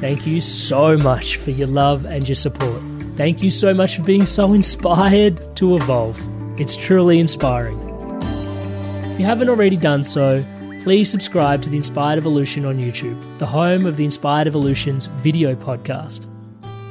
Thank 0.00 0.24
you 0.24 0.40
so 0.40 0.96
much 0.96 1.34
for 1.34 1.50
your 1.50 1.66
love 1.66 2.04
and 2.04 2.28
your 2.28 2.36
support. 2.36 2.80
Thank 3.16 3.42
you 3.42 3.50
so 3.50 3.74
much 3.74 3.96
for 3.96 4.02
being 4.02 4.24
so 4.24 4.52
inspired 4.52 5.56
to 5.56 5.74
evolve. 5.74 6.16
It's 6.58 6.74
truly 6.74 7.20
inspiring. 7.20 7.78
If 8.20 9.20
you 9.20 9.24
haven't 9.24 9.48
already 9.48 9.76
done 9.76 10.02
so, 10.02 10.44
please 10.82 11.08
subscribe 11.08 11.62
to 11.62 11.70
the 11.70 11.76
Inspired 11.76 12.18
Evolution 12.18 12.64
on 12.64 12.78
YouTube, 12.78 13.16
the 13.38 13.46
home 13.46 13.86
of 13.86 13.96
the 13.96 14.04
Inspired 14.04 14.48
Evolution's 14.48 15.06
video 15.06 15.54
podcast. 15.54 16.26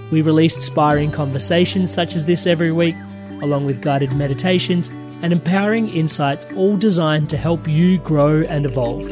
We 0.09 0.21
release 0.21 0.55
inspiring 0.55 1.11
conversations 1.11 1.93
such 1.93 2.15
as 2.15 2.23
this 2.23 2.47
every 2.47 2.71
week, 2.71 2.95
along 3.41 3.65
with 3.65 3.81
guided 3.81 4.13
meditations 4.13 4.87
and 5.21 5.33
empowering 5.33 5.89
insights, 5.89 6.45
all 6.55 6.77
designed 6.77 7.29
to 7.31 7.37
help 7.37 7.67
you 7.67 7.97
grow 7.97 8.43
and 8.43 8.65
evolve. 8.65 9.03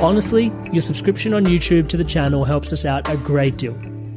Honestly, 0.00 0.50
your 0.72 0.80
subscription 0.80 1.34
on 1.34 1.44
YouTube 1.44 1.90
to 1.90 1.98
the 1.98 2.04
channel 2.04 2.44
helps 2.44 2.72
us 2.72 2.86
out 2.86 3.06
a 3.10 3.18
great 3.18 3.58
deal. 3.58 3.76